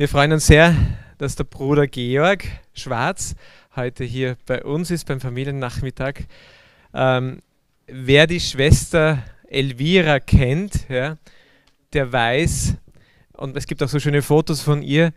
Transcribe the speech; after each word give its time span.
Wir 0.00 0.08
freuen 0.08 0.30
uns 0.30 0.46
sehr, 0.46 0.76
dass 1.18 1.34
der 1.34 1.42
Bruder 1.42 1.88
Georg 1.88 2.44
Schwarz 2.72 3.34
heute 3.74 4.04
hier 4.04 4.36
bei 4.46 4.62
uns 4.62 4.92
ist 4.92 5.08
beim 5.08 5.20
Familiennachmittag. 5.20 6.20
Ähm, 6.94 7.40
wer 7.88 8.28
die 8.28 8.38
Schwester 8.38 9.24
Elvira 9.48 10.20
kennt, 10.20 10.88
ja, 10.88 11.16
der 11.94 12.12
weiß, 12.12 12.76
und 13.32 13.56
es 13.56 13.66
gibt 13.66 13.82
auch 13.82 13.88
so 13.88 13.98
schöne 13.98 14.22
Fotos 14.22 14.60
von 14.60 14.82
ihr, 14.82 15.12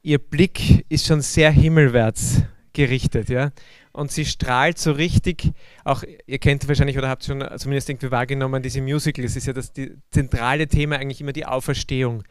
ihr 0.00 0.18
Blick 0.18 0.86
ist 0.88 1.04
schon 1.04 1.20
sehr 1.20 1.50
himmelwärts 1.50 2.44
gerichtet. 2.72 3.28
Ja? 3.28 3.52
Und 3.92 4.10
sie 4.10 4.24
strahlt 4.24 4.78
so 4.78 4.92
richtig, 4.92 5.52
auch 5.84 6.02
ihr 6.26 6.38
kennt 6.38 6.66
wahrscheinlich 6.66 6.96
oder 6.96 7.10
habt 7.10 7.24
schon 7.24 7.46
zumindest 7.58 7.90
irgendwie 7.90 8.10
wahrgenommen, 8.10 8.62
diese 8.62 8.80
Musical, 8.80 9.22
es 9.22 9.36
ist 9.36 9.46
ja 9.46 9.52
das 9.52 9.74
die 9.74 9.98
zentrale 10.10 10.66
Thema 10.66 10.96
eigentlich 10.96 11.20
immer 11.20 11.34
die 11.34 11.44
Auferstehung. 11.44 12.24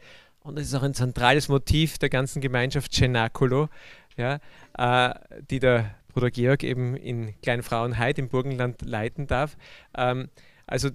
Und 0.46 0.58
es 0.58 0.66
ist 0.66 0.74
auch 0.74 0.82
ein 0.82 0.92
zentrales 0.92 1.48
Motiv 1.48 1.96
der 1.96 2.10
ganzen 2.10 2.42
Gemeinschaft 2.42 2.92
Cenacolo, 2.92 3.70
ja, 4.18 4.40
äh, 4.76 5.14
die 5.50 5.58
der 5.58 5.94
Bruder 6.12 6.30
Georg 6.30 6.62
eben 6.62 6.96
in 6.96 7.34
Kleinfrauenheit 7.40 8.18
im 8.18 8.28
Burgenland 8.28 8.82
leiten 8.82 9.26
darf. 9.26 9.56
Ähm, 9.96 10.28
also 10.66 10.90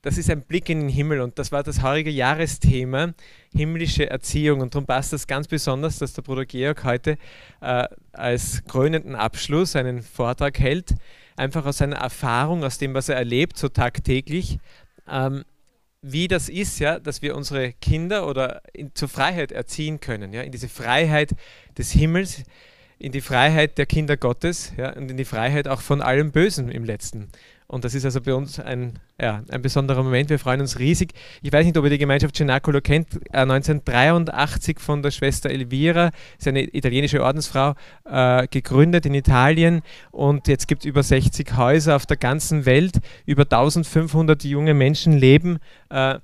das 0.00 0.16
ist 0.16 0.30
ein 0.30 0.40
Blick 0.40 0.70
in 0.70 0.80
den 0.80 0.88
Himmel 0.88 1.20
und 1.20 1.38
das 1.38 1.52
war 1.52 1.62
das 1.62 1.82
heurige 1.82 2.08
Jahresthema, 2.08 3.12
himmlische 3.52 4.08
Erziehung. 4.08 4.62
Und 4.62 4.74
darum 4.74 4.86
passt 4.86 5.12
das 5.12 5.26
ganz 5.26 5.46
besonders, 5.46 5.98
dass 5.98 6.14
der 6.14 6.22
Bruder 6.22 6.46
Georg 6.46 6.82
heute 6.84 7.18
äh, 7.60 7.86
als 8.12 8.64
krönenden 8.64 9.14
Abschluss 9.14 9.76
einen 9.76 10.00
Vortrag 10.00 10.58
hält, 10.58 10.94
einfach 11.36 11.66
aus 11.66 11.78
seiner 11.78 11.96
Erfahrung, 11.96 12.64
aus 12.64 12.78
dem, 12.78 12.94
was 12.94 13.10
er 13.10 13.16
erlebt, 13.16 13.58
so 13.58 13.68
tagtäglich, 13.68 14.58
ähm, 15.06 15.44
wie 16.12 16.28
das 16.28 16.48
ist, 16.48 16.78
ja, 16.78 17.00
dass 17.00 17.20
wir 17.20 17.36
unsere 17.36 17.72
Kinder 17.72 18.28
oder 18.28 18.62
in, 18.72 18.94
zur 18.94 19.08
Freiheit 19.08 19.52
erziehen 19.52 20.00
können, 20.00 20.32
ja, 20.32 20.42
in 20.42 20.52
diese 20.52 20.68
Freiheit 20.68 21.34
des 21.76 21.90
Himmels, 21.90 22.44
in 22.98 23.12
die 23.12 23.20
Freiheit 23.20 23.76
der 23.76 23.86
Kinder 23.86 24.16
Gottes 24.16 24.72
ja, 24.76 24.92
und 24.92 25.10
in 25.10 25.16
die 25.16 25.24
Freiheit 25.24 25.68
auch 25.68 25.80
von 25.80 26.00
allem 26.00 26.32
Bösen 26.32 26.70
im 26.70 26.84
letzten. 26.84 27.28
Und 27.68 27.84
das 27.84 27.94
ist 27.94 28.04
also 28.04 28.20
bei 28.20 28.34
uns 28.34 28.60
ein, 28.60 28.98
ja, 29.20 29.42
ein 29.48 29.60
besonderer 29.60 30.02
Moment. 30.02 30.30
Wir 30.30 30.38
freuen 30.38 30.60
uns 30.60 30.78
riesig. 30.78 31.12
Ich 31.42 31.52
weiß 31.52 31.66
nicht, 31.66 31.76
ob 31.76 31.84
ihr 31.84 31.90
die 31.90 31.98
Gemeinschaft 31.98 32.36
Cenacolo 32.36 32.80
kennt. 32.80 33.08
1983 33.32 34.76
äh, 34.76 34.80
von 34.80 35.02
der 35.02 35.10
Schwester 35.10 35.50
Elvira, 35.50 36.10
ist 36.38 36.46
eine 36.46 36.62
italienische 36.62 37.22
Ordensfrau, 37.22 37.74
äh, 38.04 38.46
gegründet 38.48 39.04
in 39.06 39.14
Italien. 39.14 39.82
Und 40.12 40.46
jetzt 40.46 40.68
gibt 40.68 40.82
es 40.82 40.86
über 40.86 41.02
60 41.02 41.56
Häuser 41.56 41.96
auf 41.96 42.06
der 42.06 42.16
ganzen 42.16 42.66
Welt. 42.66 43.00
Über 43.24 43.42
1500 43.42 44.44
junge 44.44 44.74
Menschen 44.74 45.12
leben. 45.12 45.58
Äh, 45.90 46.20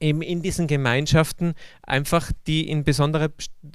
eben 0.00 0.22
in 0.22 0.42
diesen 0.42 0.66
Gemeinschaften 0.66 1.54
einfach, 1.82 2.30
die 2.46 2.68
in 2.68 2.84
besondere 2.84 3.32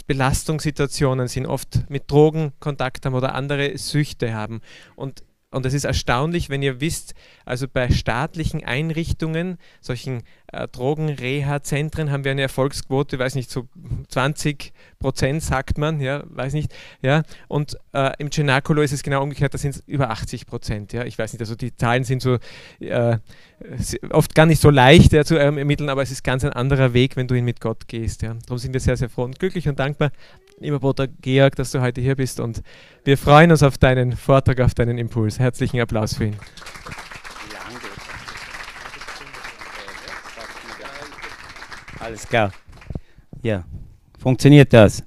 Belastungssituationen 0.07 1.27
sind, 1.27 1.45
oft 1.45 1.89
mit 1.89 2.09
Drogen 2.09 2.53
Kontakt 2.59 3.05
haben 3.05 3.15
oder 3.15 3.35
andere 3.35 3.77
Süchte 3.77 4.33
haben. 4.33 4.61
Und 4.95 5.23
und 5.51 5.65
es 5.65 5.73
ist 5.73 5.83
erstaunlich, 5.83 6.49
wenn 6.49 6.61
ihr 6.61 6.79
wisst, 6.79 7.13
also 7.45 7.67
bei 7.67 7.89
staatlichen 7.89 8.63
Einrichtungen, 8.63 9.57
solchen 9.81 10.23
äh, 10.47 10.67
Drogenreha-Zentren 10.69 12.09
haben 12.09 12.23
wir 12.23 12.31
eine 12.31 12.43
Erfolgsquote, 12.43 13.19
weiß 13.19 13.35
nicht, 13.35 13.51
so 13.51 13.67
20 14.07 14.71
Prozent 14.99 15.43
sagt 15.43 15.77
man, 15.77 15.99
ja, 15.99 16.23
weiß 16.27 16.53
nicht, 16.53 16.73
ja. 17.01 17.23
Und 17.49 17.77
äh, 17.93 18.11
im 18.17 18.31
Cenacolo 18.31 18.81
ist 18.81 18.93
es 18.93 19.03
genau 19.03 19.21
umgekehrt, 19.21 19.53
da 19.53 19.57
sind 19.57 19.75
es 19.75 19.83
über 19.87 20.09
80 20.09 20.45
Prozent, 20.45 20.93
ja. 20.93 21.03
Ich 21.03 21.19
weiß 21.19 21.33
nicht, 21.33 21.41
also 21.41 21.55
die 21.55 21.75
Zahlen 21.75 22.05
sind 22.05 22.21
so 22.21 22.37
äh, 22.79 23.17
oft 24.09 24.33
gar 24.33 24.45
nicht 24.45 24.61
so 24.61 24.69
leicht 24.69 25.11
ja, 25.11 25.25
zu 25.25 25.35
ermitteln, 25.35 25.89
aber 25.89 26.01
es 26.01 26.11
ist 26.11 26.23
ganz 26.23 26.45
ein 26.45 26.53
anderer 26.53 26.93
Weg, 26.93 27.17
wenn 27.17 27.27
du 27.27 27.35
ihn 27.35 27.45
mit 27.45 27.59
Gott 27.59 27.89
gehst, 27.89 28.21
ja. 28.21 28.35
Darum 28.45 28.57
sind 28.57 28.71
wir 28.71 28.79
sehr, 28.79 28.95
sehr 28.95 29.09
froh 29.09 29.23
und 29.23 29.37
glücklich 29.37 29.67
und 29.67 29.79
dankbar, 29.79 30.11
lieber 30.59 30.79
Bruder 30.79 31.07
Georg, 31.07 31.55
dass 31.55 31.71
du 31.71 31.81
heute 31.81 32.01
hier 32.01 32.15
bist 32.15 32.39
und 32.39 32.61
wir 33.03 33.17
freuen 33.17 33.51
uns 33.51 33.63
auf 33.63 33.77
deinen 33.77 34.15
Vortrag, 34.15 34.59
auf 34.61 34.73
deinen 34.73 34.97
Impuls. 34.97 35.39
Herzlichen 35.39 35.79
Applaus 35.79 36.15
für 36.15 36.25
ihn. 36.25 36.37
Alles 41.99 42.27
klar. 42.27 42.51
Ja, 43.41 43.63
funktioniert 44.19 44.73
das? 44.73 45.03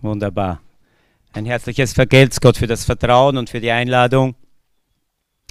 Wunderbar. 0.00 0.60
Ein 1.32 1.46
herzliches 1.46 1.92
Vergelt's 1.92 2.40
Gott 2.40 2.56
für 2.56 2.66
das 2.66 2.84
Vertrauen 2.84 3.36
und 3.36 3.50
für 3.50 3.60
die 3.60 3.70
Einladung. 3.70 4.34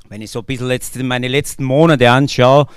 Wenn 0.10 0.22
ich 0.22 0.32
so 0.32 0.40
ein 0.40 0.46
bisschen 0.46 0.68
letzte, 0.68 1.04
meine 1.04 1.28
letzten 1.28 1.64
Monate 1.64 2.10
anschaue, 2.10 2.68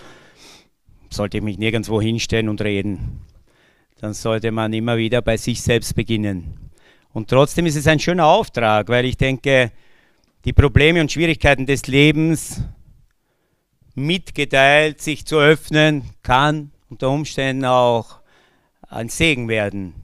sollte 1.10 1.38
ich 1.38 1.42
mich 1.42 1.58
nirgendwo 1.58 2.00
hinstellen 2.00 2.48
und 2.48 2.60
reden 2.60 3.20
dann 4.00 4.14
sollte 4.14 4.50
man 4.50 4.72
immer 4.72 4.96
wieder 4.96 5.22
bei 5.22 5.36
sich 5.36 5.60
selbst 5.62 5.94
beginnen. 5.94 6.70
Und 7.12 7.28
trotzdem 7.28 7.66
ist 7.66 7.76
es 7.76 7.86
ein 7.86 7.98
schöner 7.98 8.26
Auftrag, 8.26 8.88
weil 8.88 9.04
ich 9.04 9.16
denke, 9.16 9.72
die 10.44 10.52
Probleme 10.52 11.00
und 11.00 11.10
Schwierigkeiten 11.10 11.66
des 11.66 11.86
Lebens 11.86 12.62
mitgeteilt, 13.94 15.00
sich 15.00 15.26
zu 15.26 15.38
öffnen, 15.38 16.04
kann 16.22 16.70
unter 16.88 17.10
Umständen 17.10 17.64
auch 17.64 18.20
ein 18.88 19.08
Segen 19.08 19.48
werden. 19.48 19.94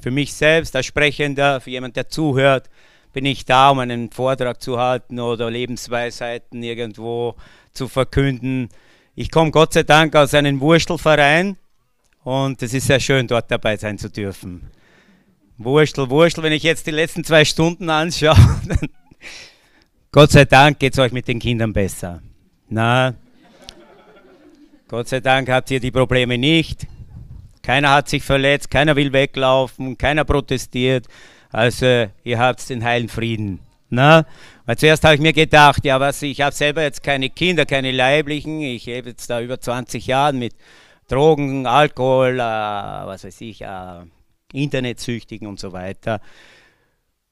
Für 0.00 0.10
mich 0.10 0.32
selbst 0.32 0.74
als 0.74 0.86
Sprechender, 0.86 1.60
für 1.60 1.70
jemand, 1.70 1.96
der 1.96 2.08
zuhört, 2.08 2.70
bin 3.12 3.26
ich 3.26 3.44
da, 3.44 3.70
um 3.70 3.78
einen 3.78 4.10
Vortrag 4.10 4.60
zu 4.60 4.78
halten 4.78 5.20
oder 5.20 5.50
Lebensweisheiten 5.50 6.62
irgendwo 6.62 7.36
zu 7.72 7.88
verkünden. 7.88 8.70
Ich 9.14 9.30
komme 9.30 9.50
Gott 9.50 9.74
sei 9.74 9.84
Dank 9.84 10.16
aus 10.16 10.34
einem 10.34 10.60
Wurstelverein 10.60 11.56
und 12.24 12.62
es 12.62 12.74
ist 12.74 12.86
sehr 12.86 13.00
schön, 13.00 13.26
dort 13.26 13.50
dabei 13.50 13.76
sein 13.76 13.98
zu 13.98 14.10
dürfen. 14.10 14.62
Wurstel, 15.58 16.10
Wurstel, 16.10 16.42
wenn 16.42 16.52
ich 16.52 16.64
jetzt 16.64 16.86
die 16.86 16.90
letzten 16.90 17.22
zwei 17.22 17.44
Stunden 17.44 17.88
anschaue, 17.88 18.36
Gott 20.12 20.32
sei 20.32 20.44
Dank 20.44 20.78
geht 20.78 20.94
es 20.94 20.98
euch 20.98 21.12
mit 21.12 21.28
den 21.28 21.38
Kindern 21.38 21.72
besser. 21.72 22.22
Na, 22.68 23.14
Gott 24.88 25.08
sei 25.08 25.20
Dank 25.20 25.48
habt 25.48 25.70
ihr 25.70 25.80
die 25.80 25.90
Probleme 25.90 26.38
nicht. 26.38 26.86
Keiner 27.62 27.90
hat 27.90 28.08
sich 28.08 28.22
verletzt, 28.22 28.70
keiner 28.70 28.94
will 28.96 29.12
weglaufen, 29.12 29.96
keiner 29.96 30.24
protestiert. 30.24 31.06
Also 31.50 32.06
ihr 32.24 32.38
habt 32.38 32.68
den 32.68 32.84
heilen 32.84 33.08
Frieden. 33.08 33.60
Na? 33.90 34.26
Weil 34.66 34.76
zuerst 34.76 35.04
habe 35.04 35.14
ich 35.14 35.20
mir 35.20 35.32
gedacht, 35.32 35.84
ja 35.84 35.98
was, 36.00 36.20
ich 36.22 36.40
habe 36.40 36.54
selber 36.54 36.82
jetzt 36.82 37.02
keine 37.02 37.30
Kinder, 37.30 37.64
keine 37.64 37.92
leiblichen. 37.92 38.60
Ich 38.60 38.86
lebe 38.86 39.10
jetzt 39.10 39.30
da 39.30 39.40
über 39.40 39.60
20 39.60 40.06
Jahre 40.06 40.34
mit 40.34 40.54
Drogen, 41.08 41.66
Alkohol, 41.66 42.38
äh, 42.38 42.42
was 42.42 43.24
weiß 43.24 43.40
ich, 43.42 43.62
äh, 43.62 44.02
Internetsüchtigen 44.52 45.48
und 45.48 45.60
so 45.60 45.72
weiter. 45.72 46.20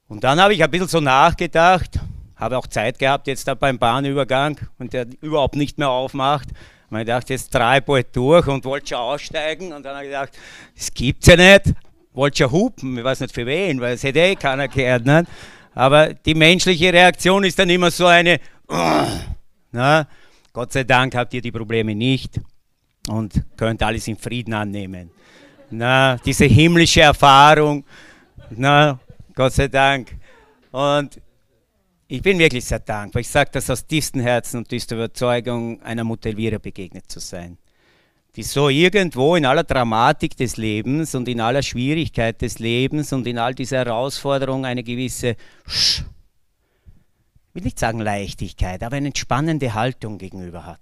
Und 0.09 0.25
dann 0.25 0.41
habe 0.41 0.53
ich 0.53 0.63
ein 0.63 0.71
bisschen 0.71 0.89
so 0.89 1.01
nachgedacht, 1.01 1.99
habe 2.37 2.59
auch 2.59 2.67
Zeit 2.67 2.99
gehabt 2.99 3.27
jetzt 3.29 3.49
da 3.49 3.55
beim 3.55 3.79
Bahnübergang 3.79 4.59
und 4.79 4.93
der 4.93 5.07
überhaupt 5.21 5.57
nicht 5.57 5.79
mehr 5.79 5.89
aufmacht. 5.89 6.49
Und 6.91 6.99
ich 6.99 7.07
dachte, 7.07 7.33
jetzt 7.33 7.55
drei 7.55 7.81
bald 7.81 8.15
durch 8.15 8.47
und 8.47 8.65
wollte 8.67 8.89
schon 8.89 8.99
aussteigen 8.99 9.73
und 9.73 9.85
dann 9.85 9.95
habe 9.95 10.05
ich 10.05 10.11
gedacht, 10.11 10.39
das 10.77 10.93
gibt's 10.93 11.27
ja 11.27 11.37
nicht. 11.37 11.75
Wollte 12.13 12.39
schon 12.39 12.53
hupen, 12.53 12.99
ich 12.99 13.05
weiß 13.05 13.21
nicht 13.21 13.35
für 13.35 13.47
wen, 13.47 13.81
weil 13.81 13.95
es 13.95 14.03
hätte 14.03 14.19
eh 14.19 14.37
keiner 14.37 14.69
gehört. 14.69 15.07
Nicht? 15.07 15.25
Aber 15.75 16.13
die 16.13 16.35
menschliche 16.35 16.93
Reaktion 16.93 17.45
ist 17.45 17.59
dann 17.59 17.71
immer 17.71 17.91
so 17.91 18.05
eine, 18.05 18.39
na, 19.73 20.07
Gott 20.53 20.73
sei 20.73 20.85
Dank 20.85 21.15
habt 21.15 21.33
ihr 21.33 21.41
die 21.41 21.53
Probleme 21.53 21.95
nicht 21.95 22.39
und 23.09 23.43
könnt 23.57 23.83
alles 23.83 24.09
in 24.09 24.17
Frieden 24.17 24.55
annehmen. 24.55 25.11
Na, 25.71 26.17
diese 26.17 26.45
himmlische 26.45 27.01
Erfahrung, 27.01 27.85
na, 28.51 29.01
Gott 29.35 29.55
sei 29.55 29.69
Dank. 29.69 30.15
Und 30.71 31.21
ich 32.09 32.21
bin 32.21 32.39
wirklich 32.39 32.65
sehr 32.65 32.79
dankbar. 32.79 33.21
Ich 33.21 33.29
sage 33.29 33.51
das 33.53 33.71
aus 33.71 33.87
tiefstem 33.87 34.21
Herzen 34.21 34.59
und 34.59 34.69
tiefster 34.69 34.97
Überzeugung, 34.97 35.81
einer 35.83 36.05
Mutter 36.05 36.29
Elvira 36.29 36.59
begegnet 36.59 37.11
zu 37.11 37.21
sein. 37.21 37.57
Die 38.37 38.43
so 38.43 38.69
irgendwo 38.69 39.37
in 39.37 39.47
aller 39.47 39.65
Dramatik 39.65 40.37
des 40.37 40.57
Lebens 40.57 41.15
und 41.15 41.29
in 41.29 41.41
aller 41.41 41.63
Schwierigkeit 41.63 42.41
des 42.41 42.59
Lebens 42.59 43.13
und 43.13 43.27
in 43.27 43.39
all 43.39 43.55
dieser 43.55 43.79
Herausforderung 43.79 44.65
eine 44.65 44.83
gewisse, 44.83 45.37
ich 45.67 46.05
will 47.55 47.63
nicht 47.63 47.79
sagen 47.79 48.01
Leichtigkeit, 48.01 48.83
aber 48.83 48.97
eine 48.97 49.09
entspannende 49.09 49.75
Haltung 49.75 50.19
gegenüber 50.19 50.65
hat. 50.65 50.81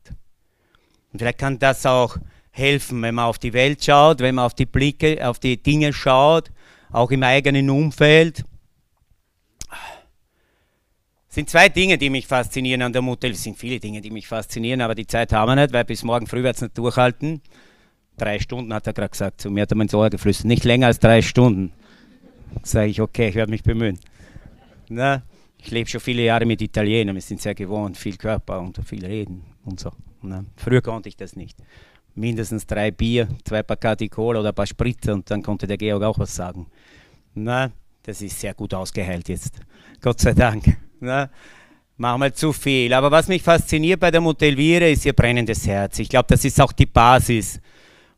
Und 1.13 1.19
vielleicht 1.19 1.39
kann 1.39 1.59
das 1.59 1.87
auch 1.87 2.17
helfen, 2.51 3.03
wenn 3.03 3.15
man 3.15 3.27
auf 3.27 3.39
die 3.39 3.53
Welt 3.53 3.85
schaut, 3.85 4.21
wenn 4.21 4.35
man 4.35 4.45
auf 4.45 4.55
die 4.55 4.67
Blicke, 4.67 5.27
auf 5.27 5.39
die 5.39 5.63
Dinge 5.63 5.93
schaut, 5.93 6.51
auch 6.91 7.11
im 7.11 7.23
eigenen 7.23 7.71
Umfeld. 7.71 8.45
Es 11.29 11.37
sind 11.37 11.49
zwei 11.49 11.69
Dinge, 11.69 11.97
die 11.97 12.11
mich 12.11 12.27
faszinieren 12.27 12.83
an 12.83 12.93
der 12.93 13.03
Mutter. 13.03 13.29
Es 13.29 13.45
sind 13.45 13.57
viele 13.57 13.79
Dinge, 13.79 14.01
die 14.01 14.11
mich 14.11 14.27
faszinieren, 14.27 14.81
aber 14.81 14.97
die 14.97 15.07
Zeit 15.07 15.33
haben 15.33 15.49
wir 15.49 15.55
nicht, 15.55 15.73
weil 15.73 15.85
bis 15.85 16.03
morgen 16.03 16.27
früh 16.27 16.43
wird 16.43 16.57
es 16.57 16.63
nicht 16.63 16.77
durchhalten. 16.77 17.41
Drei 18.17 18.41
Stunden 18.41 18.75
hat 18.75 18.87
er 18.89 18.93
gerade 18.93 19.11
gesagt, 19.11 19.41
zu 19.41 19.51
mir 19.51 19.63
hat 19.63 19.71
er 19.71 19.77
mein 19.77 19.95
Ohr 19.95 20.11
geflüstert. 20.11 20.47
Nicht 20.47 20.65
länger 20.65 20.89
als 20.89 20.99
drei 20.99 21.23
Stunden. 21.23 21.73
Sage 22.65 22.91
ich, 22.91 23.01
okay, 23.01 23.29
ich 23.29 23.37
werde 23.37 23.51
mich 23.51 23.63
bemühen. 23.63 23.99
Na, 24.89 25.23
ich 25.59 25.71
lebe 25.71 25.89
schon 25.89 26.01
viele 26.01 26.23
Jahre 26.23 26.47
mit 26.47 26.61
Italienern, 26.61 27.15
wir 27.15 27.23
sind 27.23 27.41
sehr 27.41 27.55
gewohnt, 27.55 27.97
viel 27.97 28.17
Körper 28.17 28.61
und 28.61 28.81
viel 28.85 29.07
Reden 29.07 29.45
und 29.65 29.79
so. 29.79 29.93
Na, 30.23 30.45
früher 30.57 30.83
konnte 30.83 31.09
ich 31.09 31.17
das 31.17 31.37
nicht. 31.37 31.59
Mindestens 32.15 32.67
drei 32.67 32.91
Bier, 32.91 33.29
zwei 33.45 33.63
Bacardi 33.63 34.09
Cola 34.09 34.41
oder 34.41 34.51
ein 34.51 34.55
paar 34.55 34.67
Spritzer 34.67 35.15
und 35.15 35.31
dann 35.31 35.43
konnte 35.43 35.67
der 35.67 35.79
Georg 35.79 36.03
auch 36.03 36.19
was 36.19 36.35
sagen. 36.35 36.67
Na, 37.35 37.71
das 38.03 38.21
ist 38.21 38.41
sehr 38.41 38.55
gut 38.55 38.75
ausgeheilt 38.75 39.29
jetzt. 39.29 39.61
Gott 40.01 40.21
sei 40.21 40.33
Dank. 40.33 40.77
Na, 41.01 41.31
machen 41.97 42.21
wir 42.23 42.35
zu 42.35 42.53
viel. 42.53 42.93
Aber 42.93 43.11
was 43.11 43.29
mich 43.29 43.43
fasziniert 43.43 44.01
bei 44.01 44.11
der 44.11 44.21
Motelvira 44.21 44.87
ist 44.87 45.07
ihr 45.07 45.13
brennendes 45.13 45.67
Herz. 45.67 45.99
Ich 45.99 46.09
glaube, 46.09 46.27
das 46.29 46.45
ist 46.45 46.61
auch 46.61 46.73
die 46.73 46.87
Basis. 46.87 47.61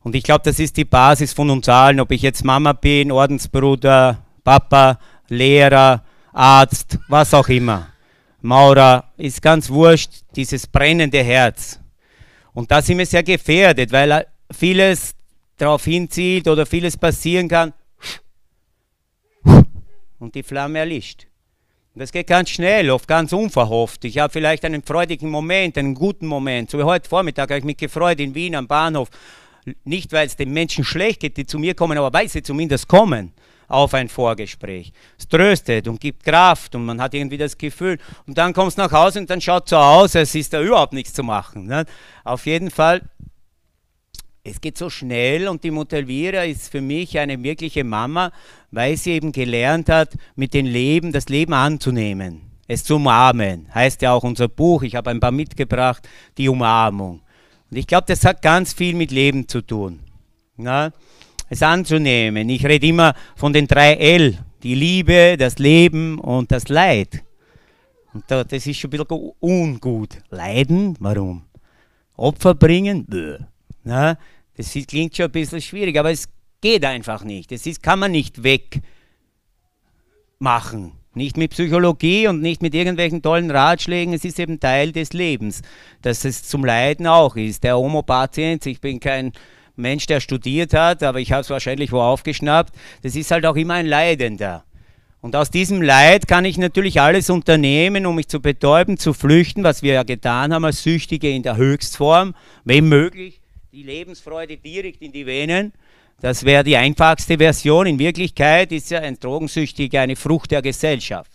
Und 0.01 0.15
ich 0.15 0.23
glaube, 0.23 0.41
das 0.43 0.59
ist 0.59 0.75
die 0.75 0.85
Basis 0.85 1.31
von 1.31 1.49
uns 1.49 1.69
allen, 1.69 1.99
ob 1.99 2.11
ich 2.11 2.21
jetzt 2.21 2.43
Mama 2.43 2.73
bin, 2.73 3.11
Ordensbruder, 3.11 4.23
Papa, 4.43 4.99
Lehrer, 5.29 6.03
Arzt, 6.33 6.97
was 7.07 7.33
auch 7.33 7.47
immer. 7.47 7.87
Maurer, 8.41 9.05
ist 9.15 9.41
ganz 9.41 9.69
wurscht, 9.69 10.23
dieses 10.35 10.67
brennende 10.67 11.23
Herz. 11.23 11.79
Und 12.53 12.71
da 12.71 12.81
sind 12.81 12.97
wir 12.97 13.05
sehr 13.05 13.23
gefährdet, 13.23 13.91
weil 13.91 14.27
vieles 14.51 15.15
darauf 15.57 15.83
hinzielt 15.85 16.47
oder 16.47 16.65
vieles 16.65 16.97
passieren 16.97 17.47
kann 17.47 17.73
und 20.19 20.35
die 20.35 20.43
Flamme 20.43 20.79
erlischt. 20.79 21.27
Das 21.95 22.11
geht 22.11 22.25
ganz 22.25 22.49
schnell, 22.49 22.89
oft 22.89 23.07
ganz 23.07 23.33
unverhofft. 23.33 24.03
Ich 24.05 24.17
habe 24.17 24.33
vielleicht 24.33 24.65
einen 24.65 24.81
freudigen 24.81 25.29
Moment, 25.29 25.77
einen 25.77 25.93
guten 25.93 26.25
Moment. 26.25 26.71
So 26.71 26.79
wie 26.79 26.83
heute 26.83 27.07
Vormittag 27.07 27.51
habe 27.51 27.59
ich 27.59 27.65
mich 27.65 27.77
gefreut 27.77 28.19
in 28.19 28.33
Wien 28.33 28.55
am 28.55 28.67
Bahnhof. 28.67 29.09
Nicht, 29.83 30.11
weil 30.11 30.25
es 30.25 30.35
den 30.35 30.51
Menschen 30.51 30.83
schlecht 30.83 31.19
geht, 31.19 31.37
die 31.37 31.45
zu 31.45 31.59
mir 31.59 31.75
kommen, 31.75 31.97
aber 31.97 32.11
weil 32.11 32.27
sie 32.27 32.41
zumindest 32.41 32.87
kommen 32.87 33.31
auf 33.67 33.93
ein 33.93 34.09
Vorgespräch. 34.09 34.91
Es 35.17 35.27
tröstet 35.27 35.87
und 35.87 35.99
gibt 35.99 36.23
Kraft 36.23 36.75
und 36.75 36.85
man 36.85 37.01
hat 37.01 37.13
irgendwie 37.13 37.37
das 37.37 37.57
Gefühl. 37.57 37.97
Und 38.27 38.37
dann 38.37 38.53
kommst 38.53 38.77
du 38.77 38.81
nach 38.81 38.91
Hause 38.91 39.19
und 39.19 39.29
dann 39.29 39.41
schaut 39.41 39.69
so 39.69 39.77
aus, 39.77 40.15
als 40.15 40.35
ist 40.35 40.53
da 40.53 40.61
überhaupt 40.61 40.93
nichts 40.93 41.13
zu 41.13 41.23
machen. 41.23 41.65
Ne? 41.65 41.85
Auf 42.23 42.45
jeden 42.45 42.71
Fall, 42.71 43.01
es 44.43 44.59
geht 44.59 44.77
so 44.77 44.89
schnell 44.89 45.47
und 45.47 45.63
die 45.63 45.71
Mutter 45.71 45.99
ist 46.45 46.69
für 46.69 46.81
mich 46.81 47.17
eine 47.17 47.41
wirkliche 47.41 47.83
Mama, 47.83 48.31
weil 48.71 48.97
sie 48.97 49.11
eben 49.11 49.31
gelernt 49.31 49.89
hat, 49.89 50.15
mit 50.35 50.53
dem 50.53 50.65
Leben 50.65 51.11
das 51.11 51.29
Leben 51.29 51.53
anzunehmen. 51.53 52.41
Es 52.67 52.83
zu 52.83 52.95
umarmen, 52.95 53.67
heißt 53.73 54.01
ja 54.01 54.13
auch 54.13 54.23
unser 54.23 54.47
Buch, 54.47 54.83
ich 54.83 54.95
habe 54.95 55.09
ein 55.09 55.19
paar 55.19 55.31
mitgebracht, 55.31 56.07
die 56.37 56.49
Umarmung. 56.49 57.21
Und 57.69 57.77
ich 57.77 57.87
glaube, 57.87 58.05
das 58.07 58.25
hat 58.25 58.41
ganz 58.41 58.73
viel 58.73 58.95
mit 58.95 59.11
Leben 59.11 59.47
zu 59.47 59.61
tun. 59.61 59.99
Na? 60.57 60.91
Es 61.49 61.61
anzunehmen. 61.61 62.49
Ich 62.49 62.65
rede 62.65 62.87
immer 62.87 63.13
von 63.35 63.53
den 63.53 63.67
drei 63.67 63.93
L, 63.95 64.37
die 64.63 64.75
Liebe, 64.75 65.35
das 65.37 65.59
Leben 65.59 66.19
und 66.19 66.51
das 66.51 66.69
Leid. 66.69 67.23
Und 68.13 68.23
das 68.27 68.51
ist 68.51 68.77
schon 68.77 68.91
ein 68.91 69.05
bisschen 69.05 69.31
ungut. 69.39 70.17
Leiden, 70.29 70.95
warum? 70.99 71.43
Opfer 72.15 72.53
bringen, 72.53 73.05
Bäh. 73.05 73.37
Na, 73.83 74.17
das 74.55 74.71
klingt 74.87 75.15
schon 75.15 75.25
ein 75.25 75.31
bisschen 75.31 75.61
schwierig, 75.61 75.97
aber 75.97 76.11
es 76.11 76.27
geht 76.61 76.85
einfach 76.85 77.23
nicht. 77.23 77.51
Das 77.51 77.65
ist, 77.65 77.83
kann 77.83 77.99
man 77.99 78.11
nicht 78.11 78.43
wegmachen. 78.43 78.83
Nicht 81.15 81.37
mit 81.37 81.51
Psychologie 81.51 82.27
und 82.27 82.41
nicht 82.41 82.63
mit 82.63 82.73
irgendwelchen 82.73 83.21
tollen 83.21 83.51
Ratschlägen. 83.51 84.15
Es 84.15 84.25
ist 84.25 84.39
eben 84.39 84.59
Teil 84.59 84.91
des 84.91 85.13
Lebens, 85.13 85.61
dass 86.01 86.25
es 86.25 86.43
zum 86.43 86.65
Leiden 86.65 87.05
auch 87.05 87.35
ist. 87.35 87.63
Der 87.63 87.77
Homo-Patient, 87.77 88.65
ich 88.65 88.81
bin 88.81 88.99
kein 88.99 89.31
Mensch, 89.75 90.05
der 90.05 90.19
studiert 90.19 90.73
hat, 90.73 91.03
aber 91.03 91.19
ich 91.19 91.31
habe 91.31 91.41
es 91.41 91.49
wahrscheinlich 91.49 91.91
wo 91.91 91.99
aufgeschnappt, 91.99 92.73
das 93.01 93.15
ist 93.15 93.31
halt 93.31 93.45
auch 93.45 93.55
immer 93.55 93.75
ein 93.75 93.87
Leidender. 93.87 94.63
Und 95.23 95.37
aus 95.37 95.49
diesem 95.49 95.81
Leid 95.81 96.27
kann 96.27 96.43
ich 96.43 96.57
natürlich 96.57 96.99
alles 96.99 97.29
unternehmen, 97.29 98.05
um 98.05 98.15
mich 98.15 98.27
zu 98.27 98.41
betäuben, 98.41 98.97
zu 98.97 99.13
flüchten, 99.13 99.63
was 99.63 99.81
wir 99.81 99.93
ja 99.93 100.03
getan 100.03 100.53
haben 100.53 100.65
als 100.65 100.83
Süchtige 100.83 101.29
in 101.29 101.43
der 101.43 101.55
Höchstform, 101.55 102.35
wenn 102.65 102.89
möglich, 102.89 103.39
die 103.71 103.83
Lebensfreude 103.83 104.57
direkt 104.57 105.01
in 105.01 105.13
die 105.13 105.25
Venen. 105.25 105.71
Das 106.19 106.43
wäre 106.43 106.63
die 106.63 106.75
einfachste 106.75 107.37
Version. 107.37 107.87
In 107.87 107.99
Wirklichkeit 107.99 108.71
ist 108.71 108.91
ja 108.91 108.99
ein 108.99 109.19
Drogensüchtiger 109.19 110.01
eine 110.01 110.15
Frucht 110.15 110.51
der 110.51 110.61
Gesellschaft. 110.61 111.31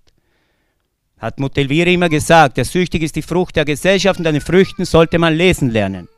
Hat 1.18 1.40
Mutelviri 1.40 1.94
immer 1.94 2.08
gesagt, 2.08 2.58
der 2.58 2.64
Süchtige 2.64 3.04
ist 3.04 3.16
die 3.16 3.22
Frucht 3.22 3.56
der 3.56 3.64
Gesellschaft 3.64 4.20
und 4.20 4.26
an 4.26 4.34
den 4.34 4.42
Früchten 4.42 4.84
sollte 4.84 5.18
man 5.18 5.34
lesen 5.34 5.70
lernen. 5.70 6.08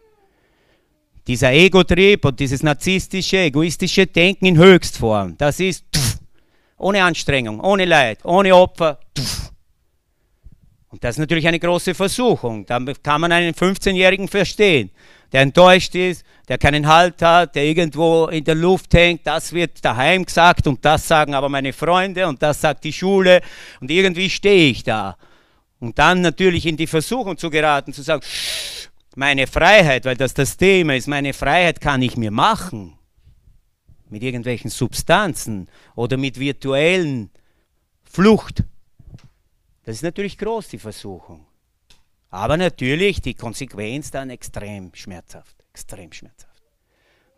Dieser 1.31 1.53
Ego-Trieb 1.53 2.25
und 2.25 2.41
dieses 2.41 2.65
narzisstische, 2.65 3.39
egoistische 3.39 4.05
Denken 4.05 4.47
in 4.47 4.59
Höchstform, 4.59 5.37
das 5.39 5.61
ist 5.61 5.85
pff, 5.95 6.19
ohne 6.77 7.05
Anstrengung, 7.05 7.61
ohne 7.61 7.85
Leid, 7.85 8.19
ohne 8.25 8.53
Opfer. 8.53 8.99
Pff. 9.17 9.53
Und 10.89 11.05
das 11.05 11.11
ist 11.11 11.19
natürlich 11.21 11.47
eine 11.47 11.61
große 11.61 11.95
Versuchung. 11.95 12.67
Da 12.67 12.81
kann 13.01 13.21
man 13.21 13.31
einen 13.31 13.55
15-Jährigen 13.55 14.27
verstehen, 14.27 14.91
der 15.31 15.43
enttäuscht 15.43 15.95
ist, 15.95 16.25
der 16.49 16.59
keinen 16.59 16.89
Halt 16.89 17.23
hat, 17.23 17.55
der 17.55 17.63
irgendwo 17.63 18.27
in 18.27 18.43
der 18.43 18.57
Luft 18.57 18.93
hängt. 18.93 19.25
Das 19.25 19.53
wird 19.53 19.85
daheim 19.85 20.25
gesagt 20.25 20.67
und 20.67 20.85
das 20.85 21.07
sagen 21.07 21.35
aber 21.35 21.49
meine 21.49 21.73
Freunde 21.73 22.27
und 22.27 22.43
das 22.43 22.61
sagt 22.61 22.83
die 22.83 22.93
Schule 22.93 23.41
und 23.81 23.89
irgendwie 23.89 24.29
stehe 24.29 24.73
ich 24.73 24.83
da. 24.83 25.17
Und 25.79 25.97
dann 25.97 26.23
natürlich 26.23 26.67
in 26.67 26.77
die 26.77 26.89
Versuchung 26.89 27.39
zu 27.39 27.51
geraten, 27.51 27.93
zu 27.93 28.03
sagen, 28.03 28.23
meine 29.17 29.47
Freiheit, 29.47 30.05
weil 30.05 30.17
das 30.17 30.35
das 30.35 30.57
Thema 30.57 30.95
ist, 30.95 31.09
meine 31.09 31.33
Freiheit 31.33 31.81
kann 31.81 32.03
ich 32.03 32.17
mir 32.17 32.31
machen 32.31 32.99
mit 34.09 34.23
irgendwelchen 34.23 34.71
Substanzen 34.71 35.69
oder 35.95 36.17
mit 36.17 36.39
virtuellen 36.39 37.31
Flucht. 38.05 38.65
Das 39.85 39.97
ist 39.97 40.03
natürlich 40.03 40.37
groß, 40.37 40.69
die 40.69 40.79
Versuchung. 40.79 41.47
Aber 42.29 42.57
natürlich 42.57 43.21
die 43.21 43.35
Konsequenz 43.35 44.11
dann 44.11 44.31
extrem 44.31 44.95
schmerzhaft, 44.95 45.57
extrem 45.73 46.13
schmerzhaft. 46.13 46.63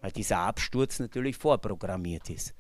Weil 0.01 0.13
dieser 0.13 0.39
Absturz 0.39 0.99
natürlich 0.99 1.37
vorprogrammiert 1.37 2.29
ist. 2.29 2.55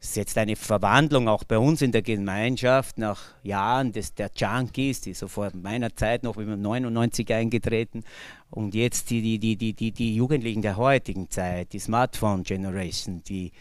Ist 0.00 0.16
jetzt 0.16 0.38
eine 0.38 0.56
Verwandlung 0.56 1.28
auch 1.28 1.44
bei 1.44 1.58
uns 1.58 1.82
in 1.82 1.92
der 1.92 2.00
Gemeinschaft 2.00 2.96
nach 2.96 3.20
Jahren 3.42 3.92
des, 3.92 4.14
der 4.14 4.30
Junkies, 4.34 5.02
die 5.02 5.12
so 5.12 5.28
vor 5.28 5.50
meiner 5.54 5.94
Zeit 5.94 6.22
noch, 6.22 6.38
wir 6.38 6.56
99 6.56 7.30
eingetreten 7.34 8.04
und 8.48 8.74
jetzt 8.74 9.10
die, 9.10 9.20
die, 9.20 9.38
die, 9.38 9.56
die, 9.56 9.74
die, 9.74 9.92
die 9.92 10.14
Jugendlichen 10.14 10.62
der 10.62 10.78
heutigen 10.78 11.28
Zeit, 11.28 11.74
die 11.74 11.78
Smartphone 11.78 12.44
Generation, 12.44 13.22
die, 13.24 13.52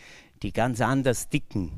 die 0.42 0.54
ganz 0.54 0.80
anders 0.80 1.28
dicken. 1.28 1.74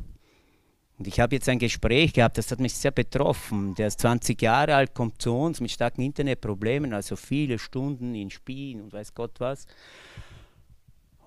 Und 0.99 1.07
ich 1.07 1.19
habe 1.19 1.33
jetzt 1.33 1.49
ein 1.49 1.57
Gespräch 1.57 2.13
gehabt, 2.13 2.37
das 2.37 2.51
hat 2.51 2.59
mich 2.59 2.75
sehr 2.75 2.91
betroffen. 2.91 3.73
Der 3.73 3.87
ist 3.87 4.01
20 4.01 4.39
Jahre 4.39 4.75
alt, 4.75 4.93
kommt 4.93 5.19
zu 5.19 5.35
uns 5.35 5.59
mit 5.59 5.71
starken 5.71 6.03
Internetproblemen, 6.03 6.93
also 6.93 7.15
viele 7.15 7.57
Stunden 7.57 8.13
in 8.13 8.29
Spielen 8.29 8.81
und 8.81 8.93
weiß 8.93 9.15
Gott 9.15 9.39
was. 9.39 9.65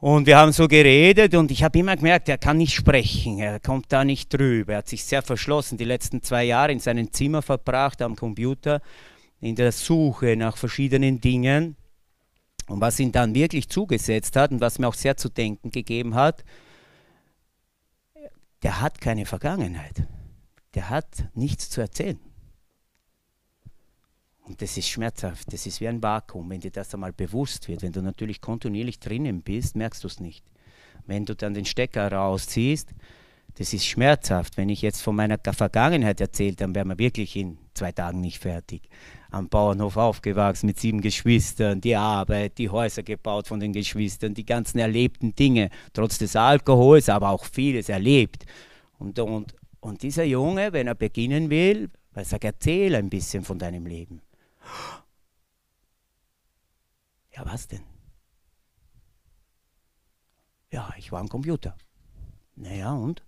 Und 0.04 0.26
wir 0.26 0.36
haben 0.36 0.52
so 0.52 0.68
geredet 0.68 1.34
und 1.34 1.50
ich 1.50 1.64
habe 1.64 1.78
immer 1.78 1.96
gemerkt, 1.96 2.28
er 2.28 2.36
kann 2.36 2.58
nicht 2.58 2.74
sprechen, 2.74 3.38
er 3.38 3.58
kommt 3.58 3.90
da 3.90 4.04
nicht 4.04 4.30
drüber. 4.30 4.74
Er 4.74 4.78
hat 4.80 4.88
sich 4.88 5.02
sehr 5.02 5.22
verschlossen, 5.22 5.78
die 5.78 5.86
letzten 5.86 6.22
zwei 6.22 6.44
Jahre 6.44 6.72
in 6.72 6.78
seinem 6.78 7.10
Zimmer 7.10 7.40
verbracht 7.40 8.02
am 8.02 8.14
Computer, 8.14 8.82
in 9.40 9.56
der 9.56 9.72
Suche 9.72 10.36
nach 10.36 10.58
verschiedenen 10.58 11.22
Dingen. 11.22 11.76
Und 12.66 12.82
was 12.82 13.00
ihn 13.00 13.12
dann 13.12 13.34
wirklich 13.34 13.70
zugesetzt 13.70 14.36
hat 14.36 14.50
und 14.50 14.60
was 14.60 14.78
mir 14.78 14.88
auch 14.88 14.94
sehr 14.94 15.16
zu 15.16 15.30
denken 15.30 15.70
gegeben 15.70 16.14
hat, 16.14 16.44
der 18.62 18.82
hat 18.82 19.00
keine 19.00 19.24
Vergangenheit. 19.24 20.06
Der 20.74 20.90
hat 20.90 21.30
nichts 21.32 21.70
zu 21.70 21.80
erzählen. 21.80 22.20
Und 24.46 24.60
das 24.60 24.76
ist 24.76 24.88
schmerzhaft, 24.88 25.52
das 25.52 25.64
ist 25.64 25.80
wie 25.80 25.88
ein 25.88 26.02
Vakuum, 26.02 26.50
wenn 26.50 26.60
dir 26.60 26.70
das 26.70 26.92
einmal 26.92 27.12
bewusst 27.12 27.66
wird. 27.68 27.82
Wenn 27.82 27.92
du 27.92 28.02
natürlich 28.02 28.42
kontinuierlich 28.42 29.00
drinnen 29.00 29.40
bist, 29.40 29.74
merkst 29.74 30.04
du 30.04 30.08
es 30.08 30.20
nicht. 30.20 30.44
Wenn 31.06 31.24
du 31.24 31.34
dann 31.34 31.54
den 31.54 31.64
Stecker 31.64 32.12
rausziehst, 32.12 32.90
das 33.56 33.72
ist 33.72 33.86
schmerzhaft. 33.86 34.56
Wenn 34.56 34.68
ich 34.68 34.82
jetzt 34.82 35.00
von 35.00 35.16
meiner 35.16 35.38
Vergangenheit 35.38 36.20
erzähle, 36.20 36.56
dann 36.56 36.74
wären 36.74 36.88
wir 36.88 36.98
wirklich 36.98 37.36
in 37.36 37.56
zwei 37.72 37.92
Tagen 37.92 38.20
nicht 38.20 38.38
fertig. 38.38 38.82
Am 39.30 39.48
Bauernhof 39.48 39.96
aufgewachsen 39.96 40.66
mit 40.66 40.78
sieben 40.78 41.00
Geschwistern, 41.00 41.80
die 41.80 41.96
Arbeit, 41.96 42.58
die 42.58 42.68
Häuser 42.68 43.02
gebaut 43.02 43.48
von 43.48 43.60
den 43.60 43.72
Geschwistern, 43.72 44.34
die 44.34 44.44
ganzen 44.44 44.78
erlebten 44.78 45.34
Dinge, 45.34 45.70
trotz 45.92 46.18
des 46.18 46.36
Alkohols, 46.36 47.08
aber 47.08 47.30
auch 47.30 47.44
vieles 47.44 47.88
erlebt. 47.88 48.44
Und, 48.98 49.18
und, 49.18 49.54
und 49.80 50.02
dieser 50.02 50.24
Junge, 50.24 50.72
wenn 50.72 50.86
er 50.86 50.94
beginnen 50.94 51.48
will, 51.48 51.90
weil 52.12 52.24
er 52.24 52.26
sagt, 52.26 52.44
erzähl 52.44 52.94
ein 52.94 53.10
bisschen 53.10 53.44
von 53.44 53.58
deinem 53.58 53.86
Leben. 53.86 54.20
Ja, 57.32 57.44
was 57.44 57.66
denn? 57.66 57.82
Ja, 60.70 60.92
ich 60.96 61.12
war 61.12 61.20
am 61.20 61.28
Computer. 61.28 61.76
Naja, 62.56 62.92
und? 62.92 63.22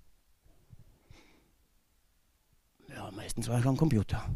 Ja, 2.89 3.11
meistens 3.11 3.49
war 3.49 3.59
ich 3.59 3.67
am 3.67 3.77
Computer. 3.77 4.29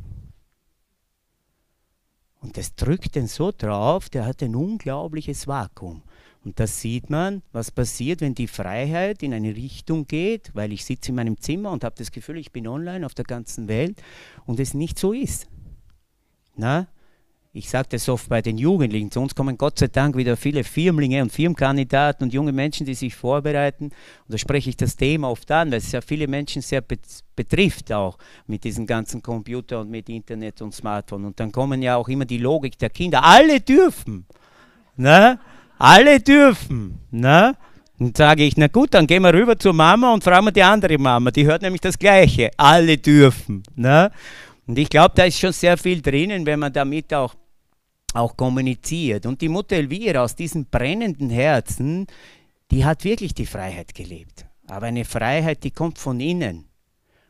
Und 2.40 2.56
das 2.56 2.74
drückt 2.74 3.14
den 3.14 3.26
so 3.26 3.52
drauf, 3.56 4.08
der 4.08 4.26
hat 4.26 4.42
ein 4.42 4.56
unglaubliches 4.56 5.46
Vakuum. 5.46 6.02
Und 6.42 6.58
das 6.58 6.80
sieht 6.80 7.10
man, 7.10 7.42
was 7.52 7.70
passiert, 7.70 8.22
wenn 8.22 8.34
die 8.34 8.48
Freiheit 8.48 9.22
in 9.22 9.34
eine 9.34 9.54
Richtung 9.54 10.06
geht, 10.06 10.54
weil 10.54 10.72
ich 10.72 10.84
sitze 10.84 11.10
in 11.10 11.16
meinem 11.16 11.38
Zimmer 11.38 11.70
und 11.70 11.84
habe 11.84 11.96
das 11.96 12.10
Gefühl, 12.10 12.38
ich 12.38 12.50
bin 12.50 12.66
online 12.66 13.04
auf 13.04 13.14
der 13.14 13.26
ganzen 13.26 13.68
Welt 13.68 14.02
und 14.46 14.58
es 14.58 14.72
nicht 14.72 14.98
so 14.98 15.12
ist. 15.12 15.48
Na? 16.60 16.86
ich 17.52 17.68
sage 17.68 17.88
das 17.90 18.08
oft 18.08 18.28
bei 18.28 18.42
den 18.42 18.58
Jugendlichen, 18.58 19.10
zu 19.10 19.20
uns 19.20 19.34
kommen 19.34 19.58
Gott 19.58 19.78
sei 19.80 19.88
Dank 19.88 20.16
wieder 20.16 20.36
viele 20.36 20.62
Firmlinge 20.62 21.20
und 21.20 21.32
Firmenkandidaten 21.32 22.24
und 22.24 22.32
junge 22.32 22.52
Menschen, 22.52 22.86
die 22.86 22.94
sich 22.94 23.14
vorbereiten. 23.16 23.86
Und 23.86 23.92
da 24.28 24.38
spreche 24.38 24.70
ich 24.70 24.76
das 24.76 24.94
Thema 24.96 25.30
oft 25.30 25.50
an, 25.50 25.72
weil 25.72 25.78
es 25.78 25.90
ja 25.90 26.00
viele 26.00 26.28
Menschen 26.28 26.62
sehr 26.62 26.80
betrifft 27.34 27.90
auch 27.92 28.18
mit 28.46 28.62
diesen 28.62 28.86
ganzen 28.86 29.20
Computer 29.20 29.80
und 29.80 29.90
mit 29.90 30.08
Internet 30.08 30.62
und 30.62 30.72
Smartphone. 30.72 31.24
Und 31.24 31.40
dann 31.40 31.50
kommen 31.50 31.82
ja 31.82 31.96
auch 31.96 32.08
immer 32.08 32.24
die 32.24 32.38
Logik 32.38 32.78
der 32.78 32.90
Kinder. 32.90 33.24
Alle 33.24 33.60
dürfen. 33.60 34.26
Ne? 34.96 35.40
Alle 35.76 36.20
dürfen. 36.20 37.00
Ne? 37.10 37.56
Und 37.98 38.16
sage 38.16 38.44
ich, 38.44 38.56
na 38.56 38.68
gut, 38.68 38.94
dann 38.94 39.08
gehen 39.08 39.22
wir 39.22 39.34
rüber 39.34 39.58
zur 39.58 39.72
Mama 39.72 40.14
und 40.14 40.22
fragen 40.22 40.46
wir 40.46 40.52
die 40.52 40.62
andere 40.62 40.98
Mama. 40.98 41.32
Die 41.32 41.46
hört 41.46 41.62
nämlich 41.62 41.80
das 41.80 41.98
Gleiche. 41.98 42.50
Alle 42.56 42.96
dürfen. 42.96 43.64
Ne? 43.74 44.12
Und 44.70 44.78
ich 44.78 44.88
glaube, 44.88 45.14
da 45.16 45.24
ist 45.24 45.40
schon 45.40 45.52
sehr 45.52 45.76
viel 45.76 46.00
drinnen, 46.00 46.46
wenn 46.46 46.60
man 46.60 46.72
damit 46.72 47.12
auch 47.12 47.34
auch 48.14 48.36
kommuniziert. 48.36 49.26
Und 49.26 49.40
die 49.40 49.48
Mutter 49.48 49.74
Elvira 49.74 50.22
aus 50.22 50.36
diesem 50.36 50.66
brennenden 50.66 51.28
Herzen, 51.28 52.06
die 52.70 52.84
hat 52.84 53.02
wirklich 53.02 53.34
die 53.34 53.46
Freiheit 53.46 53.96
gelebt. 53.96 54.46
Aber 54.68 54.86
eine 54.86 55.04
Freiheit, 55.04 55.64
die 55.64 55.72
kommt 55.72 55.98
von 55.98 56.20
innen. 56.20 56.66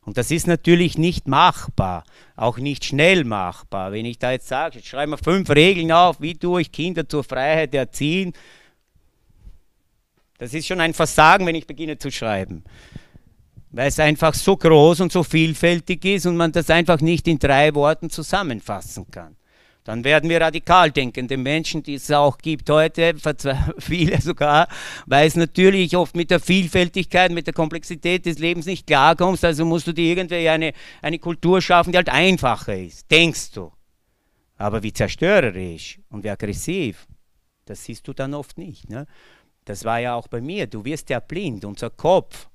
Und 0.02 0.18
das 0.18 0.30
ist 0.30 0.48
natürlich 0.48 0.98
nicht 0.98 1.28
machbar, 1.28 2.04
auch 2.36 2.58
nicht 2.58 2.84
schnell 2.84 3.24
machbar. 3.24 3.90
Wenn 3.92 4.04
ich 4.04 4.18
da 4.18 4.32
jetzt 4.32 4.48
sage, 4.48 4.76
jetzt 4.76 4.88
schreiben 4.88 5.12
wir 5.12 5.16
fünf 5.16 5.48
Regeln 5.48 5.92
auf, 5.92 6.20
wie 6.20 6.34
tue 6.34 6.60
ich 6.60 6.70
Kinder 6.70 7.08
zur 7.08 7.24
Freiheit 7.24 7.74
erziehen, 7.74 8.34
das 10.36 10.52
ist 10.52 10.66
schon 10.66 10.82
ein 10.82 10.92
Versagen, 10.92 11.46
wenn 11.46 11.54
ich 11.54 11.66
beginne 11.66 11.96
zu 11.96 12.10
schreiben. 12.10 12.64
Weil 13.72 13.88
es 13.88 14.00
einfach 14.00 14.34
so 14.34 14.56
groß 14.56 15.00
und 15.00 15.12
so 15.12 15.22
vielfältig 15.22 16.04
ist 16.04 16.26
und 16.26 16.36
man 16.36 16.52
das 16.52 16.70
einfach 16.70 17.00
nicht 17.00 17.28
in 17.28 17.38
drei 17.38 17.74
Worten 17.74 18.10
zusammenfassen 18.10 19.06
kann. 19.10 19.36
Dann 19.84 20.04
werden 20.04 20.28
wir 20.28 20.40
radikal 20.40 20.90
denkende 20.90 21.36
Menschen, 21.36 21.82
die 21.82 21.94
es 21.94 22.10
auch 22.10 22.36
gibt 22.38 22.68
heute, 22.68 23.14
viele 23.78 24.20
sogar, 24.20 24.68
weil 25.06 25.26
es 25.26 25.36
natürlich 25.36 25.96
oft 25.96 26.14
mit 26.14 26.30
der 26.30 26.40
Vielfältigkeit, 26.40 27.32
mit 27.32 27.46
der 27.46 27.54
Komplexität 27.54 28.26
des 28.26 28.38
Lebens 28.38 28.66
nicht 28.66 28.86
klarkommst. 28.86 29.44
Also 29.44 29.64
musst 29.64 29.86
du 29.86 29.92
dir 29.92 30.16
irgendwie 30.16 30.48
eine, 30.48 30.72
eine 31.00 31.18
Kultur 31.18 31.62
schaffen, 31.62 31.92
die 31.92 31.96
halt 31.96 32.10
einfacher 32.10 32.76
ist, 32.76 33.10
denkst 33.10 33.52
du. 33.52 33.72
Aber 34.58 34.82
wie 34.82 34.92
zerstörerisch 34.92 35.98
und 36.10 36.22
wie 36.22 36.30
aggressiv, 36.30 37.06
das 37.64 37.82
siehst 37.84 38.06
du 38.06 38.12
dann 38.12 38.34
oft 38.34 38.58
nicht. 38.58 38.90
Ne? 38.90 39.06
Das 39.64 39.86
war 39.86 39.98
ja 40.00 40.14
auch 40.14 40.28
bei 40.28 40.42
mir. 40.42 40.66
Du 40.66 40.84
wirst 40.84 41.08
ja 41.08 41.20
blind. 41.20 41.64
Unser 41.64 41.88
Kopf, 41.88 42.49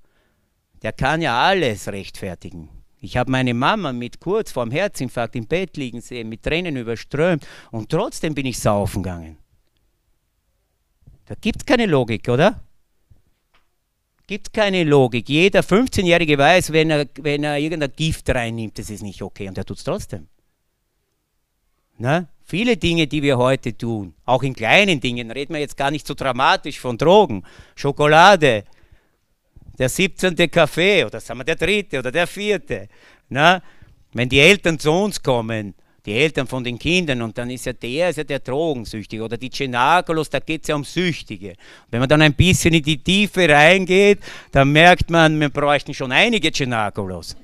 der 0.82 0.94
kann 0.94 1.22
ja 1.22 1.42
alles 1.42 1.88
rechtfertigen. 1.88 2.70
Ich 3.00 3.18
habe 3.18 3.32
meine 3.32 3.54
Mama 3.54 3.94
mit 3.94 4.20
kurz 4.20 4.52
vorm 4.52 4.72
Herzinfarkt 4.72 5.36
im 5.36 5.46
Bett 5.46 5.78
liegen 5.78 6.02
sehen, 6.02 6.28
mit 6.28 6.44
Tränen 6.44 6.76
überströmt 6.76 7.46
und 7.72 7.90
trotzdem 7.90 8.34
bin 8.34 8.48
ich 8.48 8.60
saufen 8.60 9.04
gegangen. 9.04 9.38
Da 11.26 11.36
gibt 11.36 11.62
es 11.62 11.66
keine 11.66 11.86
Logik, 11.86 12.28
oder? 12.30 12.62
Gibt 14.28 14.54
keine 14.54 14.84
Logik. 14.84 15.30
Jeder 15.30 15.62
15-Jährige 15.62 16.38
weiß, 16.38 16.72
wenn 16.72 16.90
er, 16.90 17.06
wenn 17.22 17.44
er 17.44 17.60
irgendein 17.60 17.94
Gift 17.96 18.28
reinnimmt, 18.30 18.80
das 18.80 18.90
ist 18.90 19.04
nicht 19.04 19.22
okay 19.22 19.48
und 19.48 19.58
er 19.58 19.66
tut 19.66 19.78
es 19.78 19.84
trotzdem. 19.84 20.28
Na? 21.98 22.28
Viele 22.44 22.78
Dinge, 22.78 23.08
die 23.08 23.24
wir 23.24 23.38
heute 23.38 23.76
tun, 23.76 24.14
auch 24.26 24.44
in 24.44 24.54
kleinen 24.54 25.00
Dingen, 25.00 25.32
reden 25.32 25.54
wir 25.54 25.62
jetzt 25.62 25.78
gar 25.78 25.90
nicht 25.90 26.06
so 26.06 26.14
dramatisch 26.14 26.80
von 26.80 26.98
Drogen, 26.98 27.44
Schokolade, 27.76 28.66
der 29.78 29.90
17. 29.90 30.36
Kaffee 30.50 31.06
oder 31.06 31.20
sagen 31.20 31.40
wir 31.40 31.44
der 31.44 31.56
dritte 31.56 32.00
oder 32.00 32.12
der 32.12 32.28
vierte. 32.28 32.88
Na? 33.30 33.62
Wenn 34.14 34.30
die 34.30 34.40
Eltern 34.40 34.80
zu 34.80 34.92
uns 34.92 35.22
kommen, 35.22 35.74
die 36.06 36.14
Eltern 36.14 36.48
von 36.48 36.64
den 36.64 36.78
Kindern, 36.78 37.22
und 37.22 37.38
dann 37.38 37.50
ist 37.50 37.66
ja 37.66 37.74
der, 37.74 38.10
ist 38.10 38.18
ja 38.18 38.24
der 38.24 38.40
Drogensüchtige 38.40 39.24
oder 39.24 39.38
die 39.38 39.50
Cenagolos, 39.50 40.30
da 40.30 40.40
geht 40.40 40.62
es 40.62 40.68
ja 40.68 40.76
um 40.76 40.84
Süchtige. 40.84 41.56
wenn 41.90 42.00
man 42.00 42.08
dann 42.08 42.22
ein 42.22 42.34
bisschen 42.34 42.74
in 42.74 42.84
die 42.84 42.98
Tiefe 42.98 43.50
reingeht, 43.50 44.20
dann 44.52 44.72
merkt 44.72 45.10
man, 45.10 45.40
wir 45.40 45.50
bräuchten 45.50 45.94
schon 45.94 46.12
einige 46.12 46.52
Cenagolos. 46.52 47.36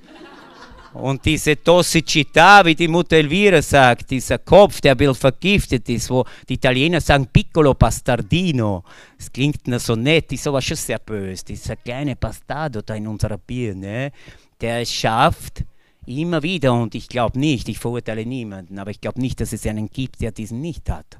Und 0.93 1.25
diese 1.25 1.55
Tossicità, 1.63 2.65
wie 2.65 2.75
die 2.75 2.87
Mutter 2.87 3.15
Elvira 3.15 3.61
sagt, 3.61 4.11
dieser 4.11 4.39
Kopf, 4.39 4.81
der 4.81 4.91
ein 4.91 4.97
bisschen 4.97 5.15
vergiftet 5.15 5.87
ist, 5.87 6.09
wo 6.09 6.25
die 6.49 6.55
Italiener 6.55 6.99
sagen 6.99 7.27
piccolo 7.27 7.73
bastardino, 7.75 8.83
das 9.17 9.31
klingt 9.31 9.65
nur 9.67 9.79
so 9.79 9.95
nett, 9.95 10.31
ist 10.33 10.47
aber 10.47 10.61
schon 10.61 10.75
sehr 10.75 10.99
böse, 10.99 11.45
dieser 11.45 11.77
kleine 11.77 12.17
Bastardo 12.17 12.81
da 12.81 12.95
in 12.95 13.07
unserer 13.07 13.37
Birne, 13.37 14.11
der 14.59 14.81
es 14.81 14.91
schafft, 14.91 15.63
immer 16.05 16.43
wieder, 16.43 16.73
und 16.73 16.93
ich 16.93 17.07
glaube 17.07 17.39
nicht, 17.39 17.69
ich 17.69 17.79
verurteile 17.79 18.25
niemanden, 18.25 18.77
aber 18.77 18.91
ich 18.91 18.99
glaube 18.99 19.21
nicht, 19.21 19.39
dass 19.39 19.53
es 19.53 19.65
einen 19.65 19.89
gibt, 19.89 20.19
der 20.19 20.31
diesen 20.31 20.59
nicht 20.59 20.89
hat. 20.89 21.19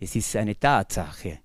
Es 0.00 0.16
ist 0.16 0.34
eine 0.34 0.58
Tatsache. 0.58 1.38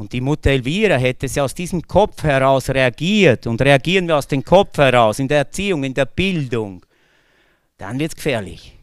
Und 0.00 0.14
die 0.14 0.22
Mutter 0.22 0.48
Elvira 0.48 0.96
hätte 0.96 1.28
sie 1.28 1.42
aus 1.42 1.54
diesem 1.54 1.82
Kopf 1.82 2.22
heraus 2.22 2.70
reagiert 2.70 3.46
und 3.46 3.60
reagieren 3.60 4.08
wir 4.08 4.16
aus 4.16 4.26
dem 4.26 4.42
Kopf 4.42 4.78
heraus, 4.78 5.18
in 5.18 5.28
der 5.28 5.36
Erziehung, 5.40 5.84
in 5.84 5.92
der 5.92 6.06
Bildung, 6.06 6.86
dann 7.76 7.98
wird 7.98 8.12
es 8.12 8.16
gefährlich. 8.16 8.78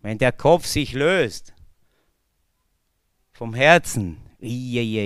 Wenn 0.00 0.16
der 0.16 0.32
Kopf 0.32 0.64
sich 0.64 0.94
löst 0.94 1.52
vom 3.32 3.52
Herzen, 3.52 4.16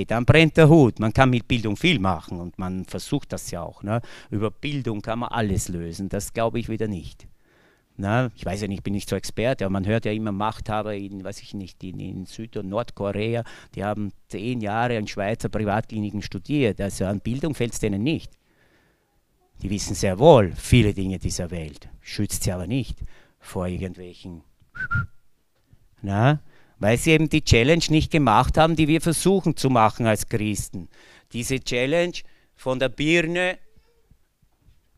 dann 0.06 0.24
brennt 0.24 0.56
der 0.56 0.68
Hut. 0.68 1.00
Man 1.00 1.12
kann 1.12 1.30
mit 1.30 1.48
Bildung 1.48 1.76
viel 1.76 1.98
machen 1.98 2.38
und 2.38 2.56
man 2.60 2.84
versucht 2.84 3.32
das 3.32 3.50
ja 3.50 3.60
auch. 3.60 3.82
Ne? 3.82 4.00
Über 4.30 4.52
Bildung 4.52 5.02
kann 5.02 5.18
man 5.18 5.30
alles 5.30 5.66
lösen. 5.66 6.10
Das 6.10 6.32
glaube 6.32 6.60
ich 6.60 6.68
wieder 6.68 6.86
nicht. 6.86 7.26
Na, 7.96 8.30
ich 8.34 8.44
weiß 8.44 8.62
ja 8.62 8.68
nicht, 8.68 8.78
ich 8.78 8.82
bin 8.82 8.94
nicht 8.94 9.08
so 9.08 9.16
Experte, 9.16 9.64
aber 9.64 9.72
man 9.72 9.86
hört 9.86 10.06
ja 10.06 10.12
immer 10.12 10.32
Machthaber 10.32 10.94
in, 10.94 11.22
weiß 11.22 11.40
ich 11.40 11.54
nicht, 11.54 11.84
in, 11.84 12.00
in 12.00 12.26
Süd- 12.26 12.56
und 12.56 12.68
Nordkorea, 12.68 13.44
die 13.74 13.84
haben 13.84 14.12
zehn 14.28 14.60
Jahre 14.60 14.96
in 14.96 15.06
Schweizer 15.06 15.50
Privatkliniken 15.50 16.22
studiert. 16.22 16.80
Also 16.80 17.04
an 17.04 17.20
Bildung 17.20 17.54
fällt 17.54 17.74
es 17.74 17.80
denen 17.80 18.02
nicht. 18.02 18.32
Die 19.62 19.70
wissen 19.70 19.94
sehr 19.94 20.18
wohl 20.18 20.52
viele 20.56 20.94
Dinge 20.94 21.18
dieser 21.18 21.50
Welt, 21.50 21.88
schützt 22.00 22.42
sie 22.42 22.52
aber 22.52 22.66
nicht 22.66 22.98
vor 23.38 23.66
irgendwelchen, 23.66 24.42
na, 26.02 26.40
weil 26.78 26.96
sie 26.96 27.12
eben 27.12 27.28
die 27.28 27.44
Challenge 27.44 27.84
nicht 27.90 28.10
gemacht 28.10 28.58
haben, 28.58 28.74
die 28.74 28.88
wir 28.88 29.00
versuchen 29.00 29.56
zu 29.56 29.70
machen 29.70 30.06
als 30.06 30.28
Christen. 30.28 30.88
Diese 31.32 31.60
Challenge 31.60 32.14
von 32.56 32.80
der 32.80 32.88
Birne 32.88 33.58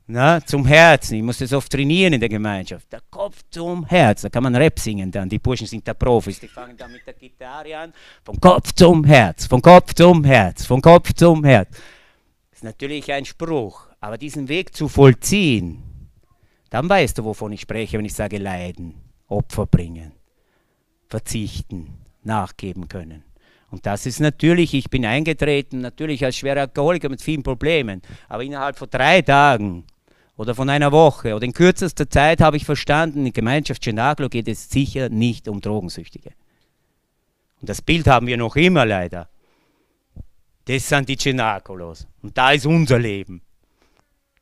na, 0.06 0.44
zum 0.44 0.66
Herzen. 0.66 1.16
Ich 1.16 1.22
muss 1.22 1.38
das 1.38 1.52
oft 1.54 1.72
trainieren 1.72 2.12
in 2.12 2.20
der 2.20 2.28
Gemeinschaft. 2.28 2.92
Der 2.92 3.00
Kopf 3.10 3.42
zum 3.50 3.86
Herz. 3.86 4.20
Da 4.20 4.28
kann 4.28 4.42
man 4.42 4.54
Rap 4.54 4.78
singen 4.78 5.10
dann. 5.10 5.30
Die 5.30 5.38
Burschen 5.38 5.66
sind 5.66 5.88
da 5.88 5.94
Profis. 5.94 6.40
Die 6.40 6.48
fangen 6.48 6.76
dann 6.76 6.92
mit 6.92 7.06
der 7.06 7.14
Gitarre 7.14 7.76
an. 7.78 7.92
Vom 8.22 8.38
Kopf 8.38 8.72
zum 8.72 9.04
Herz. 9.04 9.46
Vom 9.46 9.62
Kopf 9.62 9.94
zum 9.94 10.22
Herz. 10.24 10.66
Vom 10.66 10.82
Kopf 10.82 11.14
zum 11.14 11.42
Herz. 11.44 11.70
Das 12.50 12.58
ist 12.58 12.64
natürlich 12.64 13.10
ein 13.12 13.24
Spruch. 13.24 13.88
Aber 14.00 14.18
diesen 14.18 14.48
Weg 14.48 14.76
zu 14.76 14.88
vollziehen, 14.88 15.82
dann 16.68 16.86
weißt 16.86 17.16
du, 17.16 17.24
wovon 17.24 17.52
ich 17.52 17.62
spreche, 17.62 17.96
wenn 17.96 18.04
ich 18.04 18.12
sage 18.12 18.36
leiden, 18.36 18.94
Opfer 19.28 19.64
bringen, 19.64 20.12
verzichten, 21.08 21.94
nachgeben 22.22 22.88
können. 22.88 23.24
Und 23.70 23.86
das 23.86 24.04
ist 24.04 24.20
natürlich, 24.20 24.74
ich 24.74 24.90
bin 24.90 25.06
eingetreten, 25.06 25.80
natürlich 25.80 26.24
als 26.24 26.36
schwerer 26.36 26.60
Alkoholiker 26.60 27.08
mit 27.08 27.22
vielen 27.22 27.42
Problemen, 27.42 28.02
aber 28.28 28.42
innerhalb 28.44 28.76
von 28.76 28.90
drei 28.90 29.22
Tagen 29.22 29.86
oder 30.36 30.54
von 30.54 30.68
einer 30.68 30.92
Woche 30.92 31.34
oder 31.34 31.44
in 31.44 31.52
kürzester 31.52 32.08
Zeit 32.08 32.40
habe 32.40 32.56
ich 32.56 32.64
verstanden, 32.64 33.26
in 33.26 33.32
Gemeinschaft 33.32 33.82
Cenaglo 33.84 34.28
geht 34.28 34.48
es 34.48 34.68
sicher 34.68 35.08
nicht 35.08 35.48
um 35.48 35.60
Drogensüchtige. 35.60 36.32
Und 37.60 37.68
das 37.68 37.82
Bild 37.82 38.06
haben 38.06 38.26
wir 38.26 38.36
noch 38.36 38.56
immer 38.56 38.84
leider. 38.84 39.28
Das 40.66 40.88
sind 40.88 41.08
die 41.08 41.16
Cenagolos. 41.16 42.06
Und 42.22 42.36
da 42.36 42.52
ist 42.52 42.66
unser 42.66 42.98
Leben. 42.98 43.42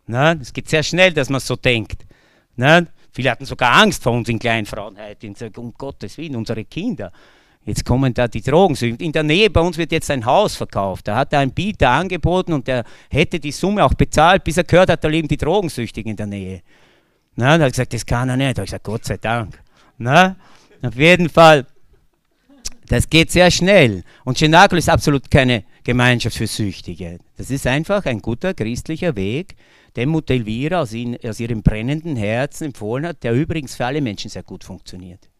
Es 0.07 0.53
geht 0.53 0.69
sehr 0.69 0.83
schnell, 0.83 1.13
dass 1.13 1.29
man 1.31 1.41
so 1.41 1.57
denkt. 1.57 2.05
Na? 2.57 2.87
Viele 3.13 3.31
hatten 3.31 3.45
sogar 3.45 3.73
Angst 3.75 4.03
vor 4.03 4.13
uns 4.13 4.29
in 4.29 4.39
Kleinfrauenheit. 4.39 5.19
Um 5.57 5.75
Gottes 5.75 6.17
Willen, 6.19 6.37
unsere 6.37 6.65
Kinder. 6.65 7.13
Jetzt 7.65 7.85
kommen 7.85 8.13
da 8.13 8.27
die 8.27 8.41
Drogen. 8.41 8.75
In 8.99 9.13
der 9.13 9.23
Nähe 9.23 9.49
bei 9.49 9.61
uns 9.61 9.79
wird 9.79 9.93
jetzt 9.93 10.11
ein 10.11 10.27
Haus 10.27 10.57
verkauft. 10.57 11.07
Da 11.07 11.17
hat 11.17 11.33
er 11.33 11.41
einen 11.41 11.53
Bieter 11.53 11.91
angeboten 11.91 12.53
und 12.53 12.67
der 12.67 12.85
hätte 13.09 13.39
die 13.39 13.53
Summe 13.53 13.85
auch 13.85 13.95
bezahlt, 13.95 14.43
bis 14.43 14.57
er 14.57 14.65
gehört 14.65 14.91
hat, 14.91 15.05
da 15.05 15.09
leben 15.09 15.29
die 15.29 15.37
Drogensüchtigen 15.37 16.11
in 16.11 16.17
der 16.17 16.27
Nähe. 16.27 16.63
Na, 17.37 17.47
da 17.47 17.53
hat 17.53 17.61
er 17.61 17.71
gesagt, 17.71 17.95
das 17.95 18.05
kann 18.05 18.29
er 18.29 18.37
nicht. 18.37 18.59
Da 18.59 18.61
habe 18.61 18.65
ich 18.65 18.71
gesagt, 18.71 18.85
Gott 18.85 19.05
sei 19.05 19.17
Dank. 19.17 19.61
Na, 19.97 20.37
auf 20.83 20.97
jeden 20.97 21.29
Fall, 21.29 21.67
das 22.89 23.09
geht 23.09 23.31
sehr 23.31 23.51
schnell. 23.53 24.03
Und 24.25 24.39
Cenacolo 24.39 24.79
ist 24.79 24.91
absolut 24.91 25.31
keine 25.31 25.63
Gemeinschaft 25.85 26.37
für 26.37 26.49
Süchtige. 26.49 27.19
Das 27.37 27.51
ist 27.51 27.67
einfach 27.69 28.05
ein 28.07 28.21
guter 28.21 28.55
christlicher 28.55 29.15
Weg, 29.15 29.55
den 29.95 30.09
Mutter 30.09 30.35
Elvira 30.35 30.81
aus, 30.81 30.95
aus 31.25 31.39
ihrem 31.39 31.63
brennenden 31.63 32.17
Herzen 32.17 32.67
empfohlen 32.67 33.07
hat, 33.07 33.23
der 33.23 33.35
übrigens 33.35 33.77
für 33.77 33.87
alle 33.87 34.01
Menschen 34.01 34.31
sehr 34.31 34.43
gut 34.43 34.65
funktioniert 34.65 35.32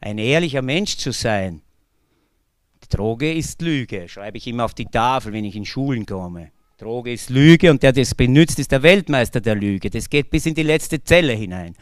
ein 0.00 0.18
ehrlicher 0.18 0.62
Mensch 0.62 0.96
zu 0.96 1.12
sein. 1.12 1.62
Die 2.84 2.96
Droge 2.96 3.32
ist 3.32 3.60
Lüge, 3.62 4.08
schreibe 4.08 4.38
ich 4.38 4.46
immer 4.46 4.64
auf 4.64 4.74
die 4.74 4.86
Tafel, 4.86 5.32
wenn 5.32 5.44
ich 5.44 5.56
in 5.56 5.64
Schulen 5.64 6.06
komme. 6.06 6.50
Droge 6.78 7.12
ist 7.12 7.28
Lüge 7.28 7.70
und 7.70 7.82
der 7.82 7.92
das 7.92 8.14
benutzt, 8.14 8.58
ist 8.58 8.70
der 8.70 8.82
Weltmeister 8.82 9.40
der 9.40 9.56
Lüge. 9.56 9.90
Das 9.90 10.08
geht 10.08 10.30
bis 10.30 10.46
in 10.46 10.54
die 10.54 10.62
letzte 10.62 11.02
Zelle 11.02 11.32
hinein. 11.32 11.74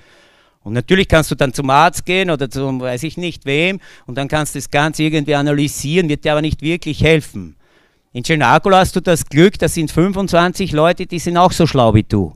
Und 0.63 0.73
natürlich 0.73 1.07
kannst 1.07 1.31
du 1.31 1.35
dann 1.35 1.53
zum 1.53 1.71
Arzt 1.71 2.07
gehen 2.07 2.31
oder 2.31 2.51
zum 2.51 2.81
weiß 2.81 3.03
ich 3.05 3.17
nicht 3.17 3.45
wem 3.45 3.79
und 4.07 4.17
dann 4.17 4.27
kannst 4.27 4.55
du 4.55 4.59
das 4.59 4.71
Ganze 4.71 5.05
irgendwie 5.05 5.35
analysieren, 5.35 6.09
wird 6.09 6.25
dir 6.25 6.33
aber 6.33 6.43
nicht 6.43 6.63
wirklich 6.63 7.03
helfen. 7.03 7.57
In 8.13 8.25
Cenacolo 8.25 8.77
hast 8.77 8.97
du 8.97 9.01
das 9.01 9.27
Glück, 9.27 9.59
da 9.59 9.69
sind 9.69 9.93
25 9.93 10.73
Leute, 10.73 11.07
die 11.07 11.19
sind 11.19 11.37
auch 11.37 11.53
so 11.53 11.67
schlau 11.67 11.95
wie 11.95 12.03
du. 12.03 12.33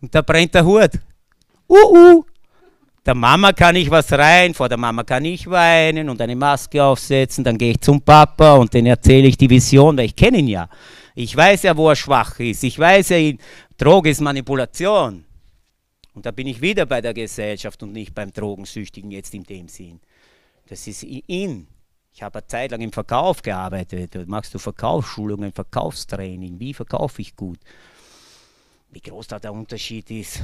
Und 0.00 0.14
da 0.14 0.22
brennt 0.22 0.54
der 0.54 0.64
Hut. 0.64 0.92
Uh, 1.68 1.74
uh. 1.94 2.24
Der 3.06 3.14
Mama 3.14 3.52
kann 3.52 3.76
ich 3.76 3.90
was 3.90 4.10
rein, 4.12 4.54
vor 4.54 4.68
der 4.68 4.78
Mama 4.78 5.04
kann 5.04 5.26
ich 5.26 5.48
weinen 5.48 6.08
und 6.08 6.20
eine 6.22 6.34
Maske 6.34 6.82
aufsetzen, 6.82 7.44
dann 7.44 7.58
gehe 7.58 7.72
ich 7.72 7.80
zum 7.80 8.00
Papa 8.00 8.54
und 8.54 8.72
den 8.72 8.86
erzähle 8.86 9.28
ich 9.28 9.36
die 9.36 9.50
Vision, 9.50 9.98
weil 9.98 10.06
ich 10.06 10.16
kenne 10.16 10.38
ihn 10.38 10.48
ja. 10.48 10.70
Ich 11.14 11.36
weiß 11.36 11.64
ja, 11.64 11.76
wo 11.76 11.90
er 11.90 11.96
schwach 11.96 12.40
ist. 12.40 12.64
Ich 12.64 12.78
weiß 12.78 13.10
ja, 13.10 13.18
Droge 13.76 14.08
ist 14.08 14.22
Manipulation. 14.22 15.24
Und 16.14 16.24
da 16.24 16.30
bin 16.30 16.46
ich 16.46 16.62
wieder 16.62 16.86
bei 16.86 17.02
der 17.02 17.12
Gesellschaft 17.12 17.82
und 17.82 17.92
nicht 17.92 18.14
beim 18.14 18.32
Drogensüchtigen 18.32 19.10
jetzt 19.10 19.34
in 19.34 19.42
dem 19.42 19.68
Sinn. 19.68 20.00
Das 20.68 20.86
ist 20.86 21.02
in. 21.02 21.66
Ich 22.14 22.22
habe 22.22 22.38
eine 22.38 22.46
Zeit 22.46 22.70
lang 22.70 22.80
im 22.80 22.92
Verkauf 22.92 23.42
gearbeitet. 23.42 24.16
Machst 24.28 24.54
du 24.54 24.58
Verkaufsschulungen, 24.58 25.52
Verkaufstraining. 25.52 26.58
Wie 26.58 26.72
verkaufe 26.72 27.20
ich 27.20 27.36
gut? 27.36 27.58
Wie 28.90 29.00
groß 29.00 29.26
da 29.26 29.38
der 29.38 29.52
Unterschied 29.52 30.10
ist 30.10 30.40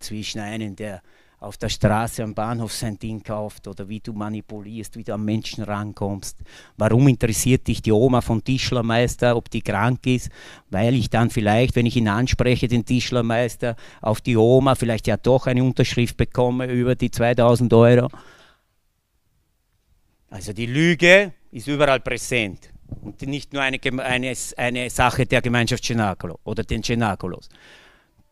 zwischen 0.00 0.40
einem, 0.40 0.74
der 0.74 1.02
auf 1.40 1.56
der 1.56 1.68
Straße 1.68 2.22
am 2.22 2.34
Bahnhof 2.34 2.72
sein 2.72 2.98
Ding 2.98 3.22
kauft 3.22 3.68
oder 3.68 3.88
wie 3.88 4.00
du 4.00 4.12
manipulierst, 4.12 4.96
wie 4.96 5.04
du 5.04 5.14
am 5.14 5.24
Menschen 5.24 5.62
rankommst. 5.62 6.38
Warum 6.76 7.06
interessiert 7.06 7.68
dich 7.68 7.80
die 7.80 7.92
Oma 7.92 8.20
von 8.20 8.42
Tischlermeister, 8.42 9.36
ob 9.36 9.48
die 9.48 9.62
krank 9.62 10.04
ist? 10.06 10.30
Weil 10.70 10.94
ich 10.94 11.10
dann 11.10 11.30
vielleicht, 11.30 11.76
wenn 11.76 11.86
ich 11.86 11.96
ihn 11.96 12.08
anspreche, 12.08 12.66
den 12.66 12.84
Tischlermeister, 12.84 13.76
auf 14.00 14.20
die 14.20 14.36
Oma 14.36 14.74
vielleicht 14.74 15.06
ja 15.06 15.16
doch 15.16 15.46
eine 15.46 15.62
Unterschrift 15.62 16.16
bekomme 16.16 16.66
über 16.66 16.96
die 16.96 17.10
2000 17.10 17.72
Euro. 17.72 18.08
Also 20.30 20.52
die 20.52 20.66
Lüge 20.66 21.32
ist 21.52 21.68
überall 21.68 22.00
präsent 22.00 22.70
und 23.02 23.22
nicht 23.22 23.52
nur 23.52 23.62
eine, 23.62 23.78
eine, 24.04 24.34
eine 24.56 24.90
Sache 24.90 25.24
der 25.24 25.40
Gemeinschaft 25.40 25.84
Cenacolo 25.84 26.38
oder 26.44 26.64
den 26.64 26.82
Cenacolos. 26.82 27.48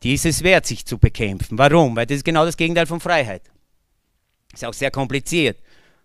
Dieses 0.02 0.42
wert 0.42 0.66
sich 0.66 0.84
zu 0.84 0.98
bekämpfen. 0.98 1.58
Warum? 1.58 1.96
Weil 1.96 2.06
das 2.06 2.18
ist 2.18 2.24
genau 2.24 2.44
das 2.44 2.56
Gegenteil 2.56 2.86
von 2.86 3.00
Freiheit. 3.00 3.42
Ist 4.52 4.64
auch 4.64 4.74
sehr 4.74 4.90
kompliziert, 4.90 5.58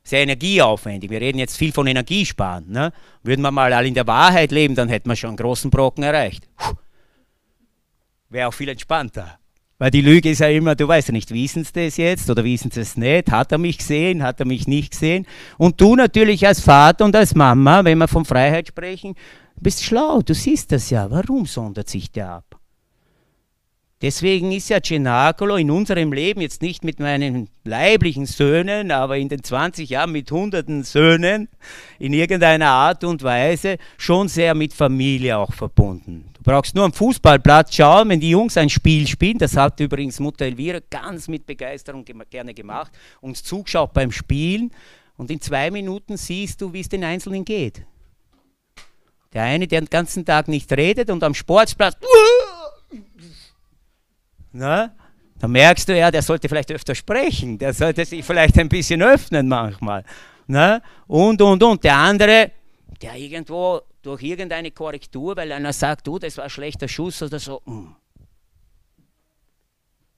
sehr 0.04 0.24
energieaufwendig. 0.24 1.10
Wir 1.10 1.22
reden 1.22 1.40
jetzt 1.40 1.58
viel 1.58 1.72
von 1.72 1.88
Energiesparen. 1.88 2.70
Ne? 2.70 2.92
Würden 3.24 3.42
wir 3.42 3.52
mal 3.52 3.72
alle 3.72 3.88
in 3.88 3.94
der 3.94 4.08
Wahrheit 4.08 4.52
leben, 4.52 4.76
dann 4.76 4.90
hätten 4.90 5.10
wir 5.10 5.16
schon 5.16 5.30
einen 5.30 5.38
großen 5.38 5.70
Brocken 5.70 6.04
erreicht. 6.04 6.48
Wäre 8.30 8.48
auch 8.48 8.54
viel 8.54 8.70
entspannter. 8.70 9.38
Weil 9.78 9.90
die 9.90 10.02
Lüge 10.02 10.30
ist 10.30 10.40
ja 10.40 10.48
immer, 10.48 10.76
du 10.76 10.88
weißt 10.88 11.08
ja 11.08 11.12
nicht, 11.12 11.32
wissen 11.32 11.64
sie 11.64 11.74
das 11.74 11.98
jetzt 11.98 12.30
oder 12.30 12.44
wissen 12.44 12.70
sie 12.70 12.82
es 12.82 12.98
nicht? 12.98 13.32
Hat 13.32 13.52
er 13.52 13.58
mich 13.58 13.80
gesehen? 13.80 14.22
Hat 14.22 14.40
er 14.40 14.46
mich 14.46 14.68
nicht 14.68 14.92
gesehen? 14.92 15.26
Und 15.58 15.82
du 15.82 15.96
natürlich 15.96 16.46
als 16.46 16.60
Vater 16.60 17.04
und 17.04 17.16
als 17.16 17.34
Mama, 17.34 17.84
wenn 17.84 17.98
wir 17.98 18.08
von 18.08 18.24
Freiheit 18.24 18.68
sprechen, 18.68 19.16
bist 19.60 19.84
schlau, 19.84 20.22
du 20.22 20.36
siehst 20.36 20.72
das 20.72 20.92
ja. 20.92 21.10
Warum 21.10 21.48
sondert 21.48 21.90
sich 21.90 22.12
der 22.12 22.30
ab? 22.30 22.61
Deswegen 24.01 24.51
ist 24.51 24.70
ja 24.70 24.81
Cenacolo 24.81 25.58
in 25.58 25.70
unserem 25.70 26.12
Leben 26.12 26.41
jetzt 26.41 26.63
nicht 26.63 26.84
mit 26.84 27.00
meinen 27.00 27.50
leiblichen 27.63 28.25
Söhnen, 28.25 28.89
aber 28.89 29.17
in 29.17 29.29
den 29.29 29.43
20 29.43 29.88
Jahren 29.91 30.12
mit 30.12 30.31
hunderten 30.31 30.84
Söhnen 30.84 31.50
in 32.00 32.12
irgendeiner 32.12 32.70
Art 32.70 33.03
und 33.03 33.22
Weise 33.22 33.77
schon 33.98 34.27
sehr 34.27 34.55
mit 34.55 34.74
Familie 34.74 35.38
auch 35.38 35.53
verbunden. 35.53 36.25
Du 36.34 36.41
brauchst 36.41 36.74
nur 36.74 36.86
am 36.86 36.93
Fußballplatz 36.93 37.75
schauen, 37.75 38.10
wenn 38.10 38.20
die 38.20 38.31
Jungs 38.31 38.58
ein 38.58 38.72
Spiel 38.72 39.05
spielen, 39.05 39.38
das 39.38 39.55
hat 39.55 39.79
übrigens 39.79 40.20
Mutter 40.20 40.46
Elvira 40.46 40.79
ganz 40.89 41.27
mit 41.27 41.46
Begeisterung 41.46 42.03
gerne 42.31 42.55
gemacht, 42.55 42.91
uns 43.22 43.43
zugeschaut 43.43 43.93
beim 43.93 44.12
Spielen 44.12 44.72
und 45.15 45.29
in 45.29 45.39
zwei 45.39 45.70
Minuten 45.70 46.17
siehst 46.17 46.62
du, 46.62 46.74
wie 46.74 46.79
es 46.79 46.89
den 46.89 47.03
Einzelnen 47.03 47.46
geht. 47.46 47.86
Der 49.34 49.43
eine, 49.43 49.67
der 49.67 49.81
den 49.81 49.89
ganzen 49.91 50.25
Tag 50.25 50.48
nicht 50.48 50.72
redet 50.74 51.12
und 51.12 51.24
am 51.24 51.36
Sportplatz 51.36 51.96
na? 54.51 54.94
Da 55.40 55.48
merkst 55.48 55.90
du 55.90 55.98
ja, 55.98 56.11
der 56.11 56.22
sollte 56.22 56.48
vielleicht 56.48 56.72
öfter 56.72 56.94
sprechen, 56.94 57.57
der 57.57 57.74
sollte 57.74 58.05
sich 58.05 58.24
vielleicht 58.24 58.59
ein 58.59 58.70
bisschen 58.70 59.01
öffnen 59.01 59.48
manchmal. 59.48 60.03
Na? 60.48 60.81
Und, 61.07 61.42
und, 61.42 61.64
und. 61.64 61.83
Der 61.83 61.96
andere, 61.96 62.51
der 63.01 63.16
irgendwo 63.16 63.81
durch 64.01 64.22
irgendeine 64.22 64.72
Korrektur, 64.72 65.35
weil 65.35 65.51
einer 65.51 65.74
sagt, 65.74 66.05
du, 66.07 66.20
das 66.20 66.37
war 66.37 66.46
ein 66.46 66.50
schlechter 66.50 66.87
Schuss 66.87 67.22
oder 67.22 67.40
so. 67.40 67.61
Mm. 67.66 67.96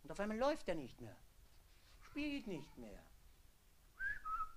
Und 0.03 0.11
auf 0.11 0.19
einmal 0.19 0.37
läuft 0.37 0.67
er 0.67 0.75
nicht 0.75 0.99
mehr. 0.99 1.15
Spielt 2.01 2.47
nicht 2.47 2.77
mehr. 2.77 2.99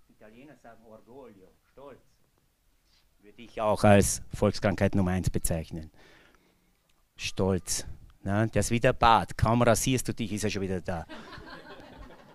Italiener 0.09 0.57
sagen 0.57 0.85
Orgoglio, 0.85 1.49
Stolz. 1.73 2.01
Würde 3.23 3.43
ich 3.43 3.61
auch 3.61 3.85
als 3.85 4.23
Volkskrankheit 4.35 4.95
Nummer 4.95 5.13
eins 5.13 5.31
bezeichnen. 5.31 5.91
Stolz. 7.17 7.87
Ne? 8.27 8.49
Der 8.53 8.61
ist 8.61 8.71
wie 8.73 8.81
der 8.81 8.93
Bart. 8.93 9.39
Kaum 9.39 9.63
rasierst 9.63 10.09
du 10.09 10.13
dich, 10.13 10.33
ist 10.33 10.45
er 10.45 10.51
schon 10.51 10.63
wieder 10.63 10.81
da. 10.81 11.07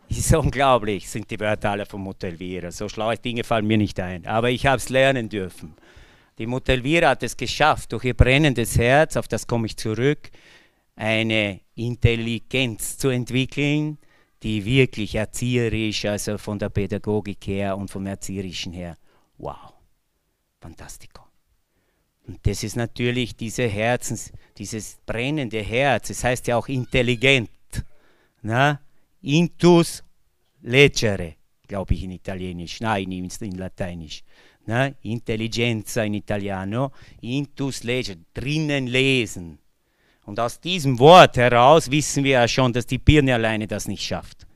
ist 0.08 0.34
unglaublich, 0.34 1.10
sind 1.10 1.30
die 1.30 1.40
Wörter 1.40 1.72
alle 1.72 1.86
von 1.86 2.02
Mutter 2.02 2.28
Elvira. 2.28 2.72
So 2.72 2.88
schlaue 2.88 3.18
Dinge 3.18 3.44
fallen 3.44 3.68
mir 3.68 3.78
nicht 3.78 4.00
ein. 4.00 4.26
Aber 4.26 4.50
ich 4.50 4.66
habe 4.66 4.78
es 4.78 4.90
lernen 4.90 5.28
dürfen. 5.28 5.76
Die 6.38 6.48
Mutter 6.48 6.74
Elvira 6.74 7.10
hat 7.10 7.24
es 7.24 7.36
geschafft, 7.36 7.92
durch 7.92 8.06
ihr 8.06 8.14
brennendes 8.14 8.78
Herz, 8.78 9.18
auf 9.18 9.28
das 9.28 9.46
komme 9.46 9.68
ich 9.68 9.76
zurück, 9.78 10.32
eine 10.96 11.60
Intelligenz 11.76 12.98
zu 12.98 13.10
entwickeln, 13.10 13.98
die 14.42 14.64
wirklich 14.64 15.16
erzieherisch, 15.16 16.06
also 16.06 16.38
von 16.38 16.58
der 16.58 16.70
Pädagogik 16.70 17.46
her 17.46 17.78
und 17.78 17.92
vom 17.92 18.08
Erzieherischen 18.08 18.72
her, 18.72 18.98
wow, 19.38 19.74
fantastico. 20.62 21.31
Und 22.28 22.40
das 22.44 22.64
ist 22.64 22.76
natürlich 22.76 23.36
diese 23.36 23.68
Herzens, 23.68 24.32
dieses 24.58 24.98
brennende 25.06 25.62
Herz. 25.62 26.10
Es 26.10 26.18
das 26.18 26.24
heißt 26.24 26.48
ja 26.48 26.58
auch 26.58 26.68
intelligent. 26.68 27.50
Na? 28.42 28.80
Intus 29.22 30.04
leggere, 30.62 31.36
glaube 31.68 31.94
ich 31.94 32.04
in 32.04 32.12
Italienisch. 32.12 32.80
Nein, 32.80 33.12
in 33.12 33.58
Lateinisch. 33.58 34.24
Na? 34.66 34.92
Intelligenza 35.02 36.04
in 36.04 36.16
Italiano. 36.16 36.92
Intus 37.22 37.84
leggere, 37.84 38.18
drinnen 38.34 38.88
lesen. 38.88 39.60
Und 40.26 40.40
aus 40.40 40.60
diesem 40.60 41.00
Wort 41.00 41.38
heraus 41.38 41.90
wissen 41.90 42.24
wir 42.24 42.32
ja 42.32 42.48
schon, 42.48 42.72
dass 42.72 42.86
die 42.86 43.00
Birne 43.00 43.34
alleine 43.34 43.68
das 43.68 43.88
nicht 43.88 44.06
schafft. 44.06 44.48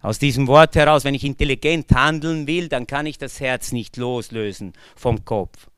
Aus 0.00 0.18
diesem 0.18 0.46
Wort 0.48 0.76
heraus, 0.76 1.04
wenn 1.04 1.14
ich 1.14 1.24
intelligent 1.24 1.90
handeln 1.92 2.46
will, 2.46 2.68
dann 2.68 2.86
kann 2.86 3.06
ich 3.06 3.16
das 3.16 3.40
Herz 3.40 3.72
nicht 3.72 3.96
loslösen 3.96 4.72
vom 4.96 5.24
Kopf. 5.24 5.68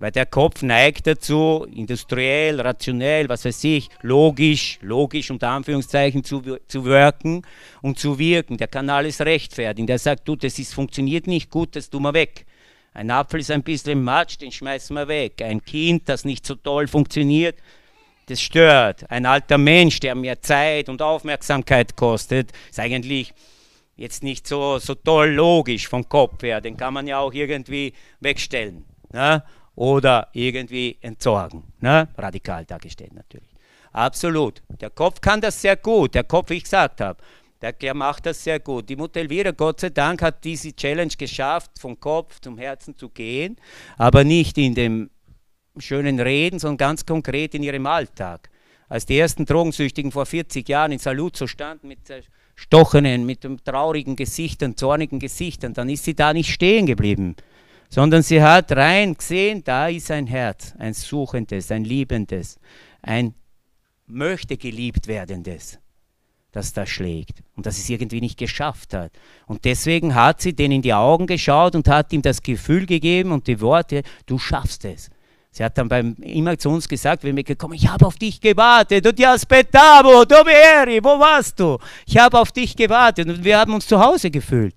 Weil 0.00 0.12
der 0.12 0.26
Kopf 0.26 0.62
neigt 0.62 1.08
dazu, 1.08 1.66
industriell, 1.74 2.60
rationell, 2.60 3.28
was 3.28 3.44
weiß 3.44 3.64
ich, 3.64 3.88
logisch, 4.02 4.78
logisch 4.80 5.30
unter 5.30 5.48
Anführungszeichen 5.48 6.22
zu, 6.22 6.40
zu 6.68 6.84
wirken 6.84 7.42
und 7.82 7.98
zu 7.98 8.18
wirken. 8.18 8.58
Der 8.58 8.68
kann 8.68 8.90
alles 8.90 9.20
rechtfertigen. 9.20 9.88
Der 9.88 9.98
sagt, 9.98 10.28
du, 10.28 10.36
das 10.36 10.58
ist, 10.58 10.72
funktioniert 10.72 11.26
nicht 11.26 11.50
gut, 11.50 11.74
das 11.74 11.90
tun 11.90 12.02
wir 12.02 12.14
weg. 12.14 12.46
Ein 12.94 13.10
Apfel 13.10 13.40
ist 13.40 13.50
ein 13.50 13.62
bisschen 13.62 14.02
Matsch, 14.02 14.38
den 14.40 14.52
schmeißen 14.52 14.94
wir 14.94 15.08
weg. 15.08 15.42
Ein 15.42 15.64
Kind, 15.64 16.08
das 16.08 16.24
nicht 16.24 16.46
so 16.46 16.54
toll 16.54 16.86
funktioniert, 16.86 17.56
das 18.26 18.40
stört. 18.40 19.10
Ein 19.10 19.26
alter 19.26 19.58
Mensch, 19.58 20.00
der 20.00 20.14
mehr 20.14 20.40
Zeit 20.40 20.88
und 20.88 21.02
Aufmerksamkeit 21.02 21.96
kostet, 21.96 22.52
ist 22.70 22.78
eigentlich 22.78 23.34
jetzt 23.96 24.22
nicht 24.22 24.46
so, 24.46 24.78
so 24.78 24.94
toll 24.94 25.30
logisch 25.30 25.88
vom 25.88 26.08
Kopf 26.08 26.42
her. 26.42 26.60
Den 26.60 26.76
kann 26.76 26.94
man 26.94 27.06
ja 27.06 27.18
auch 27.18 27.32
irgendwie 27.32 27.92
wegstellen. 28.20 28.84
Ne? 29.12 29.42
Oder 29.78 30.26
irgendwie 30.32 30.98
entsorgen. 31.02 31.62
Ne? 31.80 32.08
Radikal 32.18 32.64
dargestellt 32.64 33.14
natürlich. 33.14 33.48
Absolut. 33.92 34.60
Der 34.80 34.90
Kopf 34.90 35.20
kann 35.20 35.40
das 35.40 35.62
sehr 35.62 35.76
gut. 35.76 36.16
Der 36.16 36.24
Kopf, 36.24 36.50
wie 36.50 36.54
ich 36.54 36.64
gesagt 36.64 37.00
habe, 37.00 37.22
der 37.62 37.94
macht 37.94 38.26
das 38.26 38.42
sehr 38.42 38.58
gut. 38.58 38.88
Die 38.88 38.96
Mutter 38.96 39.20
Elvira, 39.20 39.52
Gott 39.52 39.78
sei 39.78 39.90
Dank, 39.90 40.20
hat 40.20 40.44
diese 40.44 40.74
Challenge 40.74 41.12
geschafft, 41.16 41.70
vom 41.78 41.98
Kopf 41.98 42.40
zum 42.40 42.58
Herzen 42.58 42.96
zu 42.96 43.08
gehen, 43.08 43.56
aber 43.96 44.24
nicht 44.24 44.58
in 44.58 44.74
dem 44.74 45.10
schönen 45.78 46.18
Reden, 46.18 46.58
sondern 46.58 46.78
ganz 46.78 47.06
konkret 47.06 47.54
in 47.54 47.62
ihrem 47.62 47.86
Alltag. 47.86 48.50
Als 48.88 49.06
die 49.06 49.16
ersten 49.16 49.44
Drogensüchtigen 49.44 50.10
vor 50.10 50.26
40 50.26 50.68
Jahren 50.68 50.90
in 50.90 50.98
Saluzzo 50.98 51.46
standen 51.46 51.86
mit 51.86 52.00
stochenen, 52.56 53.24
mit 53.26 53.46
traurigen 53.64 54.16
Gesichtern, 54.16 54.76
zornigen 54.76 55.20
Gesichtern, 55.20 55.72
dann 55.72 55.88
ist 55.88 56.02
sie 56.02 56.14
da 56.14 56.32
nicht 56.32 56.52
stehen 56.52 56.86
geblieben 56.86 57.36
sondern 57.88 58.22
sie 58.22 58.42
hat 58.42 58.72
rein 58.72 59.14
gesehen, 59.14 59.62
da 59.64 59.88
ist 59.88 60.10
ein 60.10 60.26
Herz, 60.26 60.74
ein 60.78 60.94
suchendes, 60.94 61.70
ein 61.70 61.84
liebendes, 61.84 62.58
ein 63.02 63.34
möchte 64.06 64.56
geliebt 64.56 65.06
werdendes, 65.06 65.78
das 66.52 66.72
da 66.72 66.86
schlägt 66.86 67.42
und 67.56 67.66
das 67.66 67.78
es 67.78 67.88
irgendwie 67.88 68.20
nicht 68.20 68.38
geschafft 68.38 68.94
hat. 68.94 69.12
Und 69.46 69.64
deswegen 69.64 70.14
hat 70.14 70.40
sie 70.40 70.54
den 70.54 70.72
in 70.72 70.82
die 70.82 70.94
Augen 70.94 71.26
geschaut 71.26 71.74
und 71.74 71.88
hat 71.88 72.12
ihm 72.12 72.22
das 72.22 72.42
Gefühl 72.42 72.86
gegeben 72.86 73.32
und 73.32 73.46
die 73.46 73.60
Worte, 73.60 74.02
du 74.26 74.38
schaffst 74.38 74.84
es. 74.84 75.10
Sie 75.50 75.64
hat 75.64 75.78
dann 75.78 75.88
beim, 75.88 76.14
immer 76.16 76.58
zu 76.58 76.68
uns 76.68 76.88
gesagt, 76.88 77.24
wenn 77.24 77.34
wir 77.34 77.42
gekommen 77.42 77.74
ich 77.74 77.88
habe 77.88 78.06
auf 78.06 78.16
dich 78.16 78.40
gewartet. 78.40 79.06
Und 79.06 79.18
ja, 79.18 79.32
aspettavo, 79.32 80.24
dove 80.24 80.52
eri, 80.52 81.02
wo 81.02 81.18
warst 81.18 81.58
du? 81.58 81.78
Ich 82.06 82.18
habe 82.18 82.38
auf 82.38 82.52
dich 82.52 82.76
gewartet 82.76 83.28
und 83.28 83.42
wir 83.42 83.58
haben 83.58 83.74
uns 83.74 83.86
zu 83.86 83.98
Hause 83.98 84.30
gefühlt. 84.30 84.74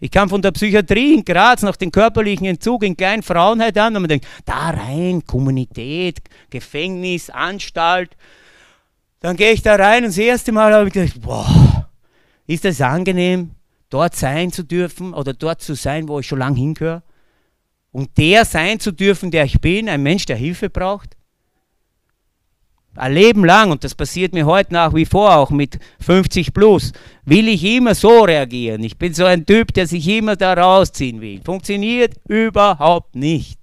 Ich 0.00 0.10
kam 0.10 0.30
von 0.30 0.40
der 0.40 0.52
Psychiatrie 0.52 1.14
in 1.14 1.24
Graz 1.24 1.62
nach 1.62 1.76
dem 1.76 1.92
körperlichen 1.92 2.46
Entzug 2.46 2.82
in 2.84 2.96
kleinen 2.96 3.22
Frauenheit 3.22 3.76
an 3.76 3.94
und 3.94 4.02
man 4.02 4.08
denkt, 4.08 4.26
da 4.46 4.70
rein, 4.70 5.22
Kommunität, 5.26 6.20
Gefängnis, 6.48 7.28
Anstalt. 7.28 8.16
Dann 9.20 9.36
gehe 9.36 9.52
ich 9.52 9.62
da 9.62 9.76
rein 9.76 10.04
und 10.04 10.10
das 10.10 10.18
erste 10.18 10.52
Mal 10.52 10.72
habe 10.72 10.88
ich 10.88 10.94
gedacht, 10.94 11.20
boah, 11.20 11.90
ist 12.46 12.64
das 12.64 12.80
angenehm, 12.80 13.50
dort 13.90 14.16
sein 14.16 14.50
zu 14.50 14.64
dürfen 14.64 15.12
oder 15.12 15.34
dort 15.34 15.60
zu 15.60 15.74
sein, 15.74 16.08
wo 16.08 16.18
ich 16.18 16.26
schon 16.26 16.38
lange 16.38 16.56
hingehöre? 16.56 17.02
Und 17.92 18.16
der 18.16 18.46
sein 18.46 18.80
zu 18.80 18.92
dürfen, 18.92 19.30
der 19.30 19.44
ich 19.44 19.60
bin, 19.60 19.88
ein 19.88 20.02
Mensch, 20.02 20.24
der 20.24 20.36
Hilfe 20.36 20.70
braucht? 20.70 21.16
Ein 23.00 23.14
Leben 23.14 23.46
lang, 23.46 23.70
und 23.70 23.82
das 23.82 23.94
passiert 23.94 24.34
mir 24.34 24.44
heute 24.44 24.74
nach 24.74 24.92
wie 24.92 25.06
vor, 25.06 25.34
auch 25.34 25.48
mit 25.48 25.78
50 26.00 26.52
plus, 26.52 26.92
will 27.24 27.48
ich 27.48 27.64
immer 27.64 27.94
so 27.94 28.24
reagieren. 28.24 28.84
Ich 28.84 28.98
bin 28.98 29.14
so 29.14 29.24
ein 29.24 29.46
Typ, 29.46 29.72
der 29.72 29.86
sich 29.86 30.06
immer 30.06 30.36
da 30.36 30.52
rausziehen 30.52 31.22
will. 31.22 31.40
Funktioniert 31.42 32.16
überhaupt 32.28 33.16
nicht. 33.16 33.58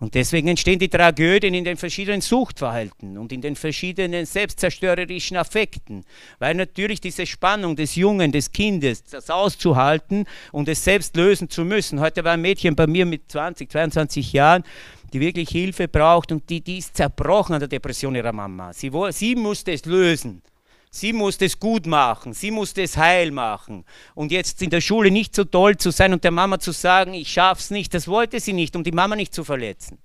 Und 0.00 0.16
deswegen 0.16 0.48
entstehen 0.48 0.80
die 0.80 0.88
Tragödien 0.88 1.54
in 1.54 1.64
den 1.64 1.76
verschiedenen 1.76 2.20
Suchtverhalten 2.20 3.16
und 3.16 3.30
in 3.30 3.40
den 3.40 3.54
verschiedenen 3.54 4.26
selbstzerstörerischen 4.26 5.36
Affekten. 5.36 6.04
Weil 6.40 6.56
natürlich 6.56 7.00
diese 7.00 7.26
Spannung 7.26 7.76
des 7.76 7.94
Jungen, 7.94 8.32
des 8.32 8.50
Kindes, 8.50 9.04
das 9.04 9.30
auszuhalten 9.30 10.26
und 10.50 10.68
es 10.68 10.82
selbst 10.82 11.16
lösen 11.16 11.48
zu 11.48 11.64
müssen. 11.64 12.00
Heute 12.00 12.24
war 12.24 12.32
ein 12.32 12.42
Mädchen 12.42 12.74
bei 12.74 12.88
mir 12.88 13.06
mit 13.06 13.30
20, 13.30 13.70
22 13.70 14.32
Jahren, 14.32 14.64
die 15.14 15.20
wirklich 15.20 15.48
Hilfe 15.48 15.86
braucht 15.86 16.32
und 16.32 16.50
die, 16.50 16.60
die 16.60 16.78
ist 16.78 16.96
zerbrochen 16.96 17.54
an 17.54 17.60
der 17.60 17.68
Depression 17.68 18.16
ihrer 18.16 18.32
Mama. 18.32 18.72
Sie, 18.72 18.90
sie 19.10 19.36
musste 19.36 19.72
es 19.72 19.84
lösen. 19.84 20.42
Sie 20.90 21.12
musste 21.12 21.44
es 21.44 21.58
gut 21.58 21.86
machen, 21.86 22.34
sie 22.34 22.50
musste 22.50 22.82
es 22.82 22.96
heil 22.96 23.30
machen. 23.30 23.84
Und 24.14 24.30
jetzt 24.30 24.62
in 24.62 24.70
der 24.70 24.80
Schule 24.80 25.10
nicht 25.10 25.34
so 25.34 25.44
toll 25.44 25.76
zu 25.76 25.90
sein 25.90 26.12
und 26.12 26.22
der 26.22 26.30
Mama 26.30 26.58
zu 26.58 26.72
sagen, 26.72 27.14
ich 27.14 27.32
schaff's 27.32 27.70
nicht, 27.70 27.94
das 27.94 28.06
wollte 28.06 28.38
sie 28.38 28.52
nicht, 28.52 28.76
um 28.76 28.84
die 28.84 28.92
Mama 28.92 29.16
nicht 29.16 29.34
zu 29.34 29.42
verletzen. 29.42 29.98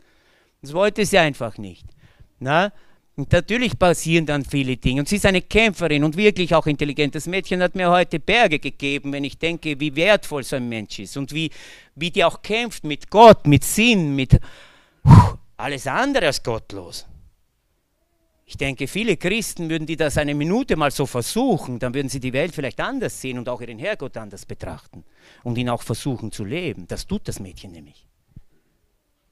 Das 0.62 0.74
wollte 0.74 1.06
sie 1.06 1.18
einfach 1.18 1.58
nicht. 1.58 1.86
Na? 2.40 2.72
Und 3.16 3.32
natürlich 3.32 3.78
passieren 3.78 4.26
dann 4.26 4.46
viele 4.46 4.78
Dinge. 4.78 5.02
Und 5.02 5.10
sie 5.10 5.18
ist 5.18 5.26
eine 5.26 5.42
Kämpferin 5.42 6.04
und 6.04 6.18
wirklich 6.18 6.56
auch 6.56 6.66
intelligent. 6.68 7.14
Das 7.14 7.28
Mädchen 7.28 7.62
hat 7.62 7.76
mir 7.76 7.90
heute 7.92 8.20
Berge 8.20 8.60
gegeben, 8.60 9.12
wenn 9.12 9.24
ich 9.24 9.38
denke, 9.38 9.80
wie 9.80 9.96
wertvoll 9.96 10.44
so 10.44 10.56
ein 10.56 10.70
Mensch 10.70 11.00
ist 11.00 11.18
und 11.18 11.34
wie, 11.34 11.52
wie 11.96 12.12
die 12.12 12.24
auch 12.24 12.42
kämpft 12.42 12.84
mit 12.84 13.10
Gott, 13.10 13.46
mit 13.46 13.64
Sinn, 13.64 14.16
mit 14.16 14.40
alles 15.58 15.88
andere 15.88 16.28
als 16.28 16.42
gottlos. 16.42 17.06
Ich 18.46 18.58
denke, 18.58 18.88
viele 18.88 19.16
Christen 19.16 19.70
würden 19.70 19.86
die 19.86 19.96
das 19.96 20.18
eine 20.18 20.34
Minute 20.34 20.76
mal 20.76 20.90
so 20.90 21.06
versuchen, 21.06 21.78
dann 21.78 21.94
würden 21.94 22.10
sie 22.10 22.20
die 22.20 22.34
Welt 22.34 22.56
vielleicht 22.56 22.80
anders 22.80 23.22
sehen 23.22 23.38
und 23.38 23.48
auch 23.48 23.62
ihren 23.62 23.78
Herrgott 23.78 24.18
anders 24.18 24.46
betrachten 24.46 25.04
und 25.44 25.58
ihn 25.58 25.70
auch 25.70 25.84
versuchen 25.84 26.32
zu 26.32 26.44
leben. 26.44 26.88
Das 26.88 27.06
tut 27.06 27.28
das 27.28 27.40
Mädchen 27.40 27.72
nämlich. 27.72 28.09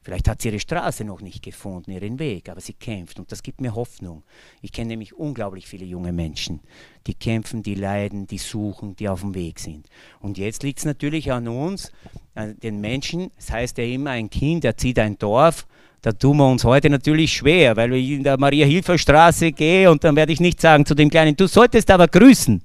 Vielleicht 0.08 0.30
hat 0.30 0.42
sie 0.42 0.48
ihre 0.48 0.60
Straße 0.62 1.04
noch 1.04 1.20
nicht 1.20 1.44
gefunden, 1.44 1.92
ihren 1.92 2.18
Weg, 2.18 2.48
aber 2.48 2.62
sie 2.62 2.72
kämpft 2.72 3.20
und 3.20 3.30
das 3.30 3.44
gibt 3.44 3.60
mir 3.60 3.76
Hoffnung. 3.76 4.24
Ich 4.62 4.72
kenne 4.72 4.88
nämlich 4.88 5.14
unglaublich 5.14 5.68
viele 5.68 5.84
junge 5.84 6.14
Menschen, 6.14 6.62
die 7.08 7.14
kämpfen, 7.14 7.62
die 7.62 7.76
leiden, 7.76 8.26
die 8.26 8.38
suchen, 8.38 8.96
die 8.96 9.10
auf 9.10 9.20
dem 9.20 9.36
Weg 9.36 9.60
sind. 9.60 9.90
Und 10.22 10.38
jetzt 10.38 10.64
liegt 10.64 10.80
es 10.80 10.86
natürlich 10.86 11.30
an 11.34 11.50
uns, 11.50 11.92
an 12.36 12.58
den 12.58 12.80
Menschen. 12.80 13.32
Das 13.36 13.52
heißt 13.52 13.80
ja 13.80 13.84
immer, 13.84 14.12
ein 14.12 14.30
Kind 14.30 14.64
erzieht 14.64 14.98
ein 14.98 15.18
Dorf 15.18 15.68
da 16.02 16.14
tun 16.14 16.38
wir 16.38 16.48
uns 16.48 16.64
heute 16.64 16.90
natürlich 16.90 17.34
schwer, 17.34 17.76
weil 17.76 17.92
ich 17.96 18.12
in 18.12 18.24
der 18.24 18.40
Maria-Hilfer-Straße 18.40 19.52
gehe 19.52 19.92
und 19.92 20.06
dann 20.06 20.16
werde 20.16 20.32
ich 20.32 20.40
nicht 20.40 20.62
sagen 20.62 20.86
zu 20.86 20.96
dem 20.96 21.10
Kleinen, 21.10 21.36
du 21.36 21.48
solltest 21.48 21.92
aber 21.92 22.08
grüßen. 22.08 22.62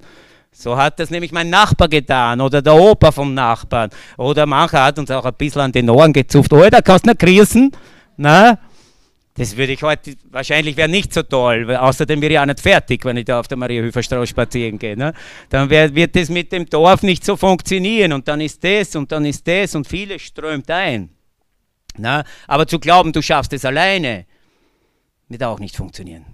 So 0.53 0.77
hat 0.77 0.99
das 0.99 1.09
nämlich 1.09 1.31
mein 1.31 1.49
Nachbar 1.49 1.89
getan 1.89 2.39
oder 2.39 2.61
der 2.61 2.75
Opa 2.75 3.11
vom 3.11 3.33
Nachbarn. 3.33 3.89
Oder 4.17 4.45
mancher 4.45 4.83
hat 4.83 4.99
uns 4.99 5.09
auch 5.09 5.25
ein 5.25 5.33
bisschen 5.33 5.61
an 5.61 5.71
den 5.71 5.89
Ohren 5.89 6.13
gezupft. 6.13 6.53
Oh, 6.53 6.69
da 6.69 6.81
kannst 6.81 7.05
du 7.05 7.09
nicht 7.09 7.19
grüßen. 7.19 7.71
Na? 8.17 8.59
Das 9.33 9.57
würde 9.57 9.73
ich 9.73 9.81
heute, 9.81 10.15
wahrscheinlich 10.29 10.77
wäre 10.77 10.87
nicht 10.87 11.11
so 11.11 11.23
toll, 11.23 11.75
außerdem 11.75 12.21
wäre 12.21 12.33
ich 12.33 12.39
auch 12.39 12.45
nicht 12.45 12.59
fertig, 12.59 13.03
wenn 13.03 13.17
ich 13.17 13.25
da 13.25 13.39
auf 13.39 13.47
der 13.47 13.57
Maria-Hilfer-Straße 13.57 14.27
spazieren 14.27 14.77
gehe. 14.77 14.95
Ne? 14.95 15.11
Dann 15.49 15.71
wär, 15.71 15.95
wird 15.95 16.15
das 16.15 16.29
mit 16.29 16.51
dem 16.51 16.67
Dorf 16.67 17.01
nicht 17.01 17.25
so 17.25 17.35
funktionieren 17.35 18.13
und 18.13 18.27
dann 18.27 18.41
ist 18.41 18.63
das 18.63 18.95
und 18.95 19.11
dann 19.11 19.25
ist 19.25 19.47
das 19.47 19.73
und 19.73 19.87
vieles 19.87 20.21
strömt 20.21 20.69
ein. 20.69 21.09
Na, 21.97 22.23
aber 22.47 22.67
zu 22.67 22.79
glauben, 22.79 23.11
du 23.11 23.23
schaffst 23.23 23.53
es 23.53 23.65
alleine, 23.65 24.27
wird 25.29 25.43
auch 25.43 25.59
nicht 25.59 25.75
funktionieren. 25.75 26.25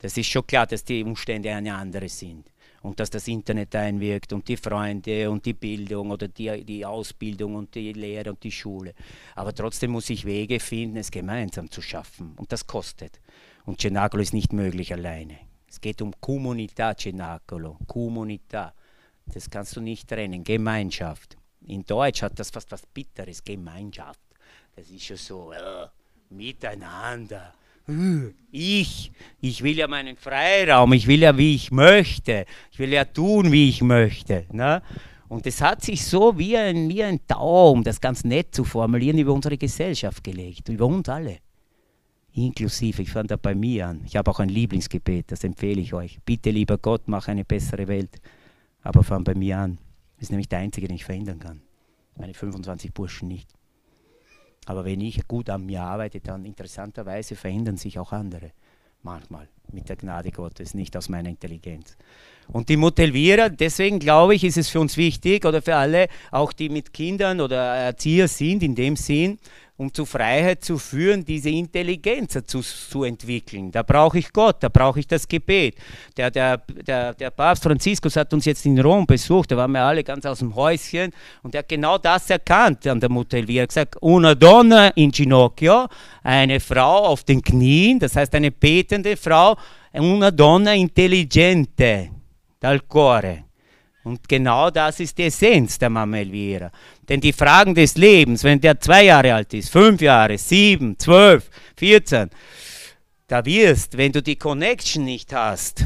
Das 0.00 0.18
ist 0.18 0.26
schon 0.26 0.46
klar, 0.46 0.66
dass 0.66 0.84
die 0.84 1.02
Umstände 1.02 1.50
eine 1.50 1.74
andere 1.74 2.10
sind 2.10 2.50
und 2.82 2.98
dass 2.98 3.10
das 3.10 3.28
Internet 3.28 3.74
einwirkt 3.74 4.32
und 4.32 4.48
die 4.48 4.56
Freunde 4.56 5.30
und 5.30 5.44
die 5.44 5.52
Bildung 5.52 6.10
oder 6.10 6.28
die, 6.28 6.64
die 6.64 6.84
Ausbildung 6.84 7.54
und 7.54 7.74
die 7.74 7.92
Lehre 7.92 8.30
und 8.30 8.42
die 8.42 8.52
Schule. 8.52 8.94
Aber 9.34 9.54
trotzdem 9.54 9.90
muss 9.90 10.10
ich 10.10 10.24
Wege 10.24 10.60
finden, 10.60 10.96
es 10.96 11.10
gemeinsam 11.10 11.70
zu 11.70 11.82
schaffen 11.82 12.34
und 12.36 12.50
das 12.52 12.66
kostet. 12.66 13.20
Und 13.66 13.80
Cenacolo 13.80 14.22
ist 14.22 14.32
nicht 14.32 14.52
möglich 14.52 14.92
alleine. 14.92 15.38
Es 15.68 15.80
geht 15.80 16.02
um 16.02 16.12
Comunità 16.20 16.96
Cenacolo, 16.96 17.78
Comunità. 17.86 18.72
Das 19.26 19.48
kannst 19.48 19.76
du 19.76 19.80
nicht 19.80 20.08
trennen, 20.08 20.42
Gemeinschaft. 20.42 21.36
In 21.66 21.84
Deutsch 21.84 22.22
hat 22.22 22.38
das 22.38 22.50
fast 22.50 22.72
was 22.72 22.86
Bitteres, 22.86 23.44
Gemeinschaft. 23.44 24.20
Das 24.74 24.88
ist 24.88 25.04
schon 25.04 25.16
so, 25.16 25.52
äh, 25.52 25.86
miteinander. 26.30 27.54
Ich, 28.52 29.12
ich 29.40 29.62
will 29.62 29.76
ja 29.76 29.86
meinen 29.86 30.16
Freiraum, 30.16 30.92
ich 30.92 31.06
will 31.06 31.20
ja, 31.20 31.36
wie 31.36 31.54
ich 31.54 31.70
möchte. 31.70 32.46
Ich 32.72 32.78
will 32.78 32.92
ja 32.92 33.04
tun, 33.04 33.52
wie 33.52 33.68
ich 33.68 33.82
möchte. 33.82 34.46
Ne? 34.52 34.82
Und 35.28 35.46
es 35.46 35.60
hat 35.60 35.82
sich 35.82 36.04
so 36.04 36.36
wie 36.36 36.56
ein, 36.56 36.88
wie 36.88 37.04
ein 37.04 37.20
Tau, 37.26 37.70
um 37.70 37.84
das 37.84 38.00
ganz 38.00 38.24
nett 38.24 38.54
zu 38.54 38.64
formulieren, 38.64 39.18
über 39.18 39.32
unsere 39.32 39.56
Gesellschaft 39.56 40.24
gelegt, 40.24 40.68
über 40.68 40.86
uns 40.86 41.08
alle. 41.08 41.38
Inklusive, 42.32 43.02
ich 43.02 43.10
fand 43.10 43.30
da 43.30 43.36
bei 43.36 43.54
mir 43.54 43.88
an. 43.88 44.02
Ich 44.06 44.16
habe 44.16 44.30
auch 44.30 44.40
ein 44.40 44.48
Lieblingsgebet, 44.48 45.32
das 45.32 45.44
empfehle 45.44 45.80
ich 45.80 45.94
euch. 45.94 46.18
Bitte, 46.24 46.50
lieber 46.50 46.78
Gott, 46.78 47.02
mach 47.06 47.28
eine 47.28 47.44
bessere 47.44 47.88
Welt. 47.88 48.20
Aber 48.82 49.02
fang 49.02 49.24
bei 49.24 49.34
mir 49.34 49.58
an. 49.58 49.78
Das 50.16 50.24
ist 50.24 50.30
nämlich 50.30 50.48
der 50.48 50.60
einzige, 50.60 50.86
den 50.88 50.96
ich 50.96 51.04
verhindern 51.04 51.38
kann. 51.38 51.62
Meine 52.16 52.34
25 52.34 52.92
Burschen 52.92 53.28
nicht. 53.28 53.48
Aber 54.66 54.84
wenn 54.84 55.00
ich 55.00 55.26
gut 55.26 55.50
an 55.50 55.66
mir 55.66 55.82
arbeite, 55.82 56.20
dann 56.20 56.44
interessanterweise 56.44 57.34
verhindern 57.36 57.76
sich 57.76 57.98
auch 57.98 58.12
andere. 58.12 58.52
Manchmal 59.02 59.48
mit 59.72 59.88
der 59.88 59.96
Gnade 59.96 60.30
Gottes, 60.30 60.74
nicht 60.74 60.96
aus 60.96 61.08
meiner 61.08 61.30
Intelligenz. 61.30 61.96
Und 62.48 62.68
die 62.68 62.76
Motivierer, 62.76 63.48
deswegen 63.48 63.98
glaube 63.98 64.34
ich, 64.34 64.44
ist 64.44 64.58
es 64.58 64.68
für 64.68 64.80
uns 64.80 64.96
wichtig 64.96 65.44
oder 65.44 65.62
für 65.62 65.76
alle, 65.76 66.08
auch 66.30 66.52
die 66.52 66.68
mit 66.68 66.92
Kindern 66.92 67.40
oder 67.40 67.56
Erzieher 67.76 68.28
sind, 68.28 68.62
in 68.62 68.74
dem 68.74 68.96
Sinn, 68.96 69.38
um 69.80 69.94
zu 69.94 70.04
Freiheit 70.04 70.62
zu 70.62 70.76
führen, 70.76 71.24
diese 71.24 71.48
Intelligenz 71.48 72.38
zu, 72.44 72.60
zu 72.60 73.02
entwickeln. 73.02 73.72
Da 73.72 73.82
brauche 73.82 74.18
ich 74.18 74.30
Gott, 74.30 74.56
da 74.60 74.68
brauche 74.68 75.00
ich 75.00 75.06
das 75.06 75.26
Gebet. 75.26 75.74
Der, 76.18 76.30
der, 76.30 76.58
der, 76.58 77.14
der 77.14 77.30
Papst 77.30 77.62
Franziskus 77.62 78.14
hat 78.14 78.30
uns 78.34 78.44
jetzt 78.44 78.66
in 78.66 78.78
Rom 78.78 79.06
besucht, 79.06 79.50
da 79.50 79.56
waren 79.56 79.72
wir 79.72 79.80
alle 79.80 80.04
ganz 80.04 80.26
aus 80.26 80.40
dem 80.40 80.54
Häuschen 80.54 81.14
und 81.42 81.54
er 81.54 81.60
hat 81.60 81.68
genau 81.70 81.96
das 81.96 82.28
erkannt 82.28 82.86
an 82.86 83.00
der 83.00 83.08
Mutter 83.08 83.38
Elvira. 83.38 83.60
Er 83.60 83.62
hat 83.62 83.68
gesagt, 83.70 83.96
una 84.02 84.34
donna 84.34 84.88
in 84.88 85.10
ginocchio, 85.10 85.88
eine 86.22 86.60
Frau 86.60 87.06
auf 87.06 87.24
den 87.24 87.40
Knien, 87.40 87.98
das 87.98 88.14
heißt 88.16 88.34
eine 88.34 88.50
betende 88.50 89.16
Frau, 89.16 89.56
una 89.94 90.30
donna 90.30 90.74
intelligente 90.74 92.10
dal 92.60 92.80
cuore. 92.80 93.44
Und 94.02 94.28
genau 94.28 94.70
das 94.70 95.00
ist 95.00 95.18
die 95.18 95.24
Essenz 95.24 95.78
der 95.78 95.90
Mama 95.90 96.18
Elvira. 96.18 96.70
Denn 97.10 97.20
die 97.20 97.32
Fragen 97.32 97.74
des 97.74 97.96
Lebens, 97.96 98.44
wenn 98.44 98.60
der 98.60 98.78
zwei 98.78 99.06
Jahre 99.06 99.34
alt 99.34 99.52
ist, 99.52 99.70
fünf 99.70 100.00
Jahre, 100.00 100.38
sieben, 100.38 100.96
zwölf, 100.96 101.50
vierzehn, 101.76 102.30
da 103.26 103.44
wirst, 103.44 103.98
wenn 103.98 104.12
du 104.12 104.22
die 104.22 104.36
Connection 104.36 105.04
nicht 105.04 105.34
hast 105.34 105.84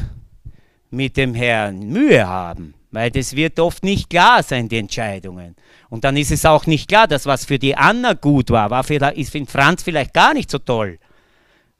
mit 0.91 1.17
dem 1.17 1.33
Herrn, 1.33 1.79
Mühe 1.79 2.27
haben. 2.27 2.75
Weil 2.91 3.09
das 3.09 3.35
wird 3.35 3.59
oft 3.59 3.83
nicht 3.83 4.11
klar 4.11 4.43
sein, 4.43 4.69
die 4.69 4.77
Entscheidungen. 4.77 5.55
Und 5.89 6.03
dann 6.03 6.15
ist 6.15 6.31
es 6.31 6.45
auch 6.45 6.67
nicht 6.67 6.87
klar, 6.87 7.07
dass 7.07 7.25
was 7.25 7.43
für 7.43 7.57
die 7.57 7.75
Anna 7.75 8.13
gut 8.13 8.51
war, 8.51 8.69
war 8.69 8.83
für, 8.83 8.95
ist 9.15 9.31
für 9.31 9.45
Franz 9.47 9.81
vielleicht 9.81 10.13
gar 10.13 10.35
nicht 10.35 10.51
so 10.51 10.59
toll. 10.59 10.99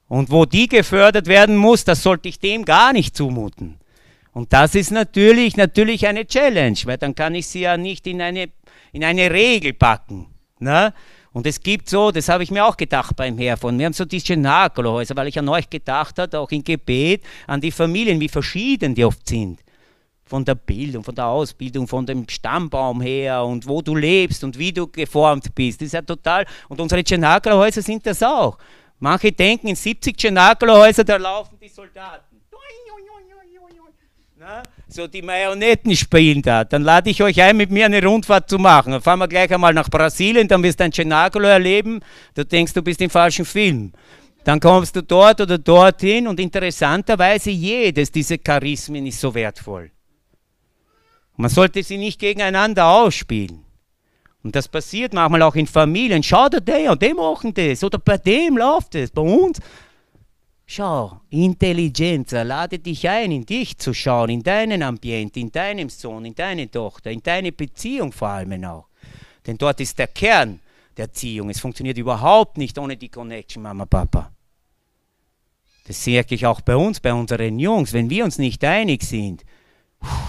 Und 0.08 0.30
wo 0.30 0.44
die 0.44 0.68
gefördert 0.68 1.28
werden 1.28 1.56
muss, 1.56 1.84
das 1.84 2.02
sollte 2.02 2.28
ich 2.28 2.40
dem 2.40 2.64
gar 2.64 2.92
nicht 2.92 3.16
zumuten. 3.16 3.78
Und 4.32 4.52
das 4.52 4.74
ist 4.74 4.90
natürlich, 4.90 5.56
natürlich 5.56 6.06
eine 6.06 6.26
Challenge, 6.26 6.78
weil 6.84 6.98
dann 6.98 7.14
kann 7.14 7.34
ich 7.34 7.46
sie 7.46 7.60
ja 7.60 7.76
nicht 7.76 8.06
in 8.06 8.20
eine, 8.20 8.50
in 8.92 9.04
eine 9.04 9.30
Regel 9.30 9.72
packen. 9.72 10.26
Ne? 10.58 10.92
Und 11.32 11.46
es 11.46 11.60
gibt 11.60 11.90
so, 11.90 12.10
das 12.10 12.28
habe 12.28 12.42
ich 12.42 12.50
mir 12.50 12.64
auch 12.64 12.76
gedacht 12.76 13.14
beim 13.14 13.36
Herfahren, 13.36 13.78
wir 13.78 13.86
haben 13.86 13.92
so 13.92 14.06
die 14.06 14.20
Cenaculohäuser, 14.20 15.14
weil 15.16 15.28
ich 15.28 15.38
an 15.38 15.48
euch 15.48 15.68
gedacht 15.68 16.18
habe, 16.18 16.38
auch 16.38 16.50
im 16.50 16.64
Gebet, 16.64 17.22
an 17.46 17.60
die 17.60 17.70
Familien, 17.70 18.18
wie 18.20 18.28
verschieden 18.28 18.94
die 18.94 19.04
oft 19.04 19.28
sind. 19.28 19.60
von 20.26 20.44
der 20.44 20.56
Bildung, 20.56 21.04
von 21.04 21.14
der 21.14 21.26
Ausbildung, 21.26 21.86
von 21.86 22.04
dem 22.04 22.28
Stammbaum 22.28 23.00
her 23.00 23.44
und 23.44 23.66
wo 23.66 23.80
du 23.80 23.94
lebst 23.94 24.42
und 24.42 24.58
wie 24.58 24.72
du 24.72 24.88
geformt 24.88 25.54
bist. 25.54 25.80
Das 25.80 25.86
ist 25.86 25.92
ja 25.92 26.02
total. 26.02 26.44
Und 26.68 26.80
unsere 26.80 27.04
Cenacolo-Häuser 27.04 27.82
sind 27.82 28.04
das 28.04 28.22
auch. 28.22 28.58
Manche 28.98 29.30
denken, 29.30 29.68
in 29.68 29.76
70 29.76 30.18
Cenacolo-Häuser, 30.18 31.04
da 31.04 31.16
laufen 31.16 31.56
die 31.60 31.68
Soldaten. 31.68 32.35
So 34.88 35.06
die 35.08 35.22
Marionetten 35.22 35.96
spielen 35.96 36.42
da. 36.42 36.64
Dann 36.64 36.82
lade 36.82 37.10
ich 37.10 37.22
euch 37.22 37.42
ein, 37.42 37.56
mit 37.56 37.70
mir 37.70 37.86
eine 37.86 38.02
Rundfahrt 38.04 38.48
zu 38.48 38.58
machen. 38.58 38.92
Dann 38.92 39.02
fahren 39.02 39.18
wir 39.18 39.28
gleich 39.28 39.52
einmal 39.52 39.74
nach 39.74 39.90
Brasilien, 39.90 40.46
dann 40.46 40.62
wirst 40.62 40.78
du 40.78 40.84
ein 40.84 40.92
Cenacolo 40.92 41.48
erleben. 41.48 42.00
Du 42.34 42.44
denkst, 42.44 42.72
du 42.72 42.82
bist 42.82 43.00
im 43.00 43.10
falschen 43.10 43.44
Film. 43.44 43.92
Dann 44.44 44.60
kommst 44.60 44.94
du 44.94 45.02
dort 45.02 45.40
oder 45.40 45.58
dorthin 45.58 46.28
und 46.28 46.38
interessanterweise 46.38 47.50
jedes 47.50 48.12
dieser 48.12 48.38
Charismen 48.38 49.04
ist 49.06 49.20
so 49.20 49.34
wertvoll. 49.34 49.90
Man 51.36 51.50
sollte 51.50 51.82
sie 51.82 51.98
nicht 51.98 52.20
gegeneinander 52.20 52.86
ausspielen. 52.86 53.64
Und 54.42 54.54
das 54.54 54.68
passiert 54.68 55.12
manchmal 55.12 55.42
auch 55.42 55.56
in 55.56 55.66
Familien. 55.66 56.22
Schau 56.22 56.48
der 56.48 56.92
und 56.92 57.02
dem 57.02 57.16
machen 57.16 57.52
das. 57.52 57.82
Oder 57.82 57.98
bei 57.98 58.16
dem 58.16 58.56
läuft 58.56 58.94
es. 58.94 59.10
Bei 59.10 59.22
uns. 59.22 59.58
Schau, 60.68 61.20
Intelligenz, 61.30 62.32
lade 62.32 62.80
dich 62.80 63.08
ein, 63.08 63.30
in 63.30 63.46
dich 63.46 63.78
zu 63.78 63.94
schauen, 63.94 64.30
in 64.30 64.42
deinen 64.42 64.82
Ambiente, 64.82 65.38
in 65.38 65.52
deinem 65.52 65.88
Sohn, 65.88 66.24
in 66.24 66.34
deine 66.34 66.68
Tochter, 66.68 67.12
in 67.12 67.22
deine 67.22 67.52
Beziehung 67.52 68.10
vor 68.10 68.28
allem 68.28 68.64
auch. 68.64 68.88
Denn 69.46 69.56
dort 69.56 69.80
ist 69.80 69.96
der 69.96 70.08
Kern 70.08 70.58
der 70.96 71.04
Erziehung. 71.04 71.50
Es 71.50 71.60
funktioniert 71.60 71.98
überhaupt 71.98 72.58
nicht 72.58 72.76
ohne 72.78 72.96
die 72.96 73.08
Connection, 73.08 73.62
Mama, 73.62 73.86
Papa. 73.86 74.32
Das 75.86 76.02
sehe 76.02 76.24
ich 76.28 76.44
auch 76.46 76.60
bei 76.60 76.74
uns, 76.74 76.98
bei 76.98 77.14
unseren 77.14 77.60
Jungs. 77.60 77.92
Wenn 77.92 78.10
wir 78.10 78.24
uns 78.24 78.38
nicht 78.38 78.64
einig 78.64 79.04
sind, 79.04 79.44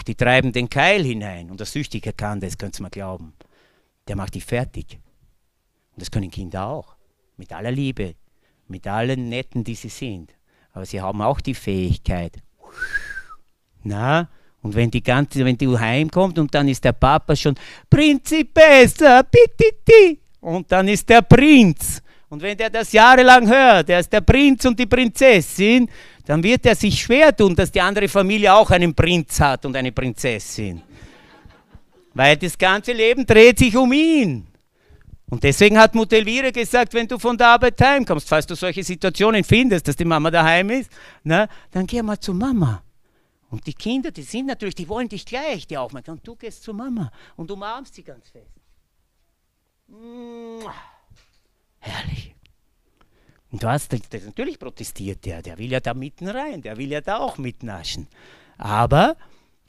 die 0.05 0.13
treiben 0.13 0.51
den 0.51 0.69
Keil 0.69 1.03
hinein. 1.03 1.49
Und 1.49 1.59
der 1.59 1.65
Süchtige 1.65 2.13
kann 2.13 2.39
das, 2.39 2.59
könnt 2.59 2.79
ihr 2.79 2.83
mal 2.83 2.89
glauben. 2.89 3.33
Der 4.07 4.15
macht 4.15 4.35
die 4.35 4.41
fertig. 4.41 4.99
Und 5.93 6.01
das 6.01 6.11
können 6.11 6.29
Kinder 6.29 6.67
auch. 6.67 6.95
Mit 7.37 7.51
aller 7.51 7.71
Liebe, 7.71 8.13
mit 8.69 8.87
allen 8.87 9.29
Netten, 9.29 9.63
die 9.63 9.75
sie 9.75 9.89
sind. 9.89 10.33
Aber 10.73 10.85
sie 10.85 11.01
haben 11.01 11.21
auch 11.21 11.41
die 11.41 11.55
Fähigkeit. 11.55 12.37
Na, 13.83 14.29
und 14.61 14.75
wenn 14.75 14.91
die 14.91 15.03
ganze, 15.03 15.45
wenn 15.45 15.57
du 15.57 15.79
heimkommst 15.79 16.37
und 16.39 16.53
dann 16.53 16.67
ist 16.67 16.83
der 16.83 16.91
Papa 16.91 17.35
schon 17.35 17.55
Prinzipessa, 17.89 19.23
pititi, 19.23 20.19
und 20.41 20.71
dann 20.71 20.87
ist 20.87 21.07
der 21.09 21.21
Prinz. 21.21 22.01
Und 22.29 22.41
wenn 22.41 22.57
der 22.57 22.69
das 22.69 22.91
jahrelang 22.91 23.47
hört, 23.47 23.89
er 23.89 23.99
ist 23.99 24.11
der 24.11 24.21
Prinz 24.21 24.65
und 24.65 24.77
die 24.77 24.85
Prinzessin, 24.85 25.89
dann 26.25 26.43
wird 26.43 26.65
er 26.65 26.75
sich 26.75 27.01
schwer 27.01 27.35
tun, 27.35 27.55
dass 27.55 27.71
die 27.71 27.79
andere 27.79 28.09
Familie 28.09 28.53
auch 28.53 28.69
einen 28.69 28.93
Prinz 28.93 29.39
hat 29.39 29.65
und 29.65 29.75
eine 29.75 29.93
Prinzessin. 29.93 30.81
Weil 32.13 32.35
das 32.35 32.57
ganze 32.57 32.91
Leben 32.91 33.25
dreht 33.25 33.59
sich 33.59 33.75
um 33.77 33.93
ihn. 33.93 34.47
Und 35.29 35.43
deswegen 35.43 35.77
hat 35.77 35.93
Mutter 35.93 36.17
Elvira 36.17 36.51
gesagt, 36.51 36.93
wenn 36.93 37.07
du 37.07 37.19
von 37.19 37.37
der 37.37 37.47
Arbeit 37.47 37.79
heimkommst, 37.81 38.29
falls 38.29 38.47
du 38.47 38.55
solche 38.55 38.83
Situationen 38.83 39.43
findest, 39.43 39.87
dass 39.87 39.95
die 39.95 40.05
Mama 40.05 40.31
daheim 40.31 40.69
ist, 40.69 40.89
na, 41.23 41.49
dann 41.71 41.85
geh 41.85 42.01
mal 42.01 42.19
zu 42.19 42.33
Mama. 42.33 42.81
Und 43.49 43.65
die 43.67 43.73
Kinder, 43.73 44.11
die 44.11 44.23
sind 44.23 44.45
natürlich, 44.45 44.75
die 44.75 44.87
wollen 44.87 45.09
dich 45.09 45.25
gleich, 45.25 45.67
die 45.67 45.77
aufmerksam. 45.77 46.15
Und 46.15 46.27
du 46.27 46.35
gehst 46.35 46.63
zu 46.63 46.73
Mama 46.73 47.11
und 47.35 47.51
umarmst 47.51 47.93
sie 47.93 48.03
ganz 48.03 48.29
fest. 48.29 48.51
Herrlich. 51.79 52.35
Und 53.51 53.63
du 53.63 53.67
hast, 53.67 53.93
das, 53.93 54.01
natürlich 54.25 54.59
protestiert 54.59 55.25
der, 55.25 55.41
der 55.41 55.57
will 55.57 55.71
ja 55.71 55.79
da 55.79 55.93
mitten 55.93 56.27
rein, 56.27 56.61
der 56.61 56.77
will 56.77 56.91
ja 56.91 57.01
da 57.01 57.17
auch 57.17 57.37
mitnaschen. 57.37 58.07
Aber 58.57 59.15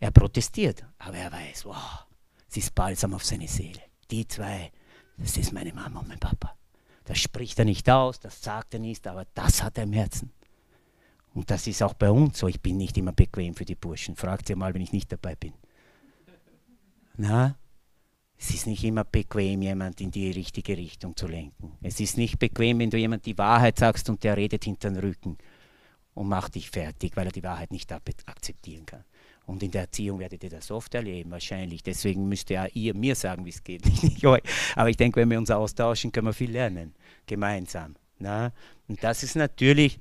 er 0.01 0.11
protestiert, 0.11 0.85
aber 0.99 1.17
er 1.17 1.31
weiß, 1.31 1.65
wow, 1.65 2.07
es 2.49 2.57
ist 2.57 2.75
balsam 2.75 3.15
auf 3.15 3.25
seine 3.25 3.47
Seele. 3.47 3.81
Die 4.11 4.27
zwei, 4.27 4.73
das 5.19 5.37
ist 5.37 5.53
meine 5.53 5.73
Mama 5.73 6.01
und 6.01 6.09
mein 6.09 6.19
Papa. 6.19 6.57
Das 7.05 7.19
spricht 7.19 7.59
er 7.59 7.65
nicht 7.65 7.89
aus, 7.91 8.21
das 8.21 8.43
sagt 8.43 8.75
er 8.75 8.81
nicht, 8.81 9.07
aber 9.07 9.27
das 9.35 9.63
hat 9.63 9.79
er 9.79 9.85
im 9.85 9.93
Herzen. 9.93 10.33
Und 11.35 11.51
das 11.51 11.67
ist 11.67 11.83
auch 11.83 11.95
bei 11.95 12.11
uns 12.11 12.39
so. 12.39 12.49
Ich 12.49 12.61
bin 12.61 12.77
nicht 12.77 12.97
immer 12.97 13.13
bequem 13.13 13.55
für 13.55 13.65
die 13.65 13.75
Burschen. 13.75 14.17
Fragt 14.17 14.51
ihr 14.51 14.57
mal, 14.57 14.75
wenn 14.75 14.83
ich 14.83 14.93
nicht 14.93 15.13
dabei 15.13 15.37
bin. 15.37 15.53
Na, 17.17 17.57
es 18.37 18.51
ist 18.51 18.67
nicht 18.67 18.85
immer 18.85 19.05
bequem, 19.05 19.63
jemand 19.63 20.01
in 20.01 20.11
die 20.11 20.31
richtige 20.31 20.77
Richtung 20.77 21.17
zu 21.17 21.27
lenken. 21.27 21.73
Es 21.83 21.99
ist 21.99 22.17
nicht 22.17 22.39
bequem, 22.39 22.79
wenn 22.79 22.91
du 22.91 22.97
jemand 22.97 23.27
die 23.27 23.37
Wahrheit 23.37 23.79
sagst 23.79 24.09
und 24.09 24.23
der 24.23 24.37
redet 24.37 24.65
hinter 24.65 24.91
den 24.91 24.99
Rücken 24.99 25.39
und 26.15 26.29
macht 26.29 26.55
dich 26.55 26.71
fertig, 26.71 27.17
weil 27.17 27.27
er 27.27 27.33
die 27.33 27.43
Wahrheit 27.43 27.73
nicht 27.73 27.93
akzeptieren 27.93 28.87
kann. 28.87 29.05
Und 29.49 29.63
in 29.63 29.71
der 29.71 29.83
Erziehung 29.83 30.19
werdet 30.19 30.45
ihr 30.45 30.51
das 30.51 30.71
oft 30.71 30.95
erleben, 30.95 31.31
wahrscheinlich. 31.31 31.83
Deswegen 31.83 32.29
müsst 32.29 32.51
ihr 32.51 32.69
ihr 32.75 32.95
mir 32.95 33.15
sagen, 33.15 33.47
wie 33.47 33.51
es 33.51 33.65
geht, 33.65 33.85
nicht 34.03 34.25
euch. 34.27 34.43
Aber 34.77 34.91
ich 34.91 34.99
denke, 34.99 35.21
wenn 35.21 35.31
wir 35.31 35.39
uns 35.39 35.51
austauschen, 35.51 36.13
können 36.13 36.27
wir 36.27 36.35
viel 36.35 36.51
lernen, 36.51 36.95
gemeinsam. 37.27 37.97
Na? 38.19 38.53
Und 38.89 39.03
das 39.03 39.23
ist 39.23 39.37
natürlich 39.37 39.99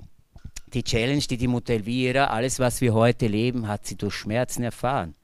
die 0.74 0.82
Challenge, 0.82 1.22
die 1.22 1.38
die 1.38 1.48
Mutter 1.48 1.72
Elvira, 1.72 2.26
alles, 2.26 2.58
was 2.58 2.82
wir 2.82 2.92
heute 2.92 3.26
leben, 3.26 3.68
hat 3.68 3.86
sie 3.86 3.96
durch 3.96 4.14
Schmerzen 4.14 4.64
erfahren. 4.64 5.14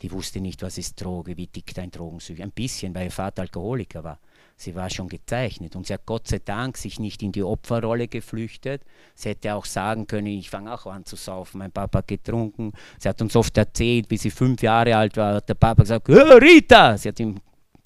Die 0.00 0.12
wusste 0.12 0.40
nicht, 0.40 0.62
was 0.62 0.78
ist 0.78 1.02
Droge, 1.02 1.36
wie 1.36 1.48
tickt 1.48 1.76
ein 1.80 1.90
Drogensüchtiger. 1.90 2.44
Ein 2.44 2.52
bisschen, 2.52 2.94
weil 2.94 3.06
ihr 3.06 3.10
Vater 3.10 3.42
Alkoholiker 3.42 4.04
war. 4.04 4.20
Sie 4.58 4.74
war 4.74 4.88
schon 4.88 5.08
gezeichnet 5.08 5.76
und 5.76 5.86
sie 5.86 5.92
hat 5.92 6.06
Gott 6.06 6.28
sei 6.28 6.40
Dank 6.42 6.78
sich 6.78 6.98
nicht 6.98 7.22
in 7.22 7.30
die 7.30 7.42
Opferrolle 7.42 8.08
geflüchtet. 8.08 8.82
Sie 9.14 9.28
hätte 9.28 9.54
auch 9.54 9.66
sagen 9.66 10.06
können, 10.06 10.28
ich 10.28 10.48
fange 10.48 10.72
auch 10.72 10.86
an 10.86 11.04
zu 11.04 11.14
saufen. 11.14 11.58
Mein 11.58 11.70
Papa 11.70 11.98
hat 11.98 12.08
getrunken. 12.08 12.72
Sie 12.98 13.06
hat 13.08 13.20
uns 13.20 13.36
oft 13.36 13.56
erzählt, 13.58 14.06
wie 14.08 14.16
sie 14.16 14.30
fünf 14.30 14.62
Jahre 14.62 14.96
alt 14.96 15.16
war, 15.18 15.34
hat 15.34 15.48
der 15.48 15.54
Papa 15.54 15.82
gesagt, 15.82 16.08
Rita! 16.08 16.96
Sie 16.96 17.08
hat 17.10 17.20
im, 17.20 17.36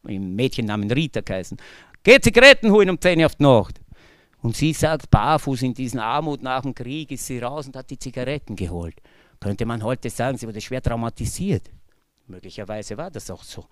im 0.06 0.37
Mädchennamen 0.37 0.88
Rita 0.92 1.22
geheißen. 1.22 1.59
Geht 2.04 2.22
Zigaretten 2.22 2.70
holen 2.70 2.90
um 2.90 3.00
10 3.00 3.18
Uhr 3.18 3.26
auf 3.26 3.35
die 3.35 3.42
Nacht. 3.42 3.80
Und 4.40 4.56
sie 4.56 4.72
sagt, 4.72 5.11
barfuß 5.11 5.62
in 5.62 5.74
diesen 5.74 5.98
Armut 5.98 6.40
nach 6.40 6.62
dem 6.62 6.74
Krieg 6.74 7.11
ist 7.11 7.26
sie 7.26 7.40
raus 7.40 7.66
und 7.66 7.76
hat 7.76 7.90
die 7.90 7.98
Zigaretten 7.98 8.54
geholt. 8.54 8.94
Könnte 9.40 9.66
man 9.66 9.83
heute 9.83 10.09
sagen, 10.09 10.38
sie 10.38 10.46
wurde 10.46 10.61
schwer 10.61 10.80
traumatisiert. 10.80 11.68
Möglicherweise 12.28 12.96
war 12.96 13.11
das 13.11 13.28
auch 13.28 13.42
so. 13.42 13.66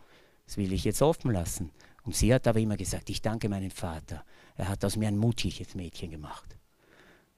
Das 0.46 0.56
will 0.56 0.72
ich 0.72 0.84
jetzt 0.84 1.00
offen 1.00 1.30
lassen. 1.30 1.70
Und 2.08 2.16
sie 2.16 2.32
hat 2.32 2.46
aber 2.46 2.58
immer 2.58 2.78
gesagt, 2.78 3.10
ich 3.10 3.20
danke 3.20 3.50
meinem 3.50 3.70
Vater. 3.70 4.24
Er 4.56 4.70
hat 4.70 4.82
aus 4.82 4.96
mir 4.96 5.08
ein 5.08 5.18
mutiges 5.18 5.74
Mädchen 5.74 6.10
gemacht. 6.10 6.56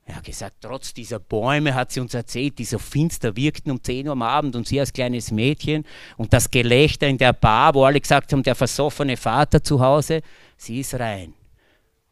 Er 0.04 0.14
hat 0.14 0.22
gesagt, 0.22 0.58
trotz 0.60 0.94
dieser 0.94 1.18
Bäume 1.18 1.74
hat 1.74 1.90
sie 1.90 1.98
uns 1.98 2.14
erzählt, 2.14 2.56
die 2.56 2.64
so 2.64 2.78
finster 2.78 3.34
wirkten 3.34 3.72
um 3.72 3.82
10 3.82 4.06
Uhr 4.06 4.12
am 4.12 4.22
Abend 4.22 4.54
und 4.54 4.68
sie 4.68 4.78
als 4.78 4.92
kleines 4.92 5.32
Mädchen 5.32 5.84
und 6.18 6.32
das 6.32 6.52
Gelächter 6.52 7.08
in 7.08 7.18
der 7.18 7.32
Bar, 7.32 7.74
wo 7.74 7.82
alle 7.82 8.00
gesagt 8.00 8.32
haben, 8.32 8.44
der 8.44 8.54
versoffene 8.54 9.16
Vater 9.16 9.60
zu 9.60 9.80
Hause, 9.80 10.22
sie 10.56 10.78
ist 10.78 10.94
rein. 10.94 11.34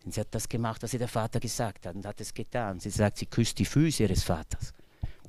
Und 0.05 0.15
sie 0.15 0.21
hat 0.21 0.35
das 0.35 0.49
gemacht, 0.49 0.83
was 0.83 0.93
ihr 0.93 0.99
der 0.99 1.07
Vater 1.07 1.39
gesagt 1.39 1.87
hat 1.87 1.95
und 1.95 2.05
hat 2.05 2.21
es 2.21 2.35
getan. 2.35 2.81
Sie 2.81 2.91
sagt, 2.91 3.19
sie 3.19 3.27
küsst 3.27 3.61
die 3.61 3.67
Füße 3.67 4.03
ihres 4.03 4.25
Vaters. 4.25 4.75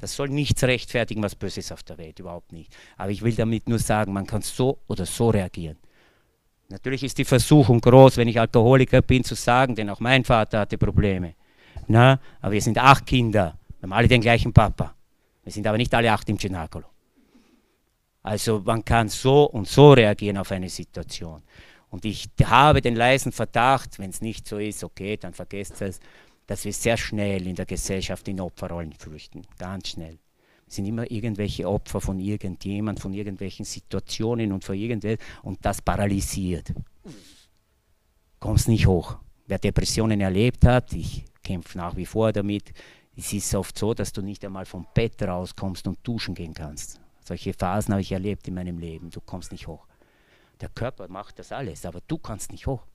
Das 0.01 0.15
soll 0.15 0.29
nichts 0.29 0.63
rechtfertigen, 0.63 1.21
was 1.21 1.35
Böses 1.35 1.71
auf 1.71 1.83
der 1.83 1.99
Welt, 1.99 2.17
überhaupt 2.17 2.53
nicht. 2.53 2.75
Aber 2.97 3.11
ich 3.11 3.21
will 3.21 3.35
damit 3.35 3.69
nur 3.69 3.77
sagen, 3.77 4.13
man 4.13 4.25
kann 4.25 4.41
so 4.41 4.79
oder 4.87 5.05
so 5.05 5.29
reagieren. 5.29 5.77
Natürlich 6.69 7.03
ist 7.03 7.17
die 7.17 7.25
Versuchung 7.25 7.81
groß, 7.81 8.17
wenn 8.17 8.27
ich 8.27 8.39
Alkoholiker 8.39 9.01
bin, 9.01 9.23
zu 9.23 9.33
sagen, 9.33 9.75
denn 9.75 9.89
auch 9.89 9.99
mein 9.99 10.23
Vater 10.23 10.59
hatte 10.59 10.77
Probleme. 10.77 11.33
Na, 11.87 12.19
aber 12.41 12.53
wir 12.53 12.61
sind 12.61 12.77
acht 12.77 13.07
Kinder, 13.07 13.57
wir 13.79 13.83
haben 13.83 13.93
alle 13.93 14.07
den 14.07 14.21
gleichen 14.21 14.53
Papa. 14.53 14.93
Wir 15.43 15.51
sind 15.51 15.65
aber 15.65 15.77
nicht 15.77 15.93
alle 15.95 16.11
acht 16.11 16.29
im 16.29 16.37
Cenacolo. 16.37 16.85
Also 18.21 18.61
man 18.63 18.85
kann 18.85 19.09
so 19.09 19.45
und 19.45 19.67
so 19.67 19.93
reagieren 19.93 20.37
auf 20.37 20.51
eine 20.51 20.69
Situation. 20.69 21.41
Und 21.89 22.05
ich 22.05 22.29
habe 22.43 22.81
den 22.81 22.95
leisen 22.95 23.31
Verdacht, 23.31 23.97
wenn 23.97 24.11
es 24.11 24.21
nicht 24.21 24.47
so 24.47 24.59
ist, 24.59 24.83
okay, 24.83 25.17
dann 25.17 25.33
vergesst 25.33 25.81
es, 25.81 25.99
dass 26.45 26.65
wir 26.65 26.73
sehr 26.73 26.97
schnell 26.97 27.47
in 27.47 27.55
der 27.55 27.65
Gesellschaft 27.65 28.27
in 28.27 28.39
Opferrollen 28.39 28.93
flüchten. 28.93 29.41
Ganz 29.57 29.89
schnell. 29.89 30.19
Sind 30.69 30.85
immer 30.85 31.09
irgendwelche 31.11 31.67
Opfer 31.67 31.99
von 31.99 32.19
irgendjemand, 32.19 32.99
von 32.99 33.13
irgendwelchen 33.13 33.65
Situationen 33.65 34.53
und 34.53 34.63
von 34.63 34.75
irgendwelchen 34.75 35.21
und 35.43 35.57
das 35.61 35.81
paralysiert. 35.81 36.73
Kommst 38.39 38.69
nicht 38.69 38.87
hoch. 38.87 39.17
Wer 39.47 39.59
Depressionen 39.59 40.21
erlebt 40.21 40.65
hat, 40.65 40.93
ich 40.93 41.25
kämpfe 41.43 41.77
nach 41.77 41.95
wie 41.95 42.05
vor 42.05 42.31
damit, 42.31 42.71
es 43.17 43.33
ist 43.33 43.53
oft 43.53 43.77
so, 43.77 43.93
dass 43.93 44.13
du 44.13 44.21
nicht 44.21 44.45
einmal 44.45 44.65
vom 44.65 44.87
Bett 44.93 45.21
rauskommst 45.21 45.87
und 45.87 45.99
duschen 46.03 46.35
gehen 46.35 46.53
kannst. 46.53 47.01
Solche 47.25 47.53
Phasen 47.53 47.93
habe 47.93 48.01
ich 48.01 48.11
erlebt 48.11 48.47
in 48.47 48.53
meinem 48.53 48.79
Leben. 48.79 49.09
Du 49.09 49.19
kommst 49.19 49.51
nicht 49.51 49.67
hoch. 49.67 49.85
Der 50.61 50.69
Körper 50.69 51.07
macht 51.09 51.37
das 51.37 51.51
alles, 51.51 51.85
aber 51.85 51.99
du 52.07 52.17
kannst 52.17 52.51
nicht 52.51 52.65
hoch. 52.65 52.85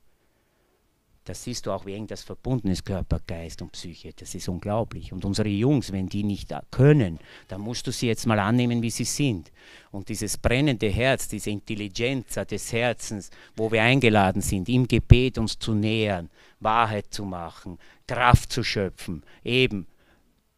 Das 1.26 1.42
siehst 1.42 1.64
du 1.64 1.70
auch, 1.70 1.86
wie 1.86 1.94
eng 1.94 2.06
das 2.06 2.22
verbunden 2.22 2.68
ist, 2.68 2.84
Körper, 2.84 3.18
Geist 3.26 3.62
und 3.62 3.72
Psyche. 3.72 4.12
Das 4.14 4.34
ist 4.34 4.46
unglaublich. 4.46 5.10
Und 5.10 5.24
unsere 5.24 5.48
Jungs, 5.48 5.90
wenn 5.90 6.06
die 6.06 6.22
nicht 6.22 6.52
können, 6.70 7.18
dann 7.48 7.62
musst 7.62 7.86
du 7.86 7.92
sie 7.92 8.08
jetzt 8.08 8.26
mal 8.26 8.38
annehmen, 8.38 8.82
wie 8.82 8.90
sie 8.90 9.04
sind. 9.04 9.50
Und 9.90 10.10
dieses 10.10 10.36
brennende 10.36 10.90
Herz, 10.90 11.26
diese 11.26 11.48
Intelligenz 11.48 12.34
des 12.34 12.70
Herzens, 12.72 13.30
wo 13.56 13.72
wir 13.72 13.82
eingeladen 13.82 14.42
sind, 14.42 14.68
im 14.68 14.86
Gebet 14.86 15.38
uns 15.38 15.58
zu 15.58 15.72
nähern, 15.72 16.28
Wahrheit 16.60 17.06
zu 17.10 17.24
machen, 17.24 17.78
Kraft 18.06 18.52
zu 18.52 18.62
schöpfen, 18.62 19.22
eben 19.42 19.86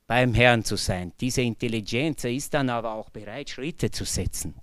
beim 0.09 0.35
Herrn 0.35 0.65
zu 0.65 0.75
sein. 0.75 1.13
Diese 1.21 1.43
Intelligenz 1.43 2.25
ist 2.25 2.55
dann 2.55 2.71
aber 2.71 2.93
auch 2.95 3.11
bereit, 3.11 3.51
Schritte 3.51 3.93
zu 3.93 4.05
setzen. 4.05 4.55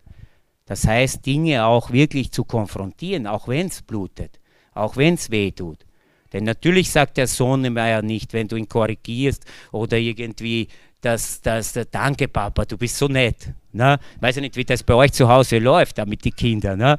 Das 0.66 0.86
heißt, 0.86 1.26
Dinge 1.26 1.66
auch 1.66 1.92
wirklich 1.92 2.32
zu 2.32 2.44
konfrontieren, 2.44 3.26
auch 3.26 3.48
wenn 3.48 3.68
es 3.68 3.82
blutet, 3.82 4.39
auch 4.74 4.98
wenn 4.98 5.13
es 5.13 5.32
weh 5.32 5.52
tut. 5.52 5.86
Denn 6.34 6.43
natürlich 6.43 6.91
sagt 6.91 7.17
der 7.17 7.28
Sohn 7.28 7.63
ja 7.63 8.02
nicht, 8.02 8.34
wenn 8.34 8.48
du 8.48 8.56
ihn 8.56 8.67
korrigierst 8.67 9.46
oder 9.72 9.98
irgendwie 9.98 10.67
das, 11.02 11.41
das, 11.41 11.74
das 11.74 11.89
Danke 11.91 12.28
Papa, 12.28 12.65
du 12.65 12.78
bist 12.78 12.98
so 12.98 13.08
nett. 13.08 13.54
Ne? 13.72 14.00
Weiß 14.19 14.36
ja 14.36 14.41
nicht, 14.41 14.56
wie 14.56 14.65
das 14.65 14.84
bei 14.84 14.93
euch 14.93 15.13
zu 15.13 15.28
Hause 15.28 15.60
läuft, 15.60 15.98
da 15.98 16.06
mit 16.06 16.26
den 16.26 16.36
Kindern. 16.36 16.80
Ne? 16.80 16.98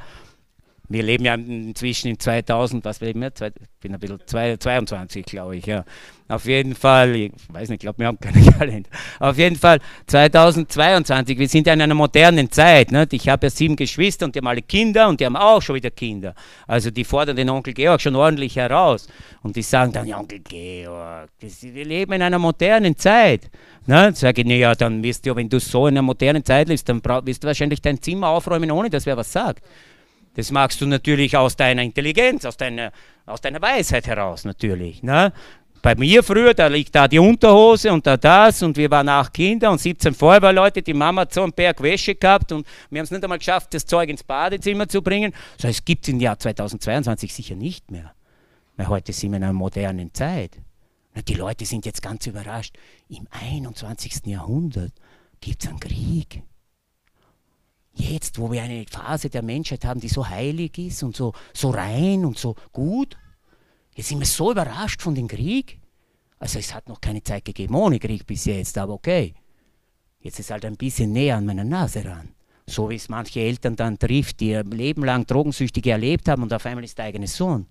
Wir 0.95 1.03
leben 1.03 1.25
ja 1.25 1.35
inzwischen 1.35 2.07
in 2.07 2.21
2000, 2.21 2.85
was 2.85 3.01
leben 3.01 3.21
wir? 3.21 3.33
Ich 3.35 3.81
bin 3.81 3.95
ein 3.95 3.99
bisschen 3.99 4.21
22, 4.25 5.27
glaube 5.27 5.57
ich, 5.57 5.67
ja. 5.67 5.85
Auf 6.29 6.47
jeden 6.47 6.77
Fall, 6.77 7.17
ich 7.17 7.33
weiß 7.49 7.69
nicht, 7.69 7.79
ich 7.79 7.81
glaube, 7.81 7.99
wir 7.99 8.07
haben 8.07 8.21
keinen 8.21 8.47
Kalender. 8.59 8.89
Auf 9.19 9.37
jeden 9.37 9.57
Fall 9.57 9.81
2022, 10.07 11.37
wir 11.37 11.49
sind 11.49 11.67
ja 11.67 11.73
in 11.73 11.83
einer 11.83 11.97
modernen 11.97 12.49
Zeit. 12.49 12.93
Ne? 12.93 13.09
Ich 13.11 13.29
habe 13.29 13.47
ja 13.47 13.51
sieben 13.51 13.75
Geschwister 13.75 14.25
und 14.25 14.37
die 14.37 14.39
haben 14.39 14.47
alle 14.47 14.63
Kinder 14.63 15.09
und 15.09 15.19
die 15.19 15.27
haben 15.27 15.35
auch 15.35 15.61
schon 15.61 15.75
wieder 15.75 15.91
Kinder. 15.91 16.33
Also 16.69 16.93
die 16.93 17.03
fordern 17.03 17.35
den 17.35 17.51
Onkel 17.51 17.75
Georg 17.75 18.01
schon 18.01 18.15
ordentlich 18.15 18.55
heraus. 18.55 19.09
Und 19.43 19.57
die 19.57 19.63
sagen 19.63 19.93
dann, 19.93 20.07
ja, 20.07 20.21
Onkel 20.21 20.39
Georg, 20.39 21.29
wir 21.41 21.85
leben 21.85 22.13
in 22.13 22.23
einer 22.23 22.39
modernen 22.39 22.97
Zeit. 22.97 23.51
Ne? 23.87 24.13
Sage 24.15 24.43
ich, 24.43 24.47
naja, 24.47 24.77
dann 24.77 25.03
wirst 25.03 25.27
du, 25.27 25.35
wenn 25.35 25.49
du 25.49 25.59
so 25.59 25.89
in 25.89 25.95
einer 25.95 26.03
modernen 26.03 26.45
Zeit 26.45 26.69
lebst, 26.69 26.89
dann 26.89 27.03
wirst 27.05 27.43
du 27.43 27.49
wahrscheinlich 27.49 27.83
dein 27.83 28.01
Zimmer 28.01 28.29
aufräumen, 28.29 28.71
ohne 28.71 28.89
dass 28.89 29.07
wer 29.07 29.17
was 29.17 29.33
sagt. 29.33 29.61
Das 30.35 30.51
magst 30.51 30.81
du 30.81 30.87
natürlich 30.87 31.37
aus 31.37 31.57
deiner 31.57 31.83
Intelligenz, 31.83 32.44
aus 32.44 32.57
deiner, 32.57 32.92
aus 33.27 33.40
deiner 33.40 33.62
Weisheit 33.62 34.07
heraus 34.07 34.44
natürlich. 34.44 35.03
Ne? 35.03 35.33
Bei 35.85 35.94
mir 35.94 36.23
früher, 36.23 36.55
da 36.55 36.66
liegt 36.66 36.94
da 36.94 37.07
die 37.07 37.18
Unterhose 37.18 37.92
und 37.92 38.07
da 38.07 38.16
das 38.16 38.62
und 38.62 38.77
wir 38.77 38.90
waren 38.90 39.09
acht 39.09 39.35
Kinder 39.35 39.70
und 39.70 39.79
17 39.79 40.14
Feuerwehrleute, 40.14 40.81
die 40.81 40.94
Mama 40.94 41.20
hat 41.20 41.35
so 41.35 41.42
einen 41.42 41.53
Berg 41.53 41.83
Wäsche 41.83 42.14
gehabt 42.14 42.53
und 42.53 42.66
wir 42.88 43.01
haben 43.01 43.05
es 43.05 43.11
nicht 43.11 43.23
einmal 43.23 43.37
geschafft, 43.37 43.75
das 43.75 43.85
Zeug 43.85 44.09
ins 44.09 44.25
Badezimmer 44.25 44.88
zu 44.88 45.03
bringen. 45.03 45.35
So, 45.61 45.68
es 45.68 45.85
gibt 45.85 46.05
es 46.05 46.14
im 46.14 46.20
Jahr 46.20 46.38
2022 46.38 47.35
sicher 47.35 47.55
nicht 47.55 47.90
mehr. 47.90 48.14
Weil 48.77 48.88
heute 48.88 49.12
sind 49.12 49.33
wir 49.33 49.37
in 49.37 49.44
einer 49.44 49.53
modernen 49.53 50.12
Zeit. 50.14 50.59
Die 51.29 51.35
Leute 51.35 51.66
sind 51.66 51.85
jetzt 51.85 52.03
ganz 52.03 52.27
überrascht. 52.27 52.77
Im 53.09 53.29
21. 53.31 54.25
Jahrhundert 54.25 54.92
gibt 55.40 55.62
es 55.62 55.68
einen 55.68 55.81
Krieg. 55.81 56.42
Jetzt, 57.97 58.39
wo 58.39 58.51
wir 58.51 58.63
eine 58.63 58.85
Phase 58.91 59.31
der 59.31 59.43
Menschheit 59.43 59.85
haben, 59.85 60.01
die 60.01 60.09
so 60.09 60.29
heilig 60.29 60.77
ist 60.79 61.03
und 61.03 61.17
so, 61.17 61.33
so 61.53 61.71
rein 61.71 62.25
und 62.25 62.39
so 62.39 62.57
gut, 62.73 63.17
jetzt 63.95 64.09
sind 64.09 64.19
wir 64.19 64.27
so 64.27 64.51
überrascht 64.51 65.01
von 65.01 65.15
dem 65.15 65.29
Krieg. 65.29 65.79
Also 66.39 66.59
es 66.59 66.75
hat 66.75 66.89
noch 66.89 67.01
keine 67.01 67.23
Zeit 67.23 67.45
gegeben 67.45 67.75
ohne 67.75 67.99
Krieg 67.99 68.27
bis 68.27 68.45
jetzt, 68.47 68.77
aber 68.77 68.95
okay. 68.95 69.35
Jetzt 70.21 70.41
ist 70.41 70.51
halt 70.51 70.65
ein 70.65 70.77
bisschen 70.77 71.13
näher 71.13 71.37
an 71.37 71.47
meiner 71.47 71.65
Nase 71.65 72.05
ran. 72.05 72.35
So 72.67 72.89
wie 72.89 72.97
es 72.97 73.09
manche 73.09 73.41
Eltern 73.41 73.77
dann 73.77 73.99
trifft, 73.99 74.41
die 74.41 74.49
ihr 74.49 74.65
Leben 74.65 75.05
lang 75.05 75.27
Drogensüchtige 75.27 75.91
erlebt 75.91 76.29
haben 76.29 76.43
und 76.43 76.53
auf 76.53 76.65
einmal 76.67 76.85
ist 76.85 76.99
der 76.99 77.05
eigene 77.05 77.27
Sohn. 77.27 77.67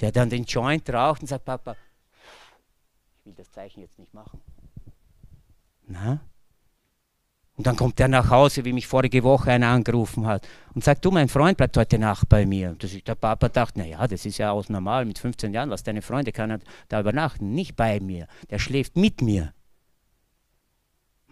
Der 0.00 0.12
dann 0.12 0.30
den 0.30 0.44
Joint 0.44 0.88
raucht 0.90 1.22
und 1.22 1.26
sagt, 1.26 1.44
Papa, 1.44 1.74
ich 3.18 3.26
will 3.26 3.34
das 3.34 3.50
Zeichen 3.50 3.80
jetzt 3.80 3.98
nicht 3.98 4.14
machen. 4.14 4.40
Na? 5.86 6.20
Und 7.58 7.66
dann 7.66 7.74
kommt 7.74 7.98
er 7.98 8.06
nach 8.06 8.30
Hause, 8.30 8.64
wie 8.64 8.72
mich 8.72 8.86
vorige 8.86 9.24
Woche 9.24 9.50
einer 9.50 9.66
angerufen 9.66 10.26
hat 10.26 10.46
und 10.74 10.84
sagt, 10.84 11.04
du, 11.04 11.10
mein 11.10 11.28
Freund 11.28 11.56
bleibt 11.56 11.76
heute 11.76 11.98
Nacht 11.98 12.28
bei 12.28 12.46
mir. 12.46 12.70
Und 12.70 13.08
der 13.08 13.16
Papa 13.16 13.48
dachte, 13.48 13.80
naja, 13.80 14.06
das 14.06 14.24
ist 14.24 14.38
ja 14.38 14.52
aus 14.52 14.68
normal, 14.68 15.04
mit 15.04 15.18
15 15.18 15.52
Jahren, 15.52 15.68
was 15.68 15.82
deine 15.82 16.00
Freunde 16.00 16.30
kann 16.30 16.52
er 16.52 16.60
da 16.86 17.00
übernachten, 17.00 17.50
nicht 17.50 17.74
bei 17.74 17.98
mir. 17.98 18.28
Der 18.48 18.60
schläft 18.60 18.96
mit 18.96 19.22
mir. 19.22 19.52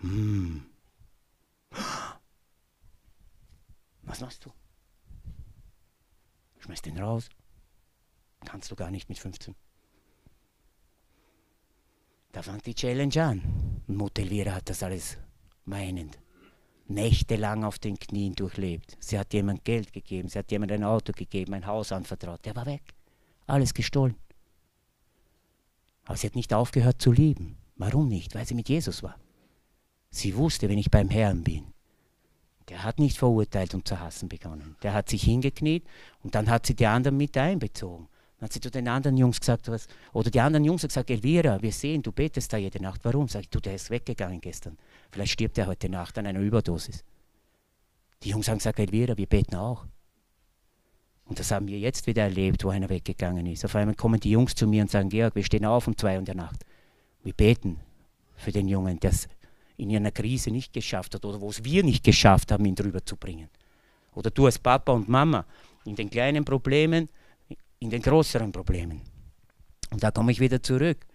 Hm. 0.00 0.66
Was 4.02 4.20
machst 4.20 4.44
du? 4.44 4.50
Schmeiß 6.58 6.82
den 6.82 6.98
raus. 6.98 7.28
Kannst 8.44 8.68
du 8.72 8.74
gar 8.74 8.90
nicht 8.90 9.08
mit 9.08 9.20
15. 9.20 9.54
Da 12.32 12.42
fängt 12.42 12.66
die 12.66 12.74
Challenge 12.74 13.22
an. 13.22 13.82
Mutter 13.86 14.24
hat 14.52 14.68
das 14.68 14.82
alles 14.82 15.18
weinend, 15.66 16.18
nächtelang 16.88 17.64
auf 17.64 17.78
den 17.78 17.98
Knien 17.98 18.34
durchlebt. 18.34 18.96
Sie 19.00 19.18
hat 19.18 19.34
jemand 19.34 19.64
Geld 19.64 19.92
gegeben, 19.92 20.28
sie 20.28 20.38
hat 20.38 20.50
jemand 20.50 20.72
ein 20.72 20.84
Auto 20.84 21.12
gegeben, 21.12 21.54
ein 21.54 21.66
Haus 21.66 21.92
anvertraut. 21.92 22.44
Der 22.44 22.56
war 22.56 22.66
weg. 22.66 22.82
Alles 23.46 23.74
gestohlen. 23.74 24.16
Aber 26.04 26.16
sie 26.16 26.28
hat 26.28 26.36
nicht 26.36 26.54
aufgehört 26.54 27.02
zu 27.02 27.12
lieben. 27.12 27.58
Warum 27.76 28.08
nicht? 28.08 28.34
Weil 28.34 28.46
sie 28.46 28.54
mit 28.54 28.68
Jesus 28.68 29.02
war. 29.02 29.16
Sie 30.10 30.36
wusste, 30.36 30.68
wenn 30.68 30.78
ich 30.78 30.90
beim 30.90 31.10
Herrn 31.10 31.42
bin. 31.42 31.66
Der 32.68 32.82
hat 32.82 32.98
nicht 32.98 33.18
verurteilt 33.18 33.74
und 33.74 33.86
zu 33.86 34.00
hassen 34.00 34.28
begonnen. 34.28 34.76
Der 34.82 34.92
hat 34.92 35.08
sich 35.08 35.22
hingekniet 35.22 35.84
und 36.22 36.34
dann 36.34 36.48
hat 36.48 36.66
sie 36.66 36.74
die 36.74 36.86
anderen 36.86 37.16
mit 37.16 37.36
einbezogen. 37.36 38.08
Dann 38.38 38.46
hat 38.46 38.52
sie 38.52 38.60
zu 38.60 38.70
den 38.70 38.86
anderen 38.86 39.16
Jungs 39.16 39.40
gesagt, 39.40 39.68
was, 39.68 39.86
oder 40.12 40.30
die 40.30 40.40
anderen 40.40 40.64
Jungs 40.64 40.82
haben 40.82 40.88
gesagt, 40.88 41.10
Elvira, 41.10 41.60
wir 41.62 41.72
sehen, 41.72 42.02
du 42.02 42.12
betest 42.12 42.52
da 42.52 42.58
jede 42.58 42.82
Nacht. 42.82 43.00
Warum? 43.04 43.28
Sag 43.28 43.42
ich, 43.42 43.48
du, 43.48 43.60
der 43.60 43.74
ist 43.74 43.90
weggegangen 43.90 44.40
gestern. 44.40 44.76
Vielleicht 45.10 45.32
stirbt 45.32 45.56
er 45.56 45.66
heute 45.66 45.88
Nacht 45.88 46.18
an 46.18 46.26
einer 46.26 46.40
Überdosis. 46.40 47.02
Die 48.22 48.30
Jungs 48.30 48.48
haben 48.48 48.58
gesagt, 48.58 48.78
Elvira, 48.78 49.16
wir 49.16 49.26
beten 49.26 49.56
auch. 49.56 49.86
Und 51.24 51.38
das 51.38 51.50
haben 51.50 51.66
wir 51.66 51.78
jetzt 51.78 52.06
wieder 52.06 52.22
erlebt, 52.22 52.62
wo 52.64 52.68
einer 52.68 52.88
weggegangen 52.88 53.46
ist. 53.46 53.64
Auf 53.64 53.74
einmal 53.74 53.96
kommen 53.96 54.20
die 54.20 54.30
Jungs 54.30 54.54
zu 54.54 54.66
mir 54.66 54.82
und 54.82 54.90
sagen, 54.90 55.08
Georg, 55.08 55.34
wir 55.34 55.44
stehen 55.44 55.64
auf 55.64 55.88
um 55.88 55.96
zwei 55.96 56.12
Uhr 56.12 56.20
in 56.20 56.24
der 56.24 56.36
Nacht. 56.36 56.64
Wir 57.24 57.32
beten 57.32 57.80
für 58.36 58.52
den 58.52 58.68
Jungen, 58.68 59.00
der 59.00 59.10
es 59.10 59.28
in 59.76 59.94
einer 59.94 60.12
Krise 60.12 60.50
nicht 60.50 60.72
geschafft 60.72 61.14
hat 61.14 61.24
oder 61.24 61.40
wo 61.40 61.50
es 61.50 61.64
wir 61.64 61.82
nicht 61.82 62.04
geschafft 62.04 62.52
haben, 62.52 62.64
ihn 62.64 62.74
drüber 62.74 63.04
zu 63.04 63.16
bringen. 63.16 63.48
Oder 64.14 64.30
du 64.30 64.46
als 64.46 64.58
Papa 64.58 64.92
und 64.92 65.08
Mama 65.08 65.44
in 65.84 65.96
den 65.96 66.08
kleinen 66.08 66.44
Problemen 66.44 67.08
in 67.78 67.90
den 67.90 68.02
größeren 68.02 68.52
Problemen. 68.52 69.02
Und 69.90 70.02
da 70.02 70.10
komme 70.10 70.32
ich 70.32 70.40
wieder 70.40 70.62
zurück 70.62 71.06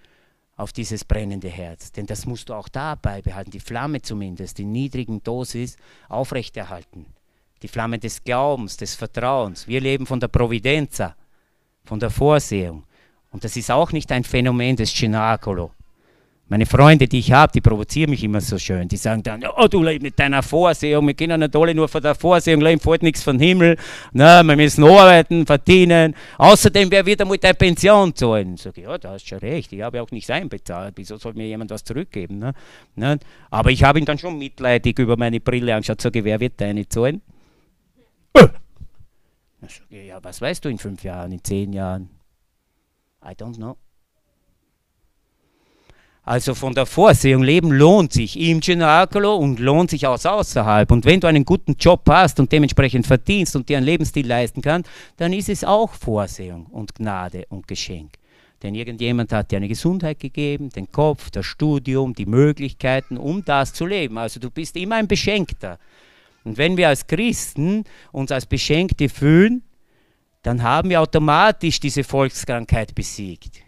auf 0.56 0.74
dieses 0.74 1.06
brennende 1.06 1.50
Herz, 1.50 1.92
denn 1.92 2.06
das 2.06 2.26
musst 2.26 2.50
du 2.50 2.54
auch 2.54 2.70
dabei 2.70 3.22
behalten, 3.22 3.52
die 3.52 3.60
Flamme 3.60 4.02
zumindest 4.02 4.60
in 4.60 4.72
niedrigen 4.72 5.24
Dosis 5.24 5.76
aufrechterhalten. 6.08 7.06
Die 7.62 7.68
Flamme 7.68 8.00
des 8.00 8.24
Glaubens, 8.24 8.78
des 8.78 8.96
Vertrauens. 8.96 9.68
Wir 9.68 9.82
leben 9.82 10.06
von 10.06 10.20
der 10.20 10.28
Providenza, 10.28 11.16
von 11.84 12.00
der 12.00 12.10
Vorsehung. 12.10 12.84
Und 13.32 13.44
das 13.44 13.56
ist 13.56 13.72
auch 13.72 13.92
nicht 13.92 14.12
ein 14.12 14.24
Phänomen 14.24 14.76
des 14.76 14.94
Cenacolo. 14.94 15.72
Meine 16.52 16.66
Freunde, 16.66 17.08
die 17.08 17.20
ich 17.20 17.32
habe, 17.32 17.50
die 17.54 17.62
provozieren 17.62 18.10
mich 18.10 18.26
immer 18.26 18.42
so 18.42 18.58
schön. 18.58 18.86
Die 18.90 18.98
sagen 18.98 19.24
dann, 19.24 19.42
oh, 19.56 19.70
du 19.70 19.82
lebst 19.82 20.04
mit 20.04 20.20
deiner 20.20 20.44
Vorsehung, 20.44 21.08
wir 21.08 21.14
können 21.14 21.40
nicht 21.40 21.56
alle 21.56 21.74
nur 21.74 21.88
von 21.88 22.02
der 22.02 22.14
Vorsehung 22.14 22.60
leben, 22.60 22.82
fällt 22.82 23.04
nichts 23.04 23.24
vom 23.24 23.40
Himmel. 23.40 23.78
Na, 24.12 24.44
wir 24.44 24.58
müssen 24.58 24.84
arbeiten, 24.84 25.46
verdienen. 25.46 26.14
Außerdem, 26.38 26.92
wer 26.92 27.06
wird 27.06 27.22
einmal 27.22 27.38
deine 27.38 27.54
Pension 27.54 28.14
zahlen? 28.14 28.58
Sag 28.58 28.78
ich, 28.78 28.84
ja, 28.84 28.98
da 28.98 29.12
hast 29.12 29.26
schon 29.26 29.40
recht, 29.40 29.72
ich 29.72 29.82
habe 29.82 30.02
auch 30.02 30.12
nichts 30.12 30.30
einbezahlt. 30.30 30.96
Wieso 30.98 31.16
soll 31.16 31.36
mir 31.36 31.48
jemand 31.48 31.72
was 31.72 31.86
zurückgeben? 31.86 32.40
Ne? 32.40 32.52
Ne? 32.98 33.18
Aber 33.50 33.72
ich 33.72 33.86
habe 33.86 34.00
ihn 34.00 34.06
dann 34.06 34.18
schon 34.18 34.38
mitleidig 34.38 35.00
über 35.00 35.16
meine 35.16 35.40
Brille 35.40 35.74
angeschaut. 35.74 36.02
Sag 36.02 36.18
ich, 36.18 36.24
wer 36.26 36.42
wird 36.42 36.60
deine 36.60 36.86
zahlen? 36.90 37.22
Äh. 38.34 38.48
Ja, 39.90 40.22
was 40.22 40.42
weißt 40.42 40.66
du 40.66 40.68
in 40.68 40.78
fünf 40.78 41.02
Jahren, 41.02 41.32
in 41.32 41.42
zehn 41.42 41.72
Jahren? 41.72 42.10
I 43.24 43.30
don't 43.36 43.56
know. 43.56 43.78
Also 46.24 46.54
von 46.54 46.76
der 46.76 46.86
Vorsehung 46.86 47.42
leben 47.42 47.72
lohnt 47.72 48.14
sich 48.14 48.40
im 48.40 48.62
Cenacolo 48.62 49.36
und 49.36 49.60
lohnt 49.60 49.90
sich 49.90 50.06
auch 50.06 50.24
außerhalb. 50.24 50.92
Und 50.92 51.06
wenn 51.06 51.20
du 51.20 51.28
einen 51.28 51.46
guten 51.46 51.76
Job 51.80 52.04
hast 52.08 52.40
und 52.40 52.52
dementsprechend 52.52 53.08
verdienst 53.08 53.56
und 53.56 53.68
dir 53.68 53.78
einen 53.78 53.88
Lebensstil 53.88 54.28
leisten 54.28 54.62
kannst, 54.62 54.90
dann 55.18 55.34
ist 55.34 55.50
es 55.50 55.64
auch 55.64 55.94
Vorsehung 55.94 56.68
und 56.68 56.94
Gnade 56.94 57.46
und 57.50 57.68
Geschenk. 57.68 58.12
Denn 58.62 58.76
irgendjemand 58.76 59.34
hat 59.34 59.52
dir 59.52 59.58
eine 59.58 59.68
Gesundheit 59.68 60.20
gegeben, 60.20 60.70
den 60.70 60.92
Kopf, 60.92 61.32
das 61.32 61.48
Studium, 61.48 62.14
die 62.14 62.28
Möglichkeiten, 62.28 63.18
um 63.18 63.44
das 63.44 63.74
zu 63.74 63.88
leben. 63.88 64.20
Also 64.20 64.40
du 64.40 64.52
bist 64.52 64.76
immer 64.78 64.98
ein 64.98 65.08
Beschenkter. 65.08 65.80
Und 66.44 66.58
wenn 66.58 66.78
wir 66.78 66.90
als 66.90 67.08
Christen 67.08 67.84
uns 68.12 68.32
als 68.32 68.46
Beschenkte 68.46 69.10
fühlen, 69.10 69.64
dann 70.44 70.62
haben 70.62 70.92
wir 70.92 71.02
automatisch 71.02 71.80
diese 71.80 72.04
Volkskrankheit 72.04 72.94
besiegt. 72.94 73.64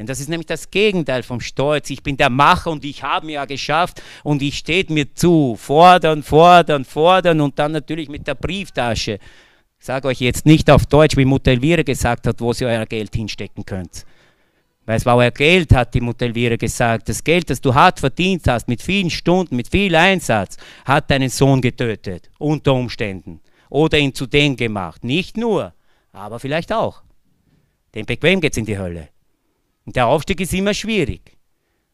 Denn 0.00 0.06
das 0.06 0.18
ist 0.18 0.30
nämlich 0.30 0.46
das 0.46 0.70
Gegenteil 0.70 1.22
vom 1.22 1.42
Stolz. 1.42 1.90
Ich 1.90 2.02
bin 2.02 2.16
der 2.16 2.30
Macher 2.30 2.70
und 2.70 2.86
ich 2.86 3.02
habe 3.02 3.26
mir 3.26 3.32
ja 3.32 3.44
geschafft 3.44 4.02
und 4.24 4.40
ich 4.40 4.56
steht 4.56 4.88
mir 4.88 5.14
zu. 5.14 5.56
Fordern, 5.60 6.22
fordern, 6.22 6.86
fordern 6.86 7.42
und 7.42 7.58
dann 7.58 7.72
natürlich 7.72 8.08
mit 8.08 8.26
der 8.26 8.34
Brieftasche. 8.34 9.18
Ich 9.78 9.84
sage 9.84 10.08
euch 10.08 10.20
jetzt 10.20 10.46
nicht 10.46 10.70
auf 10.70 10.86
Deutsch, 10.86 11.18
wie 11.18 11.26
Mutter 11.26 11.50
Elvira 11.50 11.82
gesagt 11.82 12.26
hat, 12.26 12.40
wo 12.40 12.54
sie 12.54 12.64
euer 12.64 12.86
Geld 12.86 13.14
hinstecken 13.14 13.66
könnt. 13.66 14.06
Weil 14.86 14.96
es 14.96 15.04
war 15.04 15.16
euer 15.16 15.32
Geld, 15.32 15.74
hat 15.74 15.92
die 15.92 16.00
Mutter 16.00 16.24
Elvira 16.24 16.56
gesagt. 16.56 17.10
Das 17.10 17.22
Geld, 17.22 17.50
das 17.50 17.60
du 17.60 17.74
hart 17.74 18.00
verdient 18.00 18.48
hast, 18.48 18.68
mit 18.68 18.80
vielen 18.80 19.10
Stunden, 19.10 19.54
mit 19.54 19.68
viel 19.68 19.94
Einsatz, 19.94 20.56
hat 20.86 21.10
deinen 21.10 21.28
Sohn 21.28 21.60
getötet, 21.60 22.30
unter 22.38 22.72
Umständen. 22.72 23.42
Oder 23.68 23.98
ihn 23.98 24.14
zu 24.14 24.26
dem 24.26 24.56
gemacht. 24.56 25.04
Nicht 25.04 25.36
nur, 25.36 25.74
aber 26.10 26.40
vielleicht 26.40 26.72
auch. 26.72 27.02
Denn 27.94 28.06
bequem 28.06 28.40
geht 28.40 28.52
es 28.54 28.56
in 28.56 28.64
die 28.64 28.78
Hölle. 28.78 29.10
Und 29.90 29.96
der 29.96 30.06
Aufstieg 30.06 30.40
ist 30.40 30.54
immer 30.54 30.72
schwierig. 30.72 31.36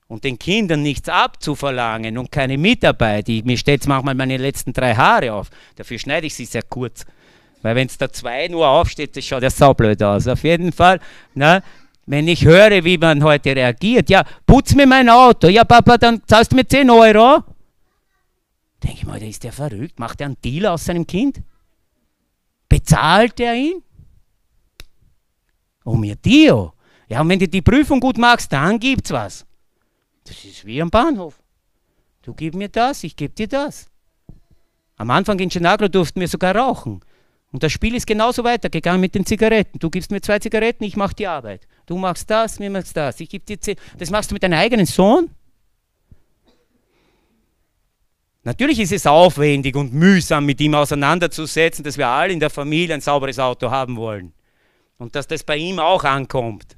und 0.07 0.22
den 0.22 0.38
Kindern 0.38 0.82
nichts 0.82 1.09
abzuverlangen 1.09 2.18
und 2.18 2.30
keine 2.30 2.59
Mitarbeit. 2.59 3.26
Ich, 3.30 3.42
mir 3.42 3.57
stellt 3.57 3.86
manchmal 3.86 4.14
meine 4.14 4.36
letzten 4.36 4.74
drei 4.74 4.94
Haare 4.94 5.32
auf. 5.32 5.49
Dafür 5.76 5.99
schneide 5.99 6.26
ich 6.26 6.34
sie 6.34 6.44
sehr 6.44 6.62
kurz. 6.62 7.07
Weil 7.62 7.74
wenn 7.74 7.86
es 7.86 7.97
da 7.97 8.12
zwei 8.12 8.49
nur 8.49 8.68
aufsteht, 8.68 9.16
das 9.16 9.24
schaut 9.24 9.42
ja 9.42 9.49
saublöd 9.49 10.03
aus. 10.03 10.28
Auf 10.28 10.44
jeden 10.44 10.72
Fall, 10.72 11.01
na, 11.32 11.62
wenn 12.05 12.28
ich 12.28 12.44
höre, 12.44 12.84
wie 12.84 12.99
man 12.99 13.24
heute 13.24 13.57
reagiert, 13.57 14.11
ja, 14.11 14.24
putz 14.44 14.74
mir 14.74 14.86
mein 14.86 15.09
Auto, 15.09 15.49
ja 15.49 15.64
Papa, 15.64 15.97
dann 15.97 16.20
zahlst 16.26 16.53
du 16.53 16.57
mir 16.57 16.68
10 16.68 16.90
Euro. 16.90 17.42
Denke 18.82 18.99
ich 18.99 19.07
mal, 19.07 19.22
ist 19.22 19.42
der 19.42 19.53
verrückt? 19.53 19.99
Macht 19.99 20.20
er 20.20 20.26
einen 20.26 20.36
Deal 20.44 20.66
aus 20.66 20.84
seinem 20.84 21.07
Kind? 21.07 21.40
Bezahlt 22.68 23.40
er 23.40 23.55
ihn? 23.55 23.82
Oh 25.86 25.97
mir 25.97 26.16
Dio. 26.16 26.76
Ja, 27.09 27.20
und 27.20 27.28
wenn 27.28 27.38
du 27.38 27.48
die 27.48 27.62
Prüfung 27.62 28.00
gut 28.00 28.18
machst, 28.18 28.52
dann 28.52 28.78
gibt's 28.78 29.11
was. 29.11 29.46
Das 30.24 30.44
ist 30.44 30.64
wie 30.64 30.82
am 30.82 30.90
Bahnhof. 30.90 31.40
Du 32.22 32.34
gib 32.34 32.54
mir 32.54 32.68
das, 32.68 33.04
ich 33.04 33.14
gebe 33.14 33.34
dir 33.34 33.46
das. 33.46 33.88
Am 34.96 35.11
Anfang 35.11 35.38
in 35.38 35.50
Chenagro 35.50 35.88
durften 35.88 36.20
wir 36.20 36.28
sogar 36.28 36.57
rauchen. 36.57 37.00
Und 37.52 37.62
das 37.62 37.72
Spiel 37.72 37.94
ist 37.94 38.07
genauso 38.07 38.42
weitergegangen 38.42 39.00
mit 39.00 39.14
den 39.14 39.24
Zigaretten. 39.24 39.78
Du 39.78 39.88
gibst 39.88 40.11
mir 40.11 40.20
zwei 40.20 40.38
Zigaretten, 40.38 40.84
ich 40.84 40.96
mache 40.96 41.14
die 41.14 41.26
Arbeit. 41.26 41.66
Du 41.86 41.96
machst 41.96 42.28
das, 42.28 42.59
mir 42.59 42.70
machst 42.70 42.96
das. 42.96 43.20
Ich 43.20 43.28
gebe 43.28 43.44
dir 43.44 43.61
zehn. 43.61 43.76
Das 43.98 44.11
machst 44.11 44.30
du 44.30 44.34
mit 44.34 44.42
deinem 44.42 44.59
eigenen 44.59 44.86
Sohn? 44.86 45.30
Natürlich 48.42 48.78
ist 48.80 48.92
es 48.92 49.07
aufwendig 49.07 49.74
und 49.76 49.92
mühsam, 49.92 50.46
mit 50.46 50.61
ihm 50.61 50.74
auseinanderzusetzen, 50.74 51.84
dass 51.84 51.98
wir 51.98 52.07
alle 52.07 52.32
in 52.32 52.40
der 52.40 52.50
Familie 52.50 52.94
ein 52.94 53.00
sauberes 53.00 53.38
Auto 53.38 53.70
haben 53.70 53.96
wollen. 53.96 54.32
Und 54.98 55.14
dass 55.14 55.26
das 55.26 55.42
bei 55.42 55.57
ihm 55.57 55.78
auch 55.78 56.04
ankommt. 56.04 56.76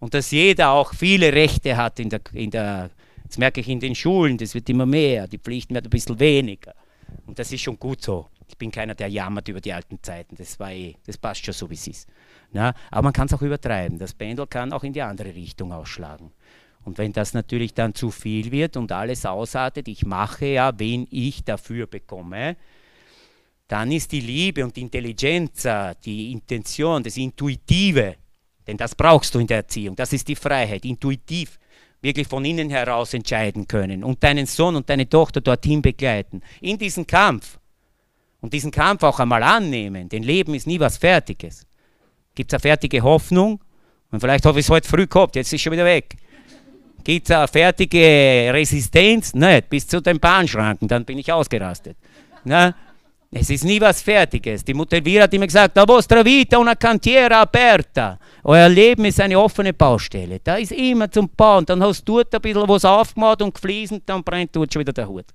Und 0.00 0.14
dass 0.14 0.30
jeder 0.30 0.70
auch 0.70 0.92
viele 0.94 1.32
Rechte 1.32 1.76
hat 1.76 1.98
in 2.00 2.10
der, 2.10 2.20
in 2.32 2.50
der 2.50 2.90
das 3.34 3.38
merke 3.38 3.60
ich 3.60 3.68
in 3.68 3.80
den 3.80 3.94
Schulen, 3.94 4.38
das 4.38 4.54
wird 4.54 4.68
immer 4.68 4.86
mehr, 4.86 5.26
die 5.26 5.38
Pflichten 5.38 5.74
werden 5.74 5.86
ein 5.86 5.90
bisschen 5.90 6.20
weniger. 6.20 6.74
Und 7.26 7.38
das 7.38 7.50
ist 7.52 7.62
schon 7.62 7.78
gut 7.78 8.02
so. 8.02 8.28
Ich 8.46 8.58
bin 8.58 8.70
keiner, 8.70 8.94
der 8.94 9.08
jammert 9.08 9.48
über 9.48 9.60
die 9.60 9.72
alten 9.72 9.98
Zeiten. 10.02 10.36
Das 10.36 10.60
war 10.60 10.70
eh, 10.70 10.94
das 11.06 11.16
passt 11.16 11.44
schon 11.44 11.54
so, 11.54 11.68
wie 11.70 11.74
es 11.74 11.86
ist. 11.86 12.08
Na, 12.52 12.74
aber 12.90 13.02
man 13.02 13.12
kann 13.12 13.26
es 13.26 13.32
auch 13.32 13.42
übertreiben. 13.42 13.98
Das 13.98 14.14
Pendel 14.14 14.46
kann 14.46 14.72
auch 14.72 14.84
in 14.84 14.92
die 14.92 15.02
andere 15.02 15.34
Richtung 15.34 15.72
ausschlagen. 15.72 16.30
Und 16.84 16.98
wenn 16.98 17.12
das 17.12 17.32
natürlich 17.32 17.72
dann 17.72 17.94
zu 17.94 18.10
viel 18.10 18.52
wird 18.52 18.76
und 18.76 18.92
alles 18.92 19.24
ausartet, 19.24 19.88
ich 19.88 20.04
mache 20.04 20.46
ja, 20.46 20.78
wen 20.78 21.08
ich 21.10 21.42
dafür 21.42 21.86
bekomme, 21.86 22.56
dann 23.66 23.90
ist 23.90 24.12
die 24.12 24.20
Liebe 24.20 24.62
und 24.62 24.76
die 24.76 24.82
Intelligenz, 24.82 25.66
die 26.04 26.30
Intention, 26.30 27.02
das 27.02 27.16
Intuitive, 27.16 28.16
denn 28.66 28.76
das 28.76 28.94
brauchst 28.94 29.34
du 29.34 29.38
in 29.38 29.46
der 29.46 29.58
Erziehung, 29.58 29.96
das 29.96 30.12
ist 30.12 30.28
die 30.28 30.36
Freiheit, 30.36 30.84
intuitiv 30.84 31.58
wirklich 32.00 32.28
von 32.28 32.44
innen 32.44 32.70
heraus 32.70 33.14
entscheiden 33.14 33.66
können 33.66 34.04
und 34.04 34.22
deinen 34.22 34.46
Sohn 34.46 34.76
und 34.76 34.88
deine 34.88 35.08
Tochter 35.08 35.40
dorthin 35.40 35.80
begleiten. 35.80 36.42
In 36.60 36.76
diesen 36.76 37.06
Kampf 37.06 37.58
und 38.40 38.52
diesen 38.52 38.70
Kampf 38.70 39.02
auch 39.02 39.18
einmal 39.20 39.42
annehmen, 39.42 40.08
denn 40.08 40.22
Leben 40.22 40.54
ist 40.54 40.66
nie 40.66 40.78
was 40.78 40.98
Fertiges. 40.98 41.66
Gibt 42.34 42.52
es 42.52 42.54
eine 42.54 42.60
fertige 42.60 43.02
Hoffnung? 43.02 43.60
Und 44.10 44.20
vielleicht 44.20 44.44
habe 44.44 44.60
ich 44.60 44.66
es 44.66 44.70
heute 44.70 44.88
früh 44.88 45.06
gehabt, 45.06 45.34
jetzt 45.34 45.48
ist 45.48 45.54
es 45.54 45.62
schon 45.62 45.72
wieder 45.72 45.84
weg. 45.86 46.16
Gibt 47.02 47.28
es 47.28 47.36
eine 47.36 47.48
fertige 47.48 48.50
Resistenz? 48.52 49.34
Nicht, 49.34 49.70
bis 49.70 49.86
zu 49.86 50.00
den 50.00 50.20
Bahnschranken, 50.20 50.88
dann 50.88 51.04
bin 51.04 51.18
ich 51.18 51.32
ausgerastet. 51.32 51.96
Na? 52.44 52.74
Es 53.36 53.50
ist 53.50 53.64
nie 53.64 53.80
was 53.80 54.00
Fertiges. 54.00 54.62
Die 54.64 54.74
Mutter 54.74 54.96
Elvira 54.96 55.24
hat 55.24 55.34
immer 55.34 55.48
gesagt, 55.48 55.74
la 55.74 55.84
vostra 55.84 56.24
vita 56.24 56.56
una 56.56 56.76
cantiera 56.76 57.40
aperta. 57.40 58.16
Euer 58.44 58.68
Leben 58.68 59.04
ist 59.06 59.20
eine 59.20 59.36
offene 59.36 59.72
Baustelle. 59.72 60.38
Da 60.38 60.54
ist 60.54 60.70
immer 60.70 61.10
zum 61.10 61.28
Bauen. 61.28 61.66
Dann 61.66 61.82
hast 61.82 62.04
du 62.04 62.18
dort 62.18 62.32
ein 62.32 62.40
bisschen 62.40 62.68
was 62.68 62.84
aufgemacht 62.84 63.42
und 63.42 63.52
gefliesen, 63.52 64.00
dann 64.06 64.22
brennt 64.22 64.54
dort 64.54 64.72
schon 64.72 64.80
wieder 64.80 64.92
der 64.92 65.08
Hut. 65.08 65.26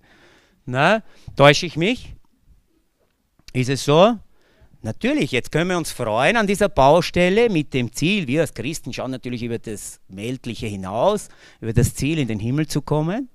Na, 0.66 1.04
täusche 1.36 1.66
ich 1.66 1.76
mich? 1.76 2.16
Ist 3.52 3.70
es 3.70 3.84
so? 3.84 4.16
Natürlich, 4.82 5.34
jetzt 5.34 5.52
können 5.52 5.70
wir 5.70 5.78
uns 5.78 5.91
freuen 5.91 6.38
an 6.38 6.47
dieser 6.47 6.70
Baustelle 6.70 7.50
mit 7.50 7.74
dem 7.74 7.91
Ziel, 7.91 8.28
wir 8.28 8.39
als 8.41 8.54
Christen 8.54 8.93
schauen 8.93 9.12
natürlich 9.12 9.43
über 9.43 9.60
das 9.60 10.00
Weltliche 10.08 10.68
hinaus, 10.68 11.28
über 11.60 11.74
das 11.74 11.95
Ziel, 11.95 12.18
in 12.18 12.30
den 12.30 12.39
Himmel 12.39 12.66
zu 12.66 12.82
kommen. 12.82 13.30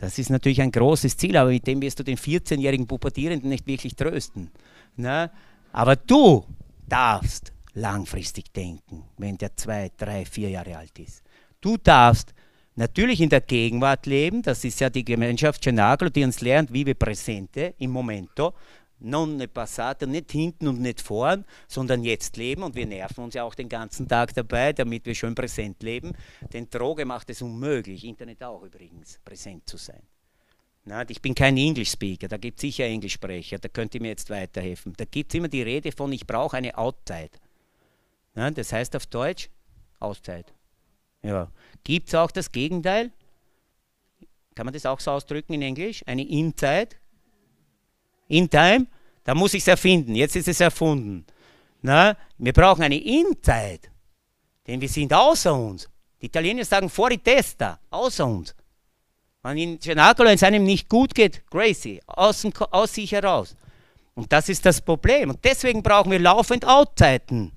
Das 0.00 0.18
ist 0.18 0.30
natürlich 0.30 0.62
ein 0.62 0.72
großes 0.72 1.16
Ziel, 1.18 1.36
aber 1.36 1.50
mit 1.50 1.66
dem 1.66 1.82
wirst 1.82 1.98
du 1.98 2.02
den 2.02 2.16
14-jährigen 2.16 2.86
Pubertierenden 2.86 3.50
nicht 3.50 3.66
wirklich 3.66 3.94
trösten. 3.94 4.50
Ne? 4.96 5.30
Aber 5.72 5.94
du 5.94 6.44
darfst 6.88 7.52
langfristig 7.74 8.50
denken, 8.52 9.04
wenn 9.18 9.36
der 9.36 9.54
zwei, 9.56 9.90
drei, 9.96 10.24
vier 10.24 10.48
Jahre 10.48 10.78
alt 10.78 10.98
ist. 10.98 11.22
Du 11.60 11.76
darfst 11.76 12.32
natürlich 12.76 13.20
in 13.20 13.28
der 13.28 13.42
Gegenwart 13.42 14.06
leben, 14.06 14.40
das 14.40 14.64
ist 14.64 14.80
ja 14.80 14.88
die 14.88 15.04
Gemeinschaft 15.04 15.62
Cenaglo, 15.62 16.08
die 16.08 16.24
uns 16.24 16.40
lernt, 16.40 16.72
wie 16.72 16.86
wir 16.86 16.94
Präsente 16.94 17.74
im 17.78 17.90
Momento 17.90 18.54
non 19.00 19.36
ne 19.36 19.48
passata, 19.48 20.06
nicht 20.06 20.32
hinten 20.32 20.68
und 20.68 20.80
nicht 20.80 21.00
vorn, 21.00 21.44
sondern 21.68 22.04
jetzt 22.04 22.36
leben 22.36 22.62
und 22.62 22.74
wir 22.74 22.86
nerven 22.86 23.24
uns 23.24 23.34
ja 23.34 23.44
auch 23.44 23.54
den 23.54 23.68
ganzen 23.68 24.08
Tag 24.08 24.34
dabei, 24.34 24.72
damit 24.72 25.06
wir 25.06 25.14
schön 25.14 25.34
präsent 25.34 25.82
leben. 25.82 26.12
Denn 26.52 26.68
Droge 26.70 27.04
macht 27.04 27.30
es 27.30 27.42
unmöglich, 27.42 28.04
Internet 28.04 28.42
auch 28.42 28.62
übrigens, 28.62 29.18
präsent 29.24 29.68
zu 29.68 29.76
sein. 29.76 30.02
Na, 30.84 31.08
ich 31.08 31.20
bin 31.20 31.34
kein 31.34 31.56
English-Speaker, 31.56 32.28
da 32.28 32.36
gibt 32.36 32.58
es 32.58 32.62
sicher 32.62 32.84
Englischsprecher, 32.84 33.58
da 33.58 33.68
könnt 33.68 33.94
ihr 33.94 34.00
mir 34.00 34.08
jetzt 34.08 34.30
weiterhelfen. 34.30 34.94
Da 34.96 35.04
gibt 35.04 35.32
es 35.32 35.38
immer 35.38 35.48
die 35.48 35.62
Rede 35.62 35.92
von, 35.92 36.10
ich 36.12 36.26
brauche 36.26 36.56
eine 36.56 36.76
Outzeit. 36.76 37.38
Na, 38.34 38.50
das 38.50 38.72
heißt 38.72 38.96
auf 38.96 39.06
Deutsch 39.06 39.50
Auszeit. 39.98 40.52
Ja. 41.22 41.50
Gibt 41.84 42.08
es 42.08 42.14
auch 42.14 42.30
das 42.30 42.50
Gegenteil? 42.50 43.12
Kann 44.54 44.64
man 44.66 44.72
das 44.72 44.86
auch 44.86 45.00
so 45.00 45.10
ausdrücken 45.10 45.52
in 45.54 45.62
Englisch? 45.62 46.02
Eine 46.06 46.26
In-Zeit? 46.26 46.96
In 48.30 48.48
Time, 48.48 48.86
da 49.24 49.34
muss 49.34 49.54
ich 49.54 49.62
es 49.62 49.68
erfinden. 49.68 50.14
Jetzt 50.14 50.36
ist 50.36 50.48
es 50.48 50.60
erfunden. 50.60 51.24
Na, 51.82 52.16
wir 52.38 52.52
brauchen 52.52 52.82
eine 52.82 52.96
In-Zeit, 52.96 53.90
denn 54.66 54.80
wir 54.80 54.88
sind 54.88 55.12
außer 55.12 55.54
uns. 55.54 55.88
Die 56.20 56.26
Italiener 56.26 56.64
sagen 56.64 56.88
fuori 56.88 57.18
testa, 57.18 57.78
außer 57.90 58.26
uns. 58.26 58.54
Wenn 59.42 59.56
in 59.56 59.80
Cenacolo 59.80 60.28
es 60.30 60.42
einem 60.42 60.64
nicht 60.64 60.88
gut 60.88 61.14
geht, 61.14 61.42
crazy, 61.50 62.00
aus, 62.06 62.46
aus 62.70 62.94
sich 62.94 63.12
heraus. 63.12 63.56
Und 64.14 64.30
das 64.32 64.48
ist 64.48 64.66
das 64.66 64.80
Problem. 64.80 65.30
Und 65.30 65.44
deswegen 65.44 65.82
brauchen 65.82 66.12
wir 66.12 66.18
laufend 66.18 66.66
Outzeiten. 66.66 67.52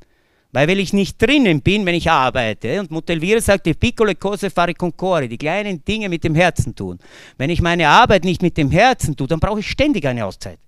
Weil 0.53 0.67
wenn 0.67 0.80
ich 0.80 0.93
nicht 0.93 1.21
drinnen 1.21 1.61
bin, 1.61 1.86
wenn 1.86 1.95
ich 1.95 2.09
arbeite, 2.09 2.80
und 2.80 2.91
Mutelvira 2.91 3.41
sagt, 3.41 3.65
die 3.65 3.74
piccole 3.74 4.15
cose 4.15 4.49
fare 4.49 4.74
con 4.74 4.95
cuore, 4.95 5.28
die 5.28 5.38
kleinen 5.38 5.84
Dinge 5.84 6.07
mit 6.09 6.24
dem 6.24 6.36
Herzen 6.36 6.76
tun. 6.76 6.99
Wenn 7.38 7.49
ich 7.49 7.61
meine 7.61 7.89
Arbeit 7.89 8.24
nicht 8.24 8.41
mit 8.41 8.55
dem 8.55 8.69
Herzen 8.71 9.15
tue, 9.15 9.28
dann 9.28 9.39
brauche 9.39 9.59
ich 9.59 9.69
ständig 9.69 10.05
eine 10.05 10.26
Auszeit. 10.26 10.59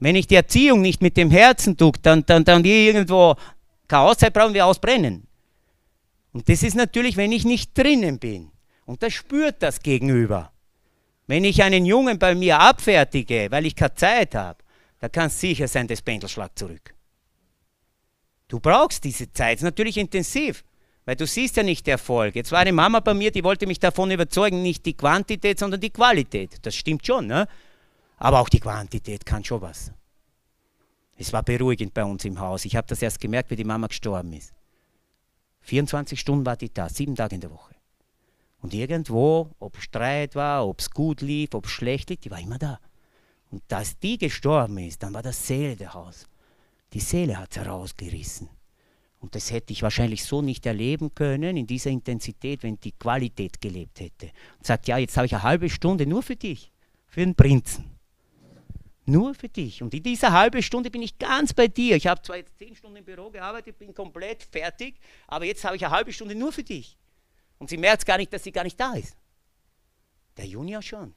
Wenn 0.00 0.16
ich 0.16 0.26
die 0.26 0.34
Erziehung 0.34 0.80
nicht 0.80 1.02
mit 1.02 1.16
dem 1.16 1.30
Herzen 1.30 1.76
tue, 1.76 1.92
dann, 2.02 2.24
dann, 2.24 2.44
dann 2.44 2.64
irgendwo, 2.64 3.36
keine 3.86 4.02
Auszeit 4.02 4.32
brauchen 4.32 4.54
wir 4.54 4.66
ausbrennen. 4.66 5.26
Und 6.32 6.48
das 6.48 6.62
ist 6.62 6.74
natürlich, 6.74 7.16
wenn 7.16 7.32
ich 7.32 7.44
nicht 7.44 7.76
drinnen 7.76 8.18
bin. 8.18 8.50
Und 8.86 9.02
das 9.02 9.12
spürt 9.12 9.62
das 9.62 9.80
Gegenüber. 9.80 10.52
Wenn 11.26 11.44
ich 11.44 11.62
einen 11.62 11.84
Jungen 11.84 12.18
bei 12.18 12.34
mir 12.34 12.58
abfertige, 12.58 13.48
weil 13.50 13.66
ich 13.66 13.76
keine 13.76 13.94
Zeit 13.94 14.34
habe, 14.34 14.58
da 14.98 15.08
kann 15.08 15.26
es 15.26 15.38
sicher 15.38 15.68
sein, 15.68 15.86
das 15.86 16.02
Pendel 16.02 16.28
schlägt 16.28 16.58
zurück. 16.58 16.94
Du 18.48 18.58
brauchst 18.58 19.04
diese 19.04 19.32
Zeit, 19.32 19.58
ist 19.58 19.62
natürlich 19.62 19.96
intensiv, 19.96 20.64
weil 21.04 21.14
du 21.14 21.26
siehst 21.26 21.56
ja 21.56 21.62
nicht 21.62 21.86
Erfolg. 21.86 22.34
Jetzt 22.34 22.52
war 22.52 22.60
eine 22.60 22.72
Mama 22.72 23.00
bei 23.00 23.14
mir, 23.14 23.30
die 23.30 23.44
wollte 23.44 23.66
mich 23.66 23.78
davon 23.78 24.10
überzeugen, 24.10 24.62
nicht 24.62 24.84
die 24.86 24.96
Quantität, 24.96 25.58
sondern 25.58 25.80
die 25.80 25.90
Qualität. 25.90 26.58
Das 26.62 26.74
stimmt 26.74 27.06
schon, 27.06 27.26
ne? 27.26 27.46
Aber 28.20 28.38
auch 28.38 28.48
die 28.48 28.60
Quantität 28.60 29.26
kann 29.26 29.42
schon 29.42 29.62
was. 29.62 29.92
Es 31.16 31.32
war 31.32 31.42
beruhigend 31.42 31.92
bei 31.94 32.04
uns 32.04 32.24
im 32.24 32.38
Haus. 32.38 32.64
Ich 32.64 32.76
habe 32.76 32.86
das 32.86 33.02
erst 33.02 33.20
gemerkt, 33.20 33.50
wie 33.50 33.56
die 33.56 33.64
Mama 33.64 33.88
gestorben 33.88 34.32
ist. 34.34 34.52
24 35.62 36.20
Stunden 36.20 36.46
war 36.46 36.56
die 36.56 36.72
da, 36.72 36.88
sieben 36.88 37.14
Tage 37.16 37.34
in 37.34 37.40
der 37.40 37.50
Woche. 37.50 37.74
Und 38.62 38.74
irgendwo, 38.74 39.50
ob 39.58 39.78
Streit 39.78 40.34
war, 40.34 40.66
ob 40.66 40.80
es 40.80 40.90
gut 40.90 41.22
lief, 41.22 41.54
ob 41.54 41.64
es 41.64 41.72
schlecht 41.72 42.10
lief, 42.10 42.20
die 42.20 42.30
war 42.30 42.40
immer 42.40 42.58
da. 42.58 42.78
Und 43.50 43.62
dass 43.68 43.98
die 43.98 44.18
gestorben 44.18 44.78
ist, 44.78 45.02
dann 45.02 45.14
war 45.14 45.22
das 45.22 45.46
Seele 45.46 45.76
der 45.76 45.94
Haus. 45.94 46.26
Die 46.92 47.00
Seele 47.00 47.38
hat 47.38 47.56
herausgerissen. 47.56 48.48
Und 49.18 49.34
das 49.34 49.50
hätte 49.50 49.72
ich 49.72 49.82
wahrscheinlich 49.82 50.24
so 50.24 50.42
nicht 50.42 50.66
erleben 50.66 51.14
können 51.14 51.56
in 51.56 51.66
dieser 51.66 51.90
Intensität, 51.90 52.62
wenn 52.62 52.78
die 52.80 52.92
Qualität 52.92 53.60
gelebt 53.60 54.00
hätte. 54.00 54.30
Und 54.58 54.66
sagt, 54.66 54.88
ja, 54.88 54.98
jetzt 54.98 55.16
habe 55.16 55.26
ich 55.26 55.34
eine 55.34 55.42
halbe 55.42 55.70
Stunde 55.70 56.06
nur 56.06 56.22
für 56.22 56.36
dich, 56.36 56.70
für 57.06 57.20
den 57.20 57.34
Prinzen. 57.34 57.89
Nur 59.10 59.34
für 59.34 59.48
dich. 59.48 59.82
Und 59.82 59.92
in 59.92 60.04
dieser 60.04 60.30
halben 60.30 60.62
Stunde 60.62 60.88
bin 60.88 61.02
ich 61.02 61.18
ganz 61.18 61.52
bei 61.52 61.66
dir. 61.66 61.96
Ich 61.96 62.06
habe 62.06 62.22
zwar 62.22 62.36
jetzt 62.36 62.56
zehn 62.58 62.76
Stunden 62.76 62.98
im 62.98 63.04
Büro 63.04 63.28
gearbeitet, 63.30 63.76
bin 63.76 63.92
komplett 63.92 64.44
fertig, 64.44 64.94
aber 65.26 65.44
jetzt 65.46 65.64
habe 65.64 65.74
ich 65.74 65.84
eine 65.84 65.92
halbe 65.92 66.12
Stunde 66.12 66.36
nur 66.36 66.52
für 66.52 66.62
dich. 66.62 66.96
Und 67.58 67.70
sie 67.70 67.76
merkt 67.76 68.06
gar 68.06 68.18
nicht, 68.18 68.32
dass 68.32 68.44
sie 68.44 68.52
gar 68.52 68.62
nicht 68.62 68.78
da 68.78 68.94
ist. 68.94 69.16
Der 70.36 70.46
Junior 70.46 70.80
schon. 70.80 71.12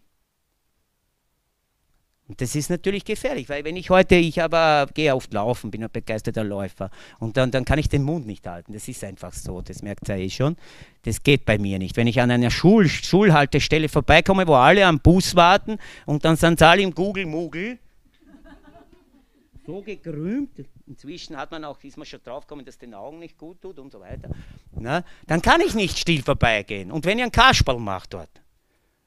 Und 2.27 2.41
das 2.41 2.55
ist 2.55 2.71
natürlich 2.71 3.05
gefährlich, 3.05 3.47
weil 3.49 3.63
wenn 3.63 3.75
ich 3.75 3.91
heute, 3.91 4.15
ich 4.15 4.41
aber 4.41 4.87
gehe 4.93 5.13
oft 5.13 5.31
laufen, 5.31 5.69
bin 5.69 5.83
ein 5.83 5.91
begeisterter 5.91 6.43
Läufer 6.43 6.89
und 7.19 7.37
dann, 7.37 7.51
dann 7.51 7.63
kann 7.63 7.77
ich 7.77 7.89
den 7.89 8.01
Mund 8.01 8.25
nicht 8.25 8.47
halten. 8.47 8.73
Das 8.73 8.87
ist 8.87 9.03
einfach 9.03 9.33
so, 9.33 9.61
das 9.61 9.83
merkt 9.83 10.09
ihr 10.09 10.15
eh 10.15 10.29
schon. 10.31 10.55
Das 11.03 11.21
geht 11.21 11.45
bei 11.45 11.59
mir 11.59 11.77
nicht. 11.77 11.95
Wenn 11.95 12.07
ich 12.07 12.21
an 12.21 12.31
einer 12.31 12.49
Schul 12.49 12.87
Schulhaltestelle 12.87 13.87
vorbeikomme, 13.87 14.47
wo 14.47 14.55
alle 14.55 14.85
am 14.85 14.99
Bus 14.99 15.35
warten 15.35 15.77
und 16.07 16.25
dann 16.25 16.37
sind 16.37 16.61
alle 16.61 16.81
im 16.81 16.95
Google-Mugel, 16.95 17.77
so 19.66 19.82
gekrümmt, 19.82 20.66
inzwischen 20.88 21.38
hat 21.38 21.51
man 21.51 21.64
auch, 21.64 21.82
ist 21.84 21.97
man 21.97 22.05
schon 22.05 22.22
draufgekommen, 22.24 22.66
dass 22.66 22.78
den 22.78 22.93
Augen 22.93 23.20
nicht 23.20 23.38
gut 23.38 23.61
tut 23.61 23.80
und 23.80 23.91
so 23.91 23.99
weiter, 23.99 24.30
na, 24.76 25.03
dann 25.28 25.41
kann 25.41 25.61
ich 25.61 25.74
nicht 25.74 25.97
still 25.97 26.22
vorbeigehen. 26.22 26.91
Und 26.91 27.05
wenn 27.05 27.20
ihr 27.20 27.26
ein 27.26 27.32
Kasperl 27.32 27.80
macht 27.80 28.14
dort, 28.14 28.30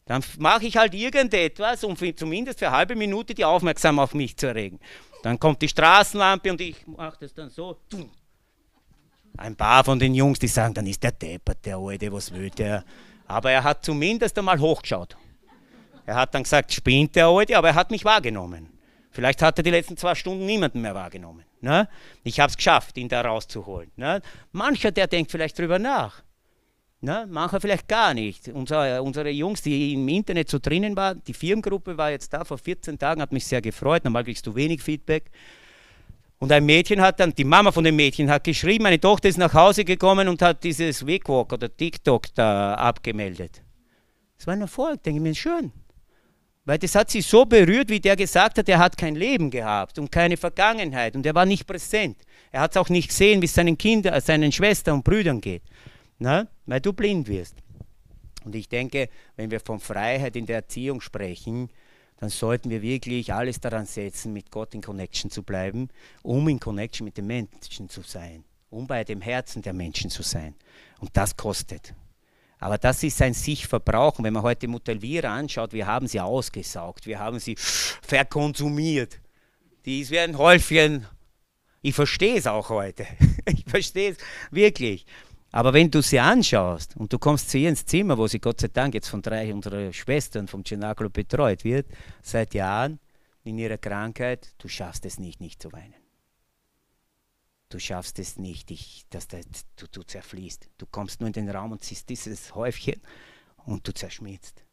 dann 0.06 0.22
mache 0.38 0.66
ich 0.66 0.76
halt 0.76 0.94
irgendetwas, 0.94 1.82
um 1.84 1.96
für, 1.96 2.14
zumindest 2.14 2.60
für 2.60 2.68
eine 2.68 2.76
halbe 2.76 2.96
Minute 2.96 3.34
die 3.34 3.44
Aufmerksamkeit 3.44 4.04
auf 4.04 4.14
mich 4.14 4.36
zu 4.36 4.46
erregen. 4.46 4.78
Dann 5.22 5.38
kommt 5.38 5.60
die 5.60 5.68
Straßenlampe 5.68 6.50
und 6.50 6.60
ich 6.60 6.86
mache 6.86 7.16
das 7.20 7.34
dann 7.34 7.50
so. 7.50 7.76
Ein 9.36 9.56
paar 9.56 9.84
von 9.84 9.98
den 9.98 10.14
Jungs, 10.14 10.38
die 10.38 10.46
sagen, 10.46 10.72
dann 10.72 10.86
ist 10.86 11.02
der 11.02 11.12
deppert, 11.12 11.66
der 11.66 11.76
Alte, 11.76 12.10
was 12.12 12.32
will 12.32 12.48
der? 12.50 12.84
Aber 13.26 13.50
er 13.50 13.64
hat 13.64 13.84
zumindest 13.84 14.38
einmal 14.38 14.58
hochgeschaut. 14.58 15.16
Er 16.06 16.14
hat 16.14 16.34
dann 16.34 16.44
gesagt, 16.44 16.72
spinnt 16.72 17.16
der 17.16 17.26
Alte, 17.26 17.58
aber 17.58 17.68
er 17.68 17.74
hat 17.74 17.90
mich 17.90 18.04
wahrgenommen. 18.04 18.75
Vielleicht 19.16 19.40
hat 19.40 19.58
er 19.58 19.62
die 19.62 19.70
letzten 19.70 19.96
zwei 19.96 20.14
Stunden 20.14 20.44
niemanden 20.44 20.82
mehr 20.82 20.94
wahrgenommen. 20.94 21.42
Ne? 21.62 21.88
Ich 22.22 22.38
habe 22.38 22.50
es 22.50 22.56
geschafft, 22.58 22.98
ihn 22.98 23.08
da 23.08 23.22
rauszuholen. 23.22 23.90
Ne? 23.96 24.20
Mancher, 24.52 24.90
der 24.90 25.06
denkt 25.06 25.30
vielleicht 25.30 25.58
drüber 25.58 25.78
nach. 25.78 26.22
Ne? 27.00 27.26
Mancher 27.26 27.58
vielleicht 27.62 27.88
gar 27.88 28.12
nicht. 28.12 28.48
Unser, 28.48 29.02
unsere 29.02 29.30
Jungs, 29.30 29.62
die 29.62 29.94
im 29.94 30.06
Internet 30.06 30.50
so 30.50 30.58
drinnen 30.58 30.94
waren, 30.96 31.22
die 31.26 31.32
Firmengruppe 31.32 31.96
war 31.96 32.10
jetzt 32.10 32.34
da 32.34 32.44
vor 32.44 32.58
14 32.58 32.98
Tagen, 32.98 33.22
hat 33.22 33.32
mich 33.32 33.46
sehr 33.46 33.62
gefreut. 33.62 34.04
Normal 34.04 34.24
kriegst 34.24 34.46
du 34.46 34.54
wenig 34.54 34.82
Feedback. 34.82 35.30
Und 36.38 36.52
ein 36.52 36.66
Mädchen 36.66 37.00
hat 37.00 37.18
dann, 37.18 37.34
die 37.34 37.44
Mama 37.44 37.72
von 37.72 37.84
dem 37.84 37.96
Mädchen 37.96 38.28
hat 38.28 38.44
geschrieben, 38.44 38.82
meine 38.82 39.00
Tochter 39.00 39.30
ist 39.30 39.38
nach 39.38 39.54
Hause 39.54 39.86
gekommen 39.86 40.28
und 40.28 40.42
hat 40.42 40.62
dieses 40.62 41.06
Wegwalk 41.06 41.54
oder 41.54 41.74
TikTok 41.74 42.34
da 42.34 42.74
abgemeldet. 42.74 43.62
Das 44.36 44.46
war 44.46 44.52
ein 44.52 44.60
Erfolg, 44.60 45.02
denke 45.04 45.20
ich 45.20 45.22
mir, 45.22 45.34
schön. 45.34 45.72
Weil 46.66 46.78
das 46.78 46.96
hat 46.96 47.10
sie 47.10 47.20
so 47.20 47.44
berührt, 47.46 47.88
wie 47.88 48.00
der 48.00 48.16
gesagt 48.16 48.58
hat, 48.58 48.68
er 48.68 48.80
hat 48.80 48.98
kein 48.98 49.14
Leben 49.14 49.50
gehabt 49.50 50.00
und 50.00 50.10
keine 50.10 50.36
Vergangenheit 50.36 51.14
und 51.14 51.24
er 51.24 51.34
war 51.34 51.46
nicht 51.46 51.64
präsent. 51.64 52.18
Er 52.50 52.60
hat 52.60 52.72
es 52.72 52.76
auch 52.76 52.88
nicht 52.88 53.08
gesehen, 53.08 53.40
wie 53.40 53.46
es 53.46 53.54
seinen 53.54 53.78
Kindern, 53.78 54.20
seinen 54.20 54.50
Schwestern 54.50 54.96
und 54.96 55.04
Brüdern 55.04 55.40
geht. 55.40 55.62
Na? 56.18 56.48
Weil 56.66 56.80
du 56.80 56.92
blind 56.92 57.28
wirst. 57.28 57.54
Und 58.44 58.56
ich 58.56 58.68
denke, 58.68 59.08
wenn 59.36 59.50
wir 59.50 59.60
von 59.60 59.78
Freiheit 59.78 60.34
in 60.34 60.46
der 60.46 60.56
Erziehung 60.56 61.00
sprechen, 61.00 61.70
dann 62.18 62.30
sollten 62.30 62.68
wir 62.70 62.82
wirklich 62.82 63.32
alles 63.32 63.60
daran 63.60 63.86
setzen, 63.86 64.32
mit 64.32 64.50
Gott 64.50 64.74
in 64.74 64.82
Connection 64.82 65.30
zu 65.30 65.44
bleiben, 65.44 65.88
um 66.22 66.48
in 66.48 66.58
Connection 66.58 67.04
mit 67.04 67.16
den 67.16 67.26
Menschen 67.26 67.88
zu 67.88 68.02
sein, 68.02 68.44
um 68.70 68.88
bei 68.88 69.04
dem 69.04 69.20
Herzen 69.20 69.62
der 69.62 69.72
Menschen 69.72 70.10
zu 70.10 70.22
sein. 70.22 70.56
Und 70.98 71.16
das 71.16 71.36
kostet. 71.36 71.94
Aber 72.58 72.78
das 72.78 73.02
ist 73.02 73.20
ein 73.22 73.34
sich 73.34 73.66
verbrauchen. 73.66 74.24
Wenn 74.24 74.32
man 74.32 74.42
heute 74.42 74.68
Mutelvira 74.68 75.34
anschaut, 75.34 75.72
wir 75.72 75.86
haben 75.86 76.06
sie 76.06 76.20
ausgesaugt, 76.20 77.06
wir 77.06 77.18
haben 77.18 77.38
sie 77.38 77.56
verkonsumiert. 77.56 79.20
Die 79.84 80.00
ist 80.00 80.10
wie 80.10 80.18
ein 80.18 80.38
Häufchen. 80.38 81.06
Ich 81.82 81.94
verstehe 81.94 82.36
es 82.36 82.46
auch 82.46 82.70
heute. 82.70 83.06
Ich 83.48 83.64
verstehe 83.64 84.10
es 84.10 84.18
wirklich. 84.50 85.06
Aber 85.52 85.72
wenn 85.72 85.90
du 85.90 86.02
sie 86.02 86.18
anschaust 86.18 86.96
und 86.96 87.12
du 87.12 87.18
kommst 87.18 87.48
zu 87.48 87.58
ihr 87.58 87.68
ins 87.68 87.86
Zimmer, 87.86 88.18
wo 88.18 88.26
sie 88.26 88.40
Gott 88.40 88.60
sei 88.60 88.68
Dank 88.68 88.94
jetzt 88.94 89.08
von 89.08 89.22
drei 89.22 89.54
unserer 89.54 89.92
Schwestern 89.92 90.48
vom 90.48 90.64
Cenacolo 90.64 91.10
betreut 91.10 91.62
wird, 91.62 91.86
seit 92.22 92.54
Jahren 92.54 92.98
in 93.44 93.58
ihrer 93.58 93.78
Krankheit, 93.78 94.54
du 94.58 94.68
schaffst 94.68 95.06
es 95.06 95.18
nicht, 95.18 95.40
nicht 95.40 95.62
zu 95.62 95.72
weinen. 95.72 96.05
Du 97.68 97.78
schaffst 97.78 98.18
es 98.18 98.38
nicht, 98.38 98.70
ich, 98.70 99.06
dass 99.10 99.26
das, 99.28 99.44
du, 99.76 99.86
du 99.88 100.02
zerfließt. 100.02 100.70
Du 100.78 100.86
kommst 100.86 101.20
nur 101.20 101.26
in 101.26 101.32
den 101.32 101.50
Raum 101.50 101.72
und 101.72 101.84
siehst 101.84 102.08
dieses 102.08 102.54
Häufchen 102.54 103.00
und 103.64 103.86
du 103.86 103.92
zerschmilzt. 103.92 104.64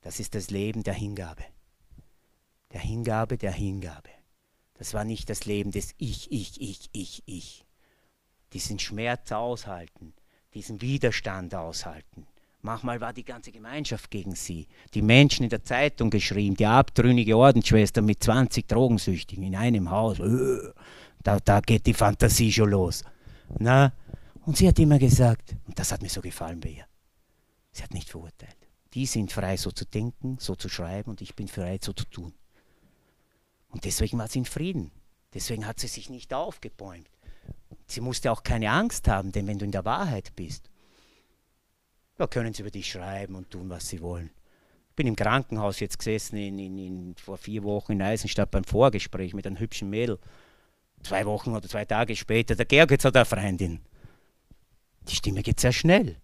Das 0.00 0.20
ist 0.20 0.34
das 0.34 0.50
Leben 0.50 0.82
der 0.82 0.94
Hingabe. 0.94 1.44
Der 2.72 2.80
Hingabe, 2.80 3.36
der 3.36 3.52
Hingabe. 3.52 4.10
Das 4.74 4.94
war 4.94 5.04
nicht 5.04 5.28
das 5.28 5.44
Leben 5.44 5.72
des 5.72 5.94
Ich, 5.98 6.30
Ich, 6.30 6.60
Ich, 6.60 6.88
Ich, 6.92 7.22
Ich 7.26 7.66
diesen 8.52 8.78
Schmerz 8.78 9.32
aushalten, 9.32 10.12
diesen 10.54 10.80
Widerstand 10.80 11.54
aushalten. 11.54 12.26
Manchmal 12.62 13.00
war 13.00 13.14
die 13.14 13.24
ganze 13.24 13.52
Gemeinschaft 13.52 14.10
gegen 14.10 14.34
sie. 14.34 14.66
Die 14.92 15.00
Menschen 15.00 15.44
in 15.44 15.48
der 15.48 15.64
Zeitung 15.64 16.10
geschrieben, 16.10 16.56
die 16.56 16.66
abtrünnige 16.66 17.36
Ordensschwester 17.36 18.02
mit 18.02 18.22
20 18.22 18.68
Drogensüchtigen 18.68 19.44
in 19.44 19.56
einem 19.56 19.90
Haus. 19.90 20.18
Äh, 20.18 20.72
da, 21.22 21.38
da 21.40 21.60
geht 21.60 21.86
die 21.86 21.94
Fantasie 21.94 22.52
schon 22.52 22.70
los. 22.70 23.04
Na? 23.58 23.92
Und 24.46 24.56
sie 24.56 24.68
hat 24.68 24.78
immer 24.78 24.98
gesagt, 24.98 25.54
und 25.66 25.78
das 25.78 25.92
hat 25.92 26.02
mir 26.02 26.08
so 26.08 26.20
gefallen 26.20 26.60
bei 26.60 26.70
ihr, 26.70 26.86
sie 27.72 27.82
hat 27.82 27.92
nicht 27.92 28.08
verurteilt. 28.08 28.56
Die 28.94 29.06
sind 29.06 29.30
frei, 29.30 29.56
so 29.56 29.70
zu 29.70 29.84
denken, 29.84 30.38
so 30.40 30.56
zu 30.56 30.68
schreiben, 30.68 31.10
und 31.10 31.20
ich 31.20 31.36
bin 31.36 31.46
frei, 31.46 31.78
so 31.80 31.92
zu 31.92 32.04
tun. 32.06 32.34
Und 33.68 33.84
deswegen 33.84 34.18
war 34.18 34.28
sie 34.28 34.40
in 34.40 34.44
Frieden. 34.44 34.90
Deswegen 35.32 35.66
hat 35.66 35.78
sie 35.78 35.86
sich 35.86 36.10
nicht 36.10 36.34
aufgebäumt. 36.34 37.08
Sie 37.86 38.00
musste 38.00 38.32
auch 38.32 38.42
keine 38.42 38.70
Angst 38.70 39.06
haben, 39.08 39.32
denn 39.32 39.46
wenn 39.46 39.58
du 39.58 39.64
in 39.64 39.72
der 39.72 39.84
Wahrheit 39.84 40.34
bist, 40.34 40.70
da 42.16 42.26
können 42.26 42.52
sie 42.52 42.62
über 42.62 42.70
dich 42.70 42.90
schreiben 42.90 43.34
und 43.34 43.50
tun, 43.50 43.70
was 43.70 43.88
sie 43.88 44.00
wollen. 44.00 44.30
Ich 44.90 44.96
bin 44.96 45.06
im 45.06 45.16
Krankenhaus 45.16 45.80
jetzt 45.80 45.98
gesessen, 45.98 46.36
in, 46.36 46.58
in, 46.58 46.78
in, 46.78 47.14
vor 47.16 47.38
vier 47.38 47.62
Wochen 47.62 47.92
in 47.92 48.02
Eisenstadt 48.02 48.50
beim 48.50 48.64
Vorgespräch 48.64 49.34
mit 49.34 49.46
einem 49.46 49.58
hübschen 49.58 49.88
Mädel. 49.88 50.18
Zwei 51.02 51.24
Wochen 51.26 51.54
oder 51.54 51.68
zwei 51.68 51.84
Tage 51.84 52.14
später, 52.14 52.54
der 52.54 52.66
Georg 52.66 52.90
jetzt 52.90 53.04
hat 53.04 53.16
eine 53.16 53.24
Freundin. 53.24 53.80
Die 55.08 55.14
Stimme 55.14 55.42
geht 55.42 55.60
sehr 55.60 55.72
schnell. 55.72 56.16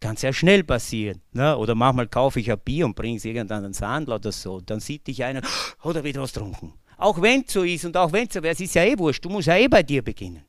Kann 0.00 0.16
sehr 0.16 0.32
schnell 0.32 0.64
passieren. 0.64 1.22
Ne? 1.32 1.56
Oder 1.56 1.74
manchmal 1.74 2.08
kaufe 2.08 2.40
ich 2.40 2.50
ein 2.50 2.58
Bier 2.58 2.86
und 2.86 2.94
bringe 2.94 3.16
es 3.16 3.24
irgendeinen 3.24 3.72
Sandler 3.72 4.16
oder 4.16 4.32
so. 4.32 4.60
Dann 4.60 4.80
sieht 4.80 5.06
dich 5.06 5.24
einer, 5.24 5.42
oh, 5.82 5.92
da 5.92 6.04
wird 6.04 6.16
was 6.16 6.32
getrunken. 6.32 6.74
Auch 6.96 7.20
wenn 7.22 7.44
es 7.46 7.52
so 7.52 7.62
ist 7.62 7.84
und 7.84 7.96
auch 7.96 8.12
wenn 8.12 8.26
es 8.26 8.34
so 8.34 8.42
wäre, 8.42 8.54
es 8.54 8.60
ist 8.60 8.74
ja 8.74 8.84
eh 8.84 8.98
wurscht, 8.98 9.24
du 9.24 9.28
musst 9.28 9.46
ja 9.46 9.56
eh 9.56 9.68
bei 9.68 9.82
dir 9.82 10.02
beginnen. 10.02 10.44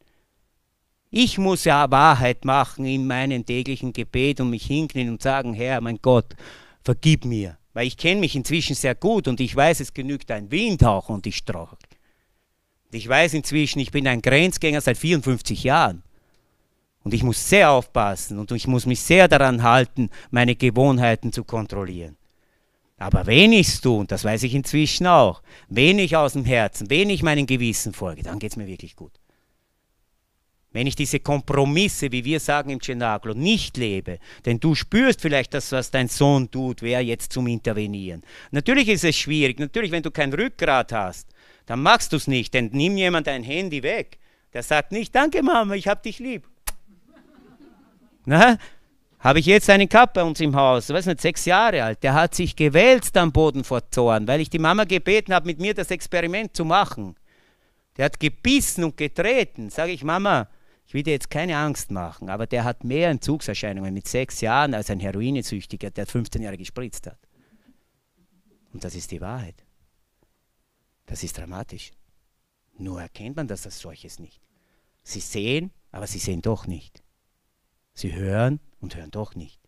Ich 1.12 1.38
muss 1.40 1.64
ja 1.64 1.90
Wahrheit 1.90 2.46
machen 2.46 2.86
in 2.86 3.08
meinem 3.08 3.46
täglichen 3.46 3.94
Gebet 3.94 4.42
und 4.42 4.52
mich 4.52 4.66
hinknien 4.66 5.10
und 5.10 5.22
sagen, 5.22 5.54
Herr, 5.54 5.82
mein 5.82 6.00
Gott, 6.02 6.36
vergib 6.84 7.26
mir. 7.26 7.58
Weil 7.74 7.88
ich 7.88 7.98
kenne 7.98 8.22
mich 8.22 8.36
inzwischen 8.36 8.76
sehr 8.76 8.96
gut 8.96 9.28
und 9.28 9.40
ich 9.40 9.56
weiß, 9.56 9.80
es 9.80 9.94
genügt 9.94 10.30
ein 10.32 10.52
Windhauch 10.52 11.10
und 11.10 11.26
ich 11.26 11.38
strauche. 11.38 11.78
Ich 12.92 13.08
weiß 13.08 13.34
inzwischen, 13.36 13.80
ich 13.80 13.92
bin 13.92 14.08
ein 14.08 14.22
Grenzgänger 14.22 14.82
seit 14.82 14.98
54 14.98 15.64
Jahren. 15.64 16.04
Und 17.04 17.14
ich 17.14 17.24
muss 17.24 17.48
sehr 17.50 17.72
aufpassen 17.72 18.40
und 18.40 18.52
ich 18.52 18.68
muss 18.68 18.86
mich 18.86 19.02
sehr 19.02 19.28
daran 19.28 19.64
halten, 19.64 20.10
meine 20.32 20.56
Gewohnheiten 20.56 21.32
zu 21.32 21.44
kontrollieren. 21.44 22.18
Aber 22.98 23.26
wenn 23.26 23.54
ich 23.54 23.68
es 23.68 23.82
tue, 23.82 24.00
und 24.00 24.12
das 24.12 24.26
weiß 24.26 24.44
ich 24.44 24.54
inzwischen 24.54 25.08
auch, 25.08 25.42
wenn 25.70 26.00
ich 26.00 26.18
aus 26.18 26.34
dem 26.34 26.44
Herzen, 26.44 26.90
wenn 26.90 27.10
ich 27.10 27.24
meinem 27.24 27.46
Gewissen 27.46 27.94
folge, 27.94 28.24
dann 28.24 28.40
geht 28.40 28.52
es 28.52 28.58
mir 28.58 28.68
wirklich 28.68 28.96
gut. 28.98 29.14
Wenn 30.72 30.86
ich 30.86 30.96
diese 30.96 31.20
Kompromisse, 31.20 32.12
wie 32.12 32.26
wir 32.26 32.40
sagen 32.40 32.70
im 32.70 32.82
Cenaclo, 32.82 33.34
nicht 33.34 33.78
lebe, 33.78 34.20
denn 34.46 34.60
du 34.60 34.76
spürst 34.76 35.22
vielleicht 35.22 35.54
das, 35.54 35.72
was 35.72 35.90
dein 35.90 36.10
Sohn 36.10 36.52
tut, 36.52 36.82
wer 36.82 37.02
jetzt 37.02 37.34
zum 37.34 37.48
Intervenieren. 37.48 38.22
Natürlich 38.52 38.90
ist 38.90 39.04
es 39.04 39.16
schwierig, 39.16 39.60
natürlich, 39.60 39.92
wenn 39.92 40.04
du 40.04 40.12
kein 40.12 40.32
Rückgrat 40.32 40.92
hast, 40.92 41.28
dann 41.70 41.84
machst 41.84 42.14
du 42.14 42.18
es 42.18 42.26
nicht, 42.26 42.56
denn 42.56 42.72
nimm 42.74 42.98
jemand 42.98 43.28
dein 43.28 43.44
Handy 43.44 43.84
weg. 43.84 44.18
Der 44.54 44.64
sagt 44.64 44.92
nicht, 44.92 45.14
danke 45.14 45.44
Mama, 45.44 45.76
ich 45.76 45.88
hab 45.88 46.02
dich 46.02 46.18
lieb. 46.18 46.48
Na, 48.26 48.58
habe 49.20 49.38
ich 49.38 49.46
jetzt 49.46 49.70
einen 49.70 49.88
gehabt 49.88 50.16
bei 50.16 50.24
uns 50.24 50.40
im 50.40 50.56
Haus, 50.56 50.90
weiß 50.90 51.06
nicht, 51.06 51.22
sechs 51.22 51.46
Jahre 51.46 51.84
alt, 51.84 52.02
der 52.02 52.16
hat 52.16 52.34
sich 52.34 52.56
gewälzt 52.56 53.16
am 53.18 53.32
Boden 53.32 53.64
vor 53.64 53.88
Zorn, 53.92 54.28
weil 54.28 54.42
ich 54.42 54.50
die 54.50 54.58
Mama 54.58 54.86
gebeten 54.86 55.32
habe, 55.32 55.46
mit 55.46 55.60
mir 55.60 55.76
das 55.76 55.92
Experiment 55.92 56.56
zu 56.56 56.66
machen. 56.66 57.16
Der 57.98 58.06
hat 58.06 58.20
gebissen 58.20 58.84
und 58.84 58.98
getreten. 58.98 59.70
Sage 59.70 59.92
ich, 59.92 60.04
Mama, 60.04 60.48
ich 60.88 60.96
will 60.96 61.04
dir 61.04 61.14
jetzt 61.14 61.30
keine 61.30 61.56
Angst 61.56 61.92
machen, 61.92 62.32
aber 62.32 62.48
der 62.48 62.64
hat 62.64 62.84
mehr 62.84 63.12
Entzugserscheinungen 63.12 63.94
mit 63.94 64.08
sechs 64.08 64.42
Jahren 64.42 64.74
als 64.74 64.90
ein 64.90 65.02
Heroinesüchtiger, 65.02 65.92
der 65.92 66.08
15 66.08 66.42
Jahre 66.42 66.58
gespritzt 66.58 67.06
hat. 67.06 67.20
Und 68.74 68.84
das 68.84 68.96
ist 68.96 69.12
die 69.12 69.22
Wahrheit. 69.22 69.69
Das 71.10 71.24
ist 71.24 71.38
dramatisch. 71.38 71.92
Nur 72.78 73.02
erkennt 73.02 73.36
man 73.36 73.48
das 73.48 73.66
als 73.66 73.80
solches 73.80 74.20
nicht. 74.20 74.40
Sie 75.04 75.20
sehen, 75.20 75.72
aber 75.92 76.08
sie 76.08 76.20
sehen 76.20 76.42
doch 76.42 76.68
nicht. 76.68 77.04
Sie 77.94 78.16
hören 78.16 78.60
und 78.80 78.96
hören 78.96 79.12
doch 79.12 79.36
nicht. 79.36 79.60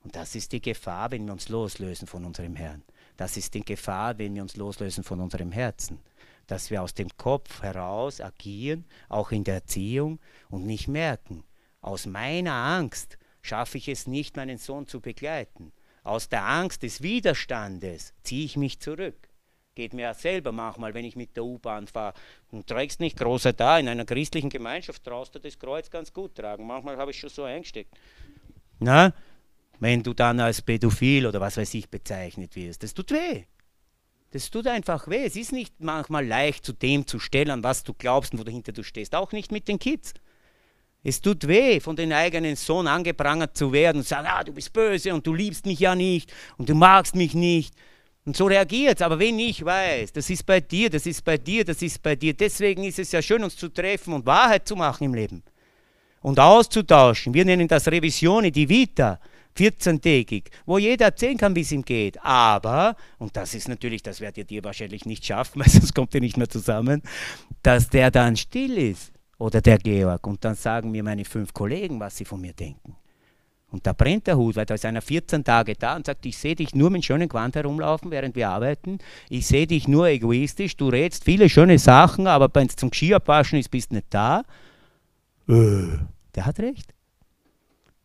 Und 0.00 0.16
das 0.16 0.34
ist 0.34 0.52
die 0.52 0.60
Gefahr, 0.60 1.12
wenn 1.12 1.24
wir 1.24 1.32
uns 1.32 1.48
loslösen 1.48 2.08
von 2.08 2.24
unserem 2.24 2.56
Herrn. 2.56 2.82
Das 3.16 3.36
ist 3.36 3.54
die 3.54 3.64
Gefahr, 3.64 4.18
wenn 4.18 4.34
wir 4.34 4.42
uns 4.42 4.56
loslösen 4.56 5.04
von 5.04 5.20
unserem 5.20 5.52
Herzen 5.52 6.00
dass 6.46 6.70
wir 6.70 6.82
aus 6.82 6.94
dem 6.94 7.08
Kopf 7.16 7.62
heraus 7.62 8.20
agieren, 8.20 8.84
auch 9.08 9.32
in 9.32 9.44
der 9.44 9.54
Erziehung 9.54 10.20
und 10.50 10.66
nicht 10.66 10.88
merken, 10.88 11.44
aus 11.80 12.06
meiner 12.06 12.52
Angst 12.52 13.18
schaffe 13.40 13.78
ich 13.78 13.88
es 13.88 14.06
nicht, 14.06 14.36
meinen 14.36 14.58
Sohn 14.58 14.86
zu 14.86 15.00
begleiten. 15.00 15.72
Aus 16.04 16.28
der 16.28 16.44
Angst 16.44 16.82
des 16.82 17.02
Widerstandes 17.02 18.12
ziehe 18.22 18.44
ich 18.44 18.56
mich 18.56 18.80
zurück. 18.80 19.28
Geht 19.74 19.94
mir 19.94 20.02
ja 20.02 20.14
selber 20.14 20.52
manchmal, 20.52 20.92
wenn 20.92 21.06
ich 21.06 21.16
mit 21.16 21.34
der 21.34 21.44
U-Bahn 21.44 21.86
fahre. 21.86 22.12
Du 22.50 22.62
trägst 22.62 23.00
nicht 23.00 23.18
großer 23.18 23.54
da. 23.54 23.78
In 23.78 23.88
einer 23.88 24.04
christlichen 24.04 24.50
Gemeinschaft 24.50 25.02
traust 25.02 25.34
du 25.34 25.38
das 25.38 25.58
Kreuz 25.58 25.88
ganz 25.88 26.12
gut 26.12 26.34
tragen. 26.34 26.66
Manchmal 26.66 26.98
habe 26.98 27.10
ich 27.10 27.18
schon 27.18 27.30
so 27.30 27.44
eingesteckt. 27.44 27.90
Na, 28.80 29.14
wenn 29.80 30.02
du 30.02 30.12
dann 30.12 30.40
als 30.40 30.60
Pädophil 30.60 31.26
oder 31.26 31.40
was 31.40 31.56
weiß 31.56 31.72
ich 31.72 31.88
bezeichnet 31.88 32.54
wirst, 32.54 32.82
das 32.82 32.92
tut 32.92 33.12
weh. 33.12 33.44
Das 34.32 34.50
tut 34.50 34.66
einfach 34.66 35.08
weh. 35.08 35.24
Es 35.24 35.36
ist 35.36 35.52
nicht 35.52 35.74
manchmal 35.80 36.26
leicht, 36.26 36.66
zu 36.66 36.74
dem 36.74 37.06
zu 37.06 37.18
stellen, 37.18 37.62
was 37.62 37.82
du 37.82 37.94
glaubst 37.94 38.34
und 38.34 38.40
wo 38.40 38.44
dahinter 38.44 38.72
du 38.72 38.82
stehst. 38.82 39.14
Auch 39.14 39.32
nicht 39.32 39.52
mit 39.52 39.68
den 39.68 39.78
Kids. 39.78 40.12
Es 41.02 41.22
tut 41.22 41.48
weh, 41.48 41.80
von 41.80 41.96
den 41.96 42.12
eigenen 42.12 42.56
Sohn 42.56 42.86
angeprangert 42.86 43.56
zu 43.56 43.72
werden 43.72 43.98
und 43.98 44.02
zu 44.04 44.10
sagen, 44.10 44.28
ah, 44.30 44.44
du 44.44 44.52
bist 44.52 44.72
böse 44.72 45.14
und 45.14 45.26
du 45.26 45.34
liebst 45.34 45.64
mich 45.64 45.80
ja 45.80 45.94
nicht 45.94 46.30
und 46.58 46.68
du 46.68 46.74
magst 46.74 47.14
mich 47.16 47.34
nicht. 47.34 47.74
Und 48.24 48.36
so 48.36 48.46
reagiert 48.46 48.96
es. 48.96 49.02
Aber 49.02 49.18
wenn 49.18 49.38
ich 49.38 49.64
weiß, 49.64 50.12
das 50.12 50.30
ist 50.30 50.46
bei 50.46 50.60
dir, 50.60 50.90
das 50.90 51.06
ist 51.06 51.24
bei 51.24 51.36
dir, 51.36 51.64
das 51.64 51.82
ist 51.82 52.02
bei 52.02 52.14
dir, 52.14 52.34
deswegen 52.34 52.84
ist 52.84 52.98
es 52.98 53.12
ja 53.12 53.20
schön, 53.20 53.42
uns 53.42 53.56
zu 53.56 53.68
treffen 53.68 54.14
und 54.14 54.26
Wahrheit 54.26 54.66
zu 54.66 54.76
machen 54.76 55.04
im 55.04 55.14
Leben. 55.14 55.42
Und 56.20 56.38
auszutauschen. 56.38 57.34
Wir 57.34 57.44
nennen 57.44 57.66
das 57.66 57.88
Revisione, 57.88 58.52
die 58.52 58.68
Vita, 58.68 59.18
14-tägig, 59.56 60.44
wo 60.64 60.78
jeder 60.78 61.06
erzählen 61.06 61.36
kann, 61.36 61.54
wie 61.56 61.62
es 61.62 61.72
ihm 61.72 61.84
geht. 61.84 62.22
Aber, 62.24 62.96
und 63.18 63.36
das 63.36 63.54
ist 63.54 63.68
natürlich, 63.68 64.02
das 64.02 64.20
werdet 64.20 64.50
ihr 64.52 64.62
wahrscheinlich 64.62 65.04
nicht 65.04 65.26
schaffen, 65.26 65.60
weil 65.64 65.68
sonst 65.68 65.94
kommt 65.94 66.14
ihr 66.14 66.20
nicht 66.20 66.36
mehr 66.36 66.48
zusammen, 66.48 67.02
dass 67.62 67.88
der 67.88 68.12
dann 68.12 68.36
still 68.36 68.78
ist 68.78 69.12
oder 69.38 69.60
der 69.60 69.78
Georg. 69.78 70.24
Und 70.26 70.44
dann 70.44 70.54
sagen 70.54 70.92
mir 70.92 71.02
meine 71.02 71.24
fünf 71.24 71.52
Kollegen, 71.52 71.98
was 71.98 72.16
sie 72.16 72.24
von 72.24 72.40
mir 72.40 72.52
denken. 72.52 72.96
Und 73.72 73.86
da 73.86 73.94
brennt 73.94 74.26
der 74.26 74.36
Hut, 74.36 74.54
weil 74.54 74.66
da 74.66 74.74
ist 74.74 74.84
einer 74.84 75.00
14 75.00 75.42
Tage 75.42 75.74
da 75.74 75.96
und 75.96 76.06
sagt, 76.06 76.26
ich 76.26 76.36
sehe 76.36 76.54
dich 76.54 76.74
nur 76.74 76.90
mit 76.90 77.04
schönen 77.04 77.28
Quant 77.28 77.56
herumlaufen, 77.56 78.10
während 78.10 78.36
wir 78.36 78.50
arbeiten. 78.50 78.98
Ich 79.30 79.46
sehe 79.46 79.66
dich 79.66 79.88
nur 79.88 80.08
egoistisch, 80.08 80.76
du 80.76 80.88
redest 80.88 81.24
viele 81.24 81.48
schöne 81.48 81.78
Sachen, 81.78 82.26
aber 82.26 82.50
wenn 82.52 82.68
es 82.68 82.76
zum 82.76 82.92
Skiabwaschen 82.92 83.58
ist, 83.58 83.70
bist 83.70 83.90
du 83.90 83.96
nicht 83.96 84.08
da. 84.10 84.44
Äh, 85.48 85.98
der 86.34 86.46
hat 86.46 86.60
recht. 86.60 86.92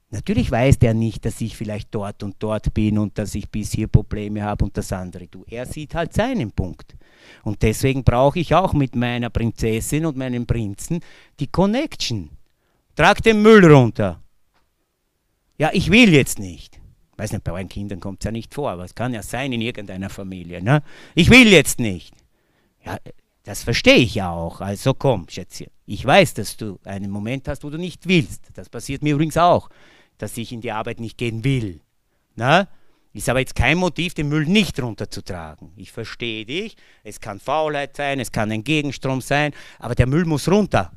Natürlich 0.10 0.50
weiß 0.50 0.80
der 0.80 0.94
nicht, 0.94 1.26
dass 1.26 1.42
ich 1.42 1.58
vielleicht 1.58 1.94
dort 1.94 2.24
und 2.24 2.38
dort 2.40 2.74
bin 2.74 2.98
und 2.98 3.18
dass 3.18 3.36
ich 3.36 3.50
bis 3.50 3.74
hier 3.74 3.90
Probleme 3.90 4.42
habe 4.42 4.64
und 4.64 4.78
das 4.78 4.94
andere. 4.94 5.28
Du, 5.28 5.44
er 5.50 5.66
sieht 5.66 5.96
halt 5.96 6.14
seinen 6.14 6.52
Punkt. 6.52 6.96
Und 7.44 7.62
deswegen 7.62 8.06
brauche 8.06 8.40
ich 8.40 8.56
auch 8.56 8.74
mit 8.74 8.96
meiner 8.96 9.30
Prinzessin 9.30 10.06
und 10.06 10.16
meinem 10.16 10.46
Prinzen 10.46 11.02
die 11.42 11.48
Connection. 11.48 12.30
Trag 12.96 13.22
den 13.22 13.42
Müll 13.42 13.70
runter. 13.70 14.22
Ja, 15.58 15.72
ich 15.74 15.92
will 15.92 16.14
jetzt 16.14 16.40
nicht. 16.40 16.80
Weiß 17.18 17.32
nicht, 17.32 17.44
bei 17.44 17.52
euren 17.52 17.70
Kindern 17.70 18.00
kommt 18.00 18.22
es 18.22 18.26
ja 18.26 18.32
nicht 18.32 18.54
vor, 18.54 18.70
aber 18.70 18.84
es 18.84 18.94
kann 18.94 19.14
ja 19.14 19.24
sein 19.24 19.52
in 19.52 19.62
irgendeiner 19.62 20.10
Familie. 20.10 20.62
Ne? 20.62 20.84
Ich 21.16 21.32
will 21.32 21.48
jetzt 21.48 21.80
nicht. 21.80 22.14
Ja, 22.86 23.00
das 23.44 23.64
verstehe 23.64 23.96
ich 23.96 24.16
ja 24.16 24.30
auch. 24.30 24.62
Also 24.62 24.94
komm, 24.94 25.28
Schätzchen. 25.30 25.72
Ich 25.88 26.06
weiß, 26.06 26.36
dass 26.36 26.58
du 26.58 26.80
einen 26.84 27.10
Moment 27.10 27.48
hast, 27.48 27.64
wo 27.64 27.70
du 27.70 27.78
nicht 27.78 28.08
willst. 28.08 28.44
Das 28.54 28.70
passiert 28.70 29.02
mir 29.02 29.16
übrigens 29.16 29.38
auch, 29.38 29.70
dass 30.20 30.38
ich 30.38 30.52
in 30.52 30.62
die 30.62 30.72
Arbeit 30.72 31.00
nicht 31.00 31.18
gehen 31.18 31.44
will. 31.44 31.82
Na? 32.36 32.68
Ist 33.14 33.30
aber 33.30 33.40
jetzt 33.40 33.56
kein 33.56 33.80
Motiv, 33.80 34.14
den 34.14 34.30
Müll 34.30 34.46
nicht 34.46 34.80
runterzutragen. 34.80 35.72
Ich 35.76 35.92
verstehe 35.92 36.46
dich. 36.46 36.76
Es 37.04 37.20
kann 37.20 37.40
Faulheit 37.40 37.96
sein, 37.96 38.20
es 38.20 38.32
kann 38.32 38.52
ein 38.52 38.64
Gegenstrom 38.64 39.22
sein, 39.22 39.54
aber 39.80 39.96
der 39.96 40.06
Müll 40.06 40.26
muss 40.26 40.48
runter. 40.48 40.92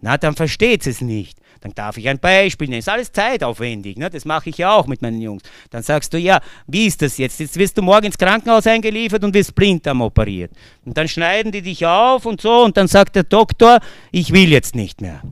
Na, 0.00 0.18
dann 0.18 0.36
versteht 0.36 0.86
es 0.86 1.00
nicht. 1.00 1.40
Dann 1.66 1.74
darf 1.74 1.96
ich 1.96 2.08
ein 2.08 2.20
Beispiel 2.20 2.68
nennen. 2.68 2.78
Ist 2.78 2.88
alles 2.88 3.10
zeitaufwendig. 3.10 3.96
Ne? 3.96 4.08
Das 4.08 4.24
mache 4.24 4.50
ich 4.50 4.58
ja 4.58 4.72
auch 4.72 4.86
mit 4.86 5.02
meinen 5.02 5.20
Jungs. 5.20 5.42
Dann 5.70 5.82
sagst 5.82 6.14
du, 6.14 6.18
ja, 6.18 6.40
wie 6.68 6.86
ist 6.86 7.02
das 7.02 7.18
jetzt? 7.18 7.40
Jetzt 7.40 7.58
wirst 7.58 7.76
du 7.76 7.82
morgen 7.82 8.06
ins 8.06 8.16
Krankenhaus 8.16 8.68
eingeliefert 8.68 9.24
und 9.24 9.34
wirst 9.34 9.52
Blinddarm 9.52 10.00
operiert. 10.00 10.52
Und 10.84 10.96
dann 10.96 11.08
schneiden 11.08 11.50
die 11.50 11.62
dich 11.62 11.84
auf 11.84 12.24
und 12.24 12.40
so 12.40 12.62
und 12.62 12.76
dann 12.76 12.86
sagt 12.86 13.16
der 13.16 13.24
Doktor, 13.24 13.80
ich 14.12 14.32
will 14.32 14.48
jetzt 14.48 14.76
nicht 14.76 15.00
mehr. 15.00 15.22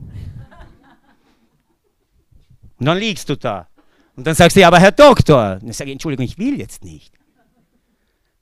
Und 2.77 2.85
dann 2.85 2.97
liegst 2.97 3.29
du 3.29 3.37
da. 3.37 3.69
Und 4.17 4.27
dann 4.27 4.35
sagst 4.35 4.57
du, 4.57 4.59
ja, 4.59 4.67
aber 4.67 4.79
Herr 4.79 4.91
Doktor. 4.91 5.59
Und 5.61 5.69
ich 5.69 5.77
sage, 5.77 5.91
Entschuldigung, 5.91 6.25
ich 6.25 6.37
will 6.37 6.59
jetzt 6.59 6.83
nicht. 6.83 7.13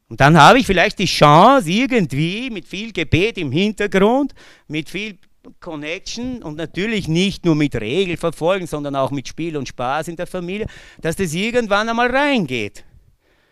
Und 0.10 0.20
dann 0.20 0.36
habe 0.36 0.58
ich 0.58 0.66
vielleicht 0.66 0.98
die 0.98 1.06
Chance, 1.06 1.70
irgendwie 1.70 2.50
mit 2.50 2.68
viel 2.68 2.92
Gebet 2.92 3.38
im 3.38 3.52
Hintergrund, 3.52 4.34
mit 4.68 4.90
viel 4.90 5.20
Connection 5.60 6.42
und 6.42 6.56
natürlich 6.56 7.08
nicht 7.08 7.46
nur 7.46 7.56
mit 7.56 7.76
Regelverfolgen, 7.76 8.68
sondern 8.68 8.96
auch 8.96 9.12
mit 9.12 9.28
Spiel 9.28 9.58
und 9.58 9.68
Spaß 9.68 10.08
in 10.08 10.16
der 10.16 10.28
Familie, 10.28 10.68
dass 11.02 11.16
das 11.16 11.34
irgendwann 11.34 11.90
einmal 11.90 12.10
reingeht. 12.10 12.86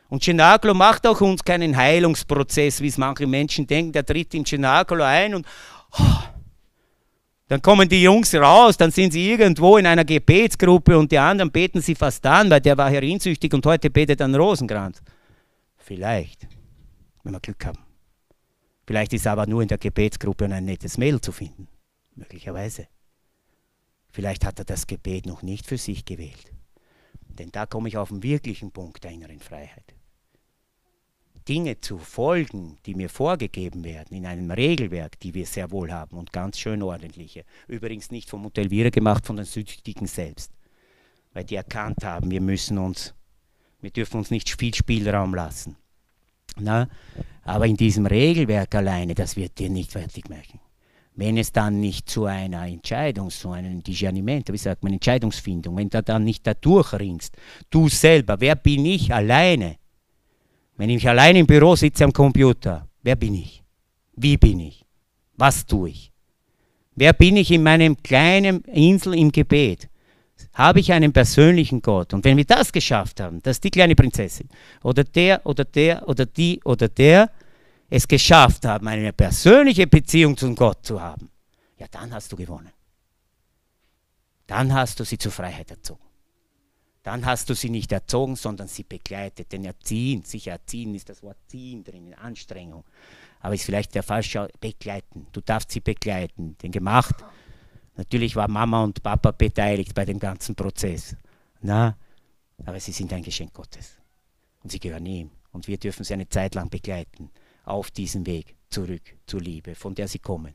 Und 0.09 0.23
Cenacolo 0.23 0.73
macht 0.73 1.07
auch 1.07 1.21
uns 1.21 1.43
keinen 1.43 1.75
Heilungsprozess, 1.75 2.81
wie 2.81 2.87
es 2.87 2.97
manche 2.97 3.27
Menschen 3.27 3.65
denken. 3.65 3.93
Der 3.93 4.05
tritt 4.05 4.33
in 4.33 4.45
Cenacolo 4.45 5.03
ein 5.03 5.35
und 5.35 5.45
oh, 5.97 6.23
dann 7.47 7.61
kommen 7.61 7.87
die 7.89 8.01
Jungs 8.01 8.33
raus, 8.35 8.77
dann 8.77 8.91
sind 8.91 9.11
sie 9.11 9.29
irgendwo 9.29 9.77
in 9.77 9.85
einer 9.85 10.05
Gebetsgruppe 10.05 10.97
und 10.97 11.11
die 11.11 11.17
anderen 11.17 11.51
beten 11.51 11.81
sie 11.81 11.95
fast 11.95 12.25
an, 12.25 12.49
weil 12.49 12.61
der 12.61 12.77
war 12.77 12.89
herinsüchtig 12.89 13.53
und 13.53 13.65
heute 13.65 13.89
betet 13.89 14.21
an 14.21 14.33
Rosenkranz. 14.35 15.01
Vielleicht, 15.77 16.47
wenn 17.23 17.33
wir 17.33 17.41
Glück 17.41 17.65
haben. 17.65 17.79
Vielleicht 18.87 19.13
ist 19.13 19.27
aber 19.27 19.47
nur 19.47 19.61
in 19.61 19.67
der 19.67 19.77
Gebetsgruppe 19.77 20.45
ein 20.45 20.65
nettes 20.65 20.97
Mädel 20.97 21.19
zu 21.19 21.31
finden. 21.31 21.67
Möglicherweise. 22.21 22.87
Vielleicht 24.11 24.45
hat 24.45 24.59
er 24.59 24.65
das 24.65 24.85
Gebet 24.85 25.25
noch 25.25 25.41
nicht 25.41 25.65
für 25.65 25.79
sich 25.79 26.05
gewählt. 26.05 26.53
Denn 27.27 27.51
da 27.51 27.65
komme 27.65 27.89
ich 27.89 27.97
auf 27.97 28.09
den 28.09 28.21
wirklichen 28.21 28.71
Punkt 28.71 29.03
der 29.03 29.11
inneren 29.11 29.39
Freiheit. 29.39 29.95
Dinge 31.47 31.81
zu 31.81 31.97
folgen, 31.97 32.77
die 32.85 32.93
mir 32.93 33.09
vorgegeben 33.09 33.83
werden, 33.83 34.15
in 34.15 34.27
einem 34.27 34.51
Regelwerk, 34.51 35.19
die 35.21 35.33
wir 35.33 35.47
sehr 35.47 35.71
wohl 35.71 35.91
haben 35.91 36.15
und 36.15 36.31
ganz 36.31 36.59
schön 36.59 36.83
ordentliche. 36.83 37.43
Übrigens 37.67 38.11
nicht 38.11 38.29
vom 38.29 38.43
Motelvierer 38.43 38.91
gemacht, 38.91 39.25
von 39.25 39.37
den 39.37 39.45
Süchtigen 39.45 40.05
selbst. 40.05 40.51
Weil 41.33 41.45
die 41.45 41.55
erkannt 41.55 42.03
haben, 42.03 42.29
wir 42.29 42.41
müssen 42.41 42.77
uns, 42.77 43.15
wir 43.79 43.89
dürfen 43.89 44.17
uns 44.17 44.29
nicht 44.29 44.47
viel 44.47 44.75
Spielraum 44.75 45.33
lassen. 45.33 45.75
Na? 46.59 46.87
Aber 47.43 47.65
in 47.65 47.77
diesem 47.77 48.05
Regelwerk 48.05 48.75
alleine, 48.75 49.15
das 49.15 49.35
wird 49.35 49.57
dir 49.57 49.71
nicht 49.71 49.91
fertig 49.93 50.29
machen. 50.29 50.59
Wenn 51.13 51.37
es 51.37 51.51
dann 51.51 51.79
nicht 51.79 52.09
zu 52.09 52.25
einer 52.25 52.67
Entscheidung, 52.67 53.29
zu 53.29 53.51
einem 53.51 53.83
Discernimento, 53.83 54.53
wie 54.53 54.57
sagt 54.57 54.83
man, 54.83 54.93
Entscheidungsfindung, 54.93 55.75
wenn 55.75 55.89
du 55.89 56.01
dann 56.01 56.23
nicht 56.23 56.47
da 56.47 56.53
durchringst, 56.53 57.35
du 57.69 57.89
selber, 57.89 58.39
wer 58.39 58.55
bin 58.55 58.85
ich 58.85 59.13
alleine? 59.13 59.75
Wenn 60.77 60.89
ich 60.89 61.07
allein 61.07 61.35
im 61.35 61.45
Büro 61.45 61.75
sitze 61.75 62.05
am 62.05 62.13
Computer, 62.13 62.87
wer 63.03 63.15
bin 63.15 63.35
ich? 63.35 63.61
Wie 64.15 64.37
bin 64.37 64.59
ich? 64.61 64.85
Was 65.35 65.65
tue 65.65 65.89
ich? 65.89 66.11
Wer 66.95 67.13
bin 67.13 67.35
ich 67.37 67.51
in 67.51 67.63
meinem 67.63 67.97
kleinen 68.01 68.61
Insel 68.63 69.15
im 69.15 69.31
Gebet? 69.31 69.89
Habe 70.53 70.79
ich 70.79 70.91
einen 70.91 71.13
persönlichen 71.13 71.81
Gott? 71.81 72.13
Und 72.13 72.25
wenn 72.25 72.37
wir 72.37 72.45
das 72.45 72.71
geschafft 72.71 73.19
haben, 73.19 73.41
dass 73.41 73.59
die 73.59 73.69
kleine 73.69 73.95
Prinzessin 73.95 74.49
oder 74.83 75.03
der 75.03 75.45
oder 75.45 75.65
der 75.65 76.07
oder 76.07 76.25
die 76.25 76.59
oder 76.63 76.87
der 76.87 77.29
es 77.91 78.07
geschafft 78.07 78.65
haben, 78.65 78.87
eine 78.87 79.13
persönliche 79.13 79.85
Beziehung 79.85 80.35
zum 80.35 80.55
Gott 80.55 80.83
zu 80.83 80.99
haben, 80.99 81.29
ja, 81.77 81.85
dann 81.91 82.11
hast 82.11 82.31
du 82.31 82.35
gewonnen. 82.35 82.71
Dann 84.47 84.73
hast 84.73 84.99
du 84.99 85.03
sie 85.03 85.19
zur 85.19 85.31
Freiheit 85.31 85.69
erzogen 85.69 86.11
dann 87.03 87.25
hast 87.25 87.49
du 87.49 87.55
sie 87.55 87.69
nicht 87.69 87.91
erzogen, 87.91 88.35
sondern 88.35 88.67
sie 88.67 88.83
begleitet. 88.83 89.51
Denn 89.51 89.65
erziehen, 89.65 90.23
sicher 90.23 90.51
erziehen 90.51 90.93
ist 90.93 91.09
das 91.09 91.23
Wort 91.23 91.37
ziehen 91.47 91.83
drin, 91.83 92.13
Anstrengung. 92.13 92.83
Aber 93.39 93.55
ist 93.55 93.65
vielleicht 93.65 93.95
der 93.95 94.03
falsche 94.03 94.49
begleiten. 94.59 95.25
Du 95.31 95.41
darfst 95.41 95.71
sie 95.71 95.79
begleiten. 95.79 96.57
Denn 96.61 96.71
gemacht, 96.71 97.15
natürlich 97.95 98.35
war 98.35 98.47
Mama 98.47 98.83
und 98.83 99.01
Papa 99.01 99.31
beteiligt 99.31 99.95
bei 99.95 100.05
dem 100.05 100.19
ganzen 100.19 100.55
Prozess. 100.55 101.15
Na, 101.61 101.97
aber 102.63 102.79
sie 102.79 102.91
sind 102.91 103.11
ein 103.13 103.23
Geschenk 103.23 103.53
Gottes. 103.53 103.97
Und 104.61 104.71
sie 104.71 104.79
gehören 104.79 105.05
ihm. 105.05 105.31
Und 105.51 105.67
wir 105.67 105.77
dürfen 105.77 106.03
sie 106.03 106.13
eine 106.13 106.29
Zeit 106.29 106.53
lang 106.53 106.69
begleiten 106.69 107.31
auf 107.71 107.89
diesem 107.91 108.25
Weg 108.25 108.55
zurück 108.69 109.01
zur 109.25 109.41
Liebe, 109.41 109.75
von 109.75 109.95
der 109.95 110.07
sie 110.07 110.19
kommen. 110.19 110.53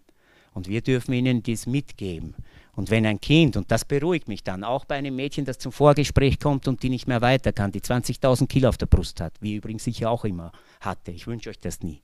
Und 0.55 0.69
wir 0.69 0.81
dürfen 0.81 1.12
ihnen 1.12 1.43
dies 1.43 1.67
mitgeben. 1.67 2.35
Und 2.75 2.91
wenn 2.91 3.05
ein 3.05 3.21
Kind, 3.21 3.57
und 3.57 3.71
das 3.71 3.85
beruhigt 3.85 4.29
mich 4.29 4.43
dann, 4.43 4.64
auch 4.64 4.85
bei 4.85 4.97
einem 4.97 5.17
Mädchen, 5.17 5.45
das 5.45 5.59
zum 5.59 5.73
Vorgespräch 5.73 6.39
kommt 6.39 6.69
und 6.69 6.83
die 6.83 6.89
nicht 6.89 7.07
mehr 7.07 7.21
weiter 7.21 7.53
kann, 7.53 7.73
die 7.73 7.81
20.000 7.81 8.47
Kilo 8.47 8.69
auf 8.69 8.79
der 8.79 8.87
Brust 8.87 9.21
hat, 9.21 9.35
wie 9.41 9.55
übrigens 9.55 9.87
ich 9.87 10.07
auch 10.07 10.25
immer 10.25 10.53
hatte, 10.81 11.11
ich 11.11 11.27
wünsche 11.27 11.51
euch 11.51 11.61
das 11.61 11.83
nie. 11.83 12.01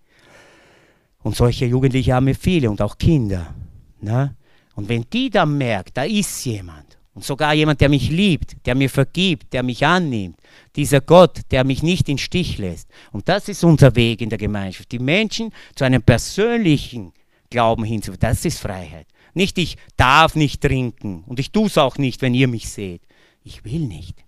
Und 1.22 1.36
solche 1.36 1.66
Jugendliche 1.66 2.14
haben 2.14 2.26
wir 2.26 2.34
viele 2.34 2.70
und 2.70 2.82
auch 2.82 2.98
Kinder. 2.98 3.54
Ne? 4.00 4.34
Und 4.74 4.88
wenn 4.88 5.04
die 5.12 5.30
dann 5.30 5.56
merkt, 5.56 5.96
da 5.96 6.04
ist 6.04 6.44
jemand, 6.44 6.98
und 7.14 7.24
sogar 7.24 7.52
jemand, 7.52 7.80
der 7.80 7.88
mich 7.88 8.10
liebt, 8.10 8.56
der 8.66 8.74
mir 8.74 8.88
vergibt, 8.88 9.52
der 9.52 9.62
mich 9.62 9.84
annimmt, 9.84 10.38
dieser 10.76 11.00
Gott, 11.00 11.40
der 11.50 11.64
mich 11.64 11.82
nicht 11.82 12.08
in 12.08 12.18
Stich 12.18 12.58
lässt. 12.58 12.88
Und 13.12 13.28
das 13.28 13.48
ist 13.48 13.64
unser 13.64 13.94
Weg 13.96 14.20
in 14.20 14.30
der 14.30 14.38
Gemeinschaft, 14.38 14.92
die 14.92 14.98
Menschen 14.98 15.52
zu 15.74 15.84
einem 15.84 16.02
persönlichen 16.02 17.12
Glauben 17.50 17.84
hinzuführen. 17.84 18.20
Das 18.20 18.44
ist 18.44 18.58
Freiheit. 18.58 19.06
Nicht 19.34 19.58
ich 19.58 19.76
darf 19.96 20.34
nicht 20.34 20.60
trinken 20.60 21.24
und 21.26 21.40
ich 21.40 21.52
tue 21.52 21.66
es 21.66 21.78
auch 21.78 21.98
nicht, 21.98 22.22
wenn 22.22 22.34
ihr 22.34 22.48
mich 22.48 22.68
seht. 22.68 23.02
Ich 23.44 23.64
will 23.64 23.80
nicht. 23.80 24.24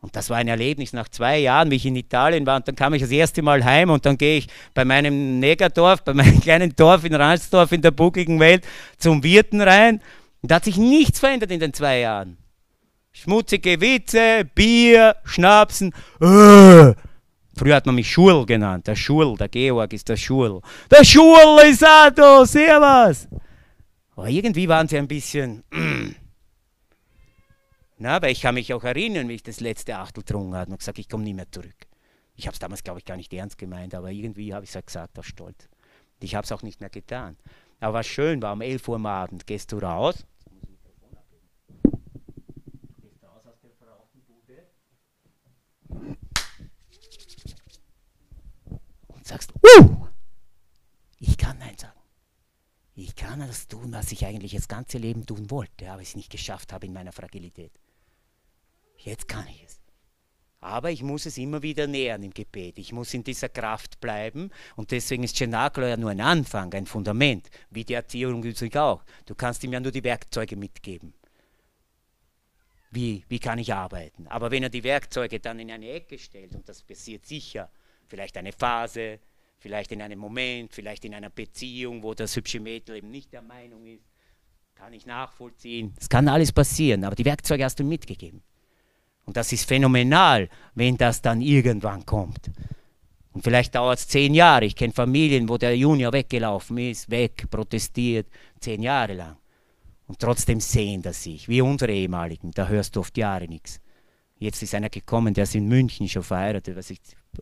Und 0.00 0.14
das 0.14 0.30
war 0.30 0.36
ein 0.36 0.48
Erlebnis 0.48 0.92
nach 0.92 1.08
zwei 1.08 1.38
Jahren, 1.38 1.70
wie 1.70 1.76
ich 1.76 1.86
in 1.86 1.96
Italien 1.96 2.46
war. 2.46 2.56
Und 2.56 2.68
dann 2.68 2.76
kam 2.76 2.94
ich 2.94 3.02
das 3.02 3.10
erste 3.10 3.42
Mal 3.42 3.64
heim 3.64 3.90
und 3.90 4.06
dann 4.06 4.16
gehe 4.16 4.38
ich 4.38 4.46
bei 4.72 4.84
meinem 4.84 5.40
Negerdorf, 5.40 6.04
bei 6.04 6.14
meinem 6.14 6.40
kleinen 6.42 6.76
Dorf 6.76 7.04
in 7.04 7.14
Ransdorf 7.14 7.72
in 7.72 7.82
der 7.82 7.90
buckligen 7.90 8.38
Welt 8.38 8.64
zum 8.98 9.22
Wirten 9.24 9.60
rein. 9.60 10.00
Und 10.42 10.50
da 10.50 10.56
hat 10.56 10.64
sich 10.64 10.76
nichts 10.76 11.18
verändert 11.18 11.50
in 11.50 11.60
den 11.60 11.72
zwei 11.72 12.00
Jahren. 12.00 12.36
Schmutzige 13.18 13.80
Witze, 13.80 14.44
Bier, 14.54 15.16
Schnapsen. 15.24 15.90
Äh. 16.20 16.92
Früher 17.56 17.74
hat 17.74 17.86
man 17.86 17.94
mich 17.94 18.10
Schul 18.12 18.44
genannt. 18.44 18.86
Der 18.86 18.94
Schul, 18.94 19.38
der 19.38 19.48
Georg 19.48 19.94
ist 19.94 20.10
der 20.10 20.18
Schul. 20.18 20.60
Der 20.90 21.02
Schul 21.02 21.60
ist 21.64 21.80
Sato, 21.80 22.44
servus. 22.44 23.26
Aber 24.14 24.28
irgendwie 24.28 24.68
waren 24.68 24.86
sie 24.86 24.98
ein 24.98 25.08
bisschen. 25.08 25.64
Na, 27.96 28.20
weil 28.20 28.32
ich 28.32 28.42
kann 28.42 28.54
mich 28.54 28.74
auch 28.74 28.84
erinnern, 28.84 29.30
wie 29.30 29.36
ich 29.36 29.42
das 29.42 29.60
letzte 29.60 29.96
Achtel 29.96 30.22
getrunken 30.22 30.54
habe 30.54 30.72
und 30.72 30.78
gesagt, 30.78 30.98
ich 30.98 31.08
komme 31.08 31.24
nie 31.24 31.32
mehr 31.32 31.50
zurück. 31.50 31.86
Ich 32.34 32.46
habe 32.46 32.52
es 32.52 32.58
damals, 32.58 32.84
glaube 32.84 32.98
ich, 32.98 33.06
gar 33.06 33.16
nicht 33.16 33.32
ernst 33.32 33.56
gemeint, 33.56 33.94
aber 33.94 34.10
irgendwie 34.10 34.52
habe 34.52 34.64
ich 34.64 34.70
es 34.70 34.74
ja 34.74 34.82
gesagt, 34.82 35.18
aus 35.18 35.24
Stolz. 35.24 35.70
Ich 36.20 36.34
habe 36.34 36.44
es 36.44 36.52
auch 36.52 36.62
nicht 36.62 36.82
mehr 36.82 36.90
getan. 36.90 37.38
Aber 37.80 37.94
was 37.94 38.06
schön 38.06 38.42
war, 38.42 38.52
um 38.52 38.60
11 38.60 38.86
Uhr 38.88 38.96
am 38.96 39.06
Abend 39.06 39.46
gehst 39.46 39.72
du 39.72 39.78
raus. 39.78 40.26
Und 49.08 49.26
sagst, 49.26 49.52
uh, 49.78 50.06
ich 51.18 51.36
kann 51.36 51.58
Nein 51.58 51.76
sagen. 51.78 51.98
Ich 52.94 53.14
kann 53.14 53.40
das 53.40 53.68
tun, 53.68 53.92
was 53.92 54.10
ich 54.12 54.24
eigentlich 54.24 54.52
das 54.52 54.68
ganze 54.68 54.98
Leben 54.98 55.26
tun 55.26 55.50
wollte, 55.50 55.90
aber 55.90 56.00
es 56.00 56.16
nicht 56.16 56.30
geschafft 56.30 56.72
habe 56.72 56.86
in 56.86 56.94
meiner 56.94 57.12
Fragilität. 57.12 57.72
Jetzt 58.96 59.28
kann 59.28 59.46
ich 59.48 59.62
es. 59.64 59.80
Aber 60.60 60.90
ich 60.90 61.02
muss 61.02 61.26
es 61.26 61.36
immer 61.38 61.62
wieder 61.62 61.86
nähern 61.86 62.22
im 62.22 62.32
Gebet. 62.32 62.78
Ich 62.78 62.92
muss 62.92 63.14
in 63.14 63.22
dieser 63.22 63.48
Kraft 63.48 64.00
bleiben. 64.00 64.50
Und 64.74 64.90
deswegen 64.90 65.22
ist 65.22 65.36
Cenacolo 65.36 65.86
ja 65.86 65.96
nur 65.96 66.10
ein 66.10 66.20
Anfang, 66.20 66.72
ein 66.72 66.86
Fundament. 66.86 67.50
Wie 67.70 67.84
die 67.84 67.94
Erziehung 67.94 68.42
übrigens 68.42 68.74
auch. 68.76 69.04
Du 69.26 69.34
kannst 69.34 69.62
ihm 69.62 69.72
ja 69.72 69.80
nur 69.80 69.92
die 69.92 70.02
Werkzeuge 70.02 70.56
mitgeben. 70.56 71.14
Wie, 72.96 73.24
wie 73.28 73.38
kann 73.38 73.58
ich 73.58 73.74
arbeiten? 73.74 74.26
Aber 74.28 74.50
wenn 74.50 74.62
er 74.62 74.70
die 74.70 74.82
Werkzeuge 74.82 75.38
dann 75.38 75.60
in 75.60 75.70
eine 75.70 75.90
Ecke 75.90 76.18
stellt, 76.18 76.54
und 76.54 76.66
das 76.66 76.82
passiert 76.82 77.26
sicher, 77.26 77.68
vielleicht 78.06 78.38
eine 78.38 78.52
Phase, 78.52 79.18
vielleicht 79.58 79.92
in 79.92 80.00
einem 80.00 80.18
Moment, 80.18 80.72
vielleicht 80.72 81.04
in 81.04 81.14
einer 81.14 81.28
Beziehung, 81.28 82.02
wo 82.02 82.14
das 82.14 82.34
hübsche 82.34 82.58
Mädel 82.58 82.96
eben 82.96 83.10
nicht 83.10 83.34
der 83.34 83.42
Meinung 83.42 83.84
ist, 83.84 84.06
kann 84.74 84.94
ich 84.94 85.04
nachvollziehen. 85.04 85.92
Es 86.00 86.08
kann 86.08 86.26
alles 86.26 86.52
passieren, 86.52 87.04
aber 87.04 87.14
die 87.14 87.26
Werkzeuge 87.26 87.64
hast 87.64 87.78
du 87.78 87.84
mitgegeben. 87.84 88.42
Und 89.26 89.36
das 89.36 89.52
ist 89.52 89.68
phänomenal, 89.68 90.48
wenn 90.74 90.96
das 90.96 91.20
dann 91.20 91.42
irgendwann 91.42 92.06
kommt. 92.06 92.50
Und 93.34 93.42
vielleicht 93.42 93.74
dauert 93.74 93.98
es 93.98 94.08
zehn 94.08 94.32
Jahre. 94.32 94.64
Ich 94.64 94.74
kenne 94.74 94.94
Familien, 94.94 95.50
wo 95.50 95.58
der 95.58 95.76
Junior 95.76 96.14
weggelaufen 96.14 96.78
ist, 96.78 97.10
weg, 97.10 97.44
protestiert, 97.50 98.26
zehn 98.58 98.80
Jahre 98.80 99.12
lang. 99.12 99.36
Und 100.06 100.18
trotzdem 100.20 100.60
sehen 100.60 101.02
das 101.02 101.22
sich, 101.22 101.48
wie 101.48 101.60
unsere 101.60 101.92
ehemaligen. 101.92 102.50
Da 102.52 102.68
hörst 102.68 102.96
du 102.96 103.00
oft 103.00 103.16
Jahre 103.18 103.48
nichts. 103.48 103.80
Jetzt 104.38 104.62
ist 104.62 104.74
einer 104.74 104.90
gekommen, 104.90 105.34
der 105.34 105.44
ist 105.44 105.54
in 105.54 105.66
München 105.66 106.08
schon 106.08 106.22
verheiratet, 106.22 106.76
was 106.76 106.90
ich, 106.90 107.00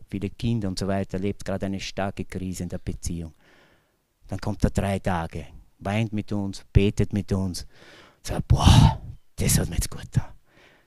viele 0.09 0.29
Kinder 0.29 0.67
und 0.67 0.79
so 0.79 0.87
weiter, 0.87 1.19
lebt 1.19 1.43
gerade 1.45 1.65
eine 1.65 1.79
starke 1.79 2.25
Krise 2.25 2.63
in 2.63 2.69
der 2.69 2.79
Beziehung. 2.79 3.33
Dann 4.27 4.39
kommt 4.39 4.63
er 4.63 4.71
drei 4.71 4.99
Tage, 4.99 5.45
weint 5.79 6.13
mit 6.13 6.31
uns, 6.31 6.65
betet 6.71 7.13
mit 7.13 7.31
uns, 7.31 7.67
sagt, 8.23 8.47
boah, 8.47 9.01
das 9.35 9.59
hat 9.59 9.69
mir 9.69 9.75
jetzt 9.75 9.91
gut 9.91 10.01
getan 10.01 10.35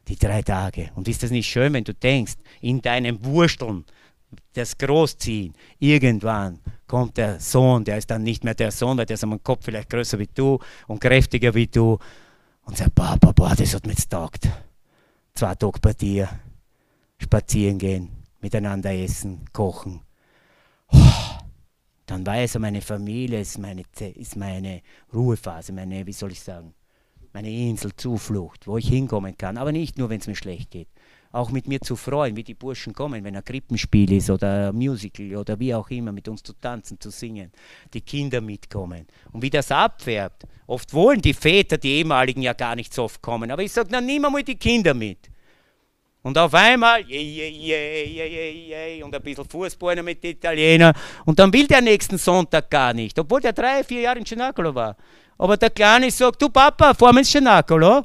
die 0.09 0.17
drei 0.17 0.43
Tage. 0.43 0.91
Und 0.95 1.09
ist 1.09 1.23
das 1.23 1.31
nicht 1.31 1.49
schön, 1.49 1.73
wenn 1.73 1.85
du 1.85 1.95
denkst, 1.95 2.35
in 2.61 2.81
deinem 2.81 3.25
Wursteln, 3.25 3.85
das 4.53 4.77
Großziehen, 4.77 5.55
irgendwann 5.79 6.61
kommt 6.87 7.17
der 7.17 7.39
Sohn, 7.41 7.85
der 7.85 7.99
ist 7.99 8.11
dann 8.11 8.23
nicht 8.23 8.45
mehr 8.45 8.55
der 8.55 8.71
Sohn, 8.71 8.99
weil 8.99 9.07
der 9.07 9.15
ist 9.15 9.25
am 9.25 9.43
Kopf 9.43 9.65
vielleicht 9.65 9.91
größer 9.91 10.19
wie 10.19 10.29
du 10.33 10.59
und 10.87 11.01
kräftiger 11.01 11.55
wie 11.55 11.67
du 11.67 11.99
und 12.63 12.77
sagt, 12.77 12.95
Papa, 12.95 13.33
boah, 13.33 13.55
das 13.55 13.75
hat 13.75 13.87
mir 13.87 13.93
jetzt 13.93 14.11
taugt. 14.11 14.49
Zwei 15.35 15.55
Tage 15.55 15.79
bei 15.81 15.93
dir, 15.93 16.29
spazieren 17.19 17.79
gehen, 17.79 18.11
miteinander 18.41 18.93
essen, 18.93 19.45
kochen. 19.53 20.01
Oh, 20.91 20.99
dann 22.07 22.27
weiß 22.27 22.55
er, 22.55 22.61
meine 22.61 22.81
Familie 22.81 23.41
ist 23.41 23.59
meine, 23.59 23.83
ist 24.15 24.37
meine 24.37 24.83
Ruhephase, 25.13 25.73
meine, 25.73 26.07
wie 26.07 26.13
soll 26.13 26.33
ich 26.33 26.41
sagen, 26.41 26.75
meine 27.33 27.51
Insel, 27.51 27.95
Zuflucht, 27.95 28.67
wo 28.67 28.79
ich 28.79 28.89
hinkommen 28.89 29.37
kann. 29.37 29.59
Aber 29.59 29.73
nicht 29.73 29.99
nur, 29.99 30.09
wenn 30.09 30.21
es 30.21 30.27
mir 30.27 30.35
schlecht 30.35 30.71
geht. 30.71 30.89
Auch 31.31 31.51
mit 31.51 31.69
mir 31.69 31.81
zu 31.81 31.95
freuen, 31.95 32.37
wie 32.37 32.43
die 32.43 32.55
Burschen 32.55 32.95
kommen, 32.95 33.23
wenn 33.23 33.37
ein 33.37 33.45
Krippenspiel 33.45 34.13
ist 34.13 34.31
oder 34.31 34.71
ein 34.71 34.75
Musical 34.75 35.37
oder 35.37 35.59
wie 35.61 35.75
auch 35.75 35.91
immer, 35.91 36.11
mit 36.11 36.27
uns 36.27 36.43
zu 36.43 36.55
tanzen, 36.55 36.99
zu 36.99 37.11
singen. 37.11 37.53
Die 37.93 38.01
Kinder 38.01 38.41
mitkommen. 38.41 39.07
Und 39.33 39.43
wie 39.43 39.51
das 39.51 39.71
abfärbt. 39.71 40.45
Oft 40.67 40.93
wollen 40.95 41.21
die 41.21 41.35
Väter, 41.35 41.77
die 41.77 41.99
ehemaligen, 41.99 42.41
ja 42.43 42.55
gar 42.55 42.75
nicht 42.77 42.95
so 42.95 43.05
oft 43.05 43.21
kommen. 43.21 43.51
Aber 43.51 43.63
ich 43.63 43.73
sage, 43.73 43.91
dann 43.91 44.07
nimm 44.07 44.23
mal 44.23 44.43
die 44.43 44.57
Kinder 44.57 44.95
mit. 44.95 45.31
Und 46.23 46.37
auf 46.37 46.53
einmal, 46.53 47.03
je, 47.03 47.21
je, 47.21 47.49
je, 47.49 48.05
je, 48.05 48.27
je, 48.27 48.97
je, 48.97 49.03
und 49.03 49.15
ein 49.15 49.23
bisschen 49.23 49.49
Fußballer 49.49 50.03
mit 50.03 50.23
den 50.23 50.33
Italienern. 50.33 50.95
Und 51.25 51.39
dann 51.39 51.53
will 51.53 51.67
der 51.67 51.81
nächsten 51.81 52.19
Sonntag 52.19 52.71
gar 52.71 52.93
nicht, 52.93 53.19
obwohl 53.19 53.41
der 53.41 53.53
drei, 53.53 53.85
vier 53.85 54.01
Jahre 54.01 54.19
in 54.19 54.27
Cenacolo 54.27 54.75
war. 54.75 54.97
Aber 55.39 55.57
der 55.57 55.71
Kleine 55.71 56.11
sagt, 56.11 56.43
du 56.43 56.49
Papa, 56.49 56.93
fahr 56.95 57.13
mir 57.13 57.21
ins 57.21 57.31
Cenacolo. 57.31 58.03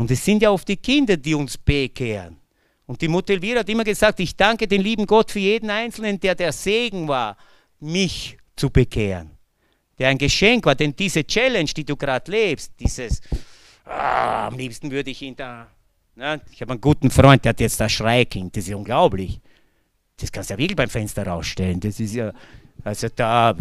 Und 0.00 0.10
es 0.10 0.24
sind 0.24 0.40
ja 0.40 0.50
oft 0.50 0.66
die 0.66 0.78
Kinder, 0.78 1.18
die 1.18 1.34
uns 1.34 1.58
bekehren. 1.58 2.38
Und 2.86 3.02
die 3.02 3.08
Mutter 3.08 3.34
Elvira 3.34 3.60
hat 3.60 3.68
immer 3.68 3.84
gesagt, 3.84 4.18
ich 4.20 4.34
danke 4.34 4.66
den 4.66 4.80
lieben 4.80 5.04
Gott 5.04 5.30
für 5.30 5.40
jeden 5.40 5.68
Einzelnen, 5.68 6.18
der 6.18 6.34
der 6.34 6.52
Segen 6.52 7.06
war, 7.06 7.36
mich 7.80 8.38
zu 8.56 8.70
bekehren. 8.70 9.32
Der 9.98 10.08
ein 10.08 10.16
Geschenk 10.16 10.64
war, 10.64 10.74
denn 10.74 10.96
diese 10.96 11.22
Challenge, 11.26 11.68
die 11.76 11.84
du 11.84 11.96
gerade 11.96 12.30
lebst, 12.30 12.72
dieses, 12.80 13.20
ah, 13.84 14.46
am 14.46 14.56
liebsten 14.56 14.90
würde 14.90 15.10
ich 15.10 15.20
ihn 15.20 15.36
da, 15.36 15.66
na, 16.14 16.40
ich 16.50 16.62
habe 16.62 16.72
einen 16.72 16.80
guten 16.80 17.10
Freund, 17.10 17.44
der 17.44 17.50
hat 17.50 17.60
jetzt 17.60 17.78
das 17.78 17.92
Schreikind, 17.92 18.56
das 18.56 18.68
ist 18.68 18.74
unglaublich. 18.74 19.38
Das 20.16 20.32
kannst 20.32 20.48
du 20.48 20.54
ja 20.54 20.58
wirklich 20.58 20.76
beim 20.76 20.88
Fenster 20.88 21.26
rausstellen. 21.26 21.78
Das 21.78 22.00
ist 22.00 22.14
ja, 22.14 22.32
also 22.84 23.08
da 23.14 23.54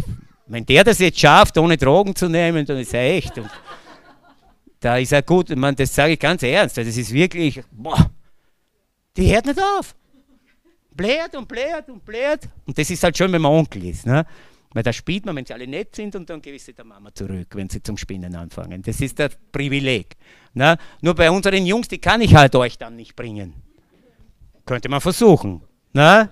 wenn 0.48 0.66
der 0.66 0.86
das 0.86 1.00
jetzt 1.00 1.20
schafft, 1.20 1.58
ohne 1.58 1.76
Drogen 1.76 2.16
zu 2.16 2.30
nehmen, 2.30 2.66
dann 2.66 2.78
ist 2.78 2.94
er 2.94 3.02
echt. 3.02 3.38
Und 3.38 3.50
da 4.80 4.98
ist 4.98 5.12
er 5.12 5.22
gut. 5.22 5.56
Man, 5.56 5.76
das 5.76 5.94
sage 5.94 6.14
ich 6.14 6.20
ganz 6.20 6.44
ernst. 6.44 6.78
Das 6.78 6.88
ist 6.88 7.14
wirklich, 7.14 7.62
boah, 7.72 8.10
die 9.16 9.34
hört 9.34 9.46
nicht 9.46 9.60
auf. 9.60 9.96
Bläht 10.92 11.36
und 11.36 11.48
bläht 11.48 11.90
und 11.90 12.04
bläht. 12.04 12.42
Und 12.66 12.78
das 12.78 12.90
ist 12.90 13.04
halt 13.04 13.18
schön, 13.18 13.32
wenn 13.32 13.42
man 13.42 13.52
Onkel 13.52 13.86
ist. 13.86 14.06
Ne? 14.06 14.26
Weil 14.72 14.84
da 14.84 14.94
spielt 14.94 15.26
man, 15.26 15.36
wenn 15.36 15.46
sie 15.46 15.54
alle 15.54 15.68
nett 15.68 15.96
sind 15.96 16.16
und 16.16 16.30
dann 16.30 16.42
gewisse 16.42 16.74
der 16.74 16.86
Mama 16.86 17.14
zurück, 17.14 17.48
wenn 17.54 17.70
sie 17.70 17.82
zum 17.82 17.98
Spinnen 17.98 18.36
anfangen. 18.36 18.82
Das 18.82 19.00
ist 19.00 19.18
das 19.18 19.32
Privileg. 19.52 20.16
Ne? 20.54 20.78
Nur 21.02 21.16
bei 21.16 21.32
unseren 21.32 21.66
Jungs, 21.66 21.88
die 21.88 22.00
kann 22.00 22.22
ich 22.22 22.36
halt 22.36 22.56
euch 22.56 22.78
dann 22.78 22.96
nicht 22.96 23.16
bringen. 23.16 23.54
Könnte 24.66 24.90
man 24.90 25.02
versuchen. 25.02 25.62
Ne? 25.94 26.30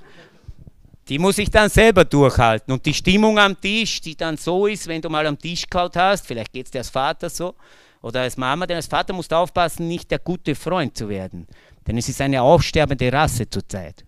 die 1.10 1.20
muss 1.20 1.38
ich 1.38 1.50
dann 1.50 1.70
selber 1.70 2.04
durchhalten. 2.04 2.74
Und 2.74 2.86
die 2.86 2.94
Stimmung 2.94 3.40
am 3.40 3.60
Tisch, 3.60 4.02
die 4.02 4.16
dann 4.16 4.38
so 4.38 4.68
ist, 4.68 4.88
wenn 4.88 5.02
du 5.02 5.10
mal 5.10 5.26
am 5.26 5.40
Tisch 5.40 5.66
kaut 5.70 5.96
hast, 5.96 6.28
vielleicht 6.28 6.52
geht 6.52 6.66
es 6.66 6.72
dir 6.72 6.80
als 6.80 6.90
Vater 6.90 7.30
so 7.30 7.56
oder 8.08 8.22
als 8.22 8.38
Mama, 8.38 8.66
denn 8.66 8.78
als 8.78 8.88
Vater 8.88 9.14
musst 9.14 9.32
du 9.32 9.36
aufpassen, 9.36 9.88
nicht 9.88 10.10
der 10.10 10.20
gute 10.20 10.56
Freund 10.56 10.98
zu 10.98 11.10
werden. 11.10 11.46
Denn 11.86 11.98
es 11.98 12.08
ist 12.08 12.22
eine 12.22 12.42
aussterbende 12.42 13.12
Rasse 13.12 13.50
zurzeit. 13.50 14.06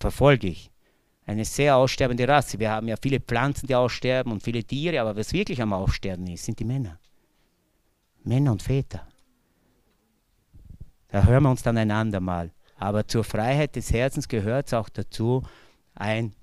Verfolge 0.00 0.48
ich. 0.48 0.70
Eine 1.26 1.44
sehr 1.44 1.76
aussterbende 1.76 2.26
Rasse. 2.26 2.58
Wir 2.58 2.70
haben 2.70 2.88
ja 2.88 2.96
viele 3.00 3.20
Pflanzen, 3.20 3.66
die 3.66 3.74
aussterben 3.74 4.32
und 4.32 4.42
viele 4.42 4.64
Tiere, 4.64 5.00
aber 5.00 5.14
was 5.16 5.32
wirklich 5.32 5.60
am 5.60 5.72
Aussterben 5.72 6.26
ist, 6.26 6.44
sind 6.44 6.58
die 6.58 6.64
Männer. 6.64 6.98
Männer 8.24 8.52
und 8.52 8.62
Väter. 8.62 9.06
Da 11.08 11.24
hören 11.24 11.42
wir 11.42 11.50
uns 11.50 11.62
dann 11.62 11.76
einander 11.76 12.20
mal. 12.20 12.50
Aber 12.76 13.06
zur 13.06 13.24
Freiheit 13.24 13.76
des 13.76 13.92
Herzens 13.92 14.26
gehört 14.26 14.66
es 14.68 14.74
auch 14.74 14.88
dazu, 14.88 15.42
ein 15.94 16.34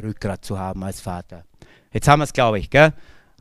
Rückgrat 0.00 0.44
zu 0.44 0.58
haben 0.58 0.82
als 0.82 1.00
Vater. 1.00 1.44
Jetzt 1.92 2.08
haben 2.08 2.20
wir 2.20 2.24
es, 2.24 2.32
glaube 2.32 2.58
ich. 2.58 2.68
Gell? 2.68 2.92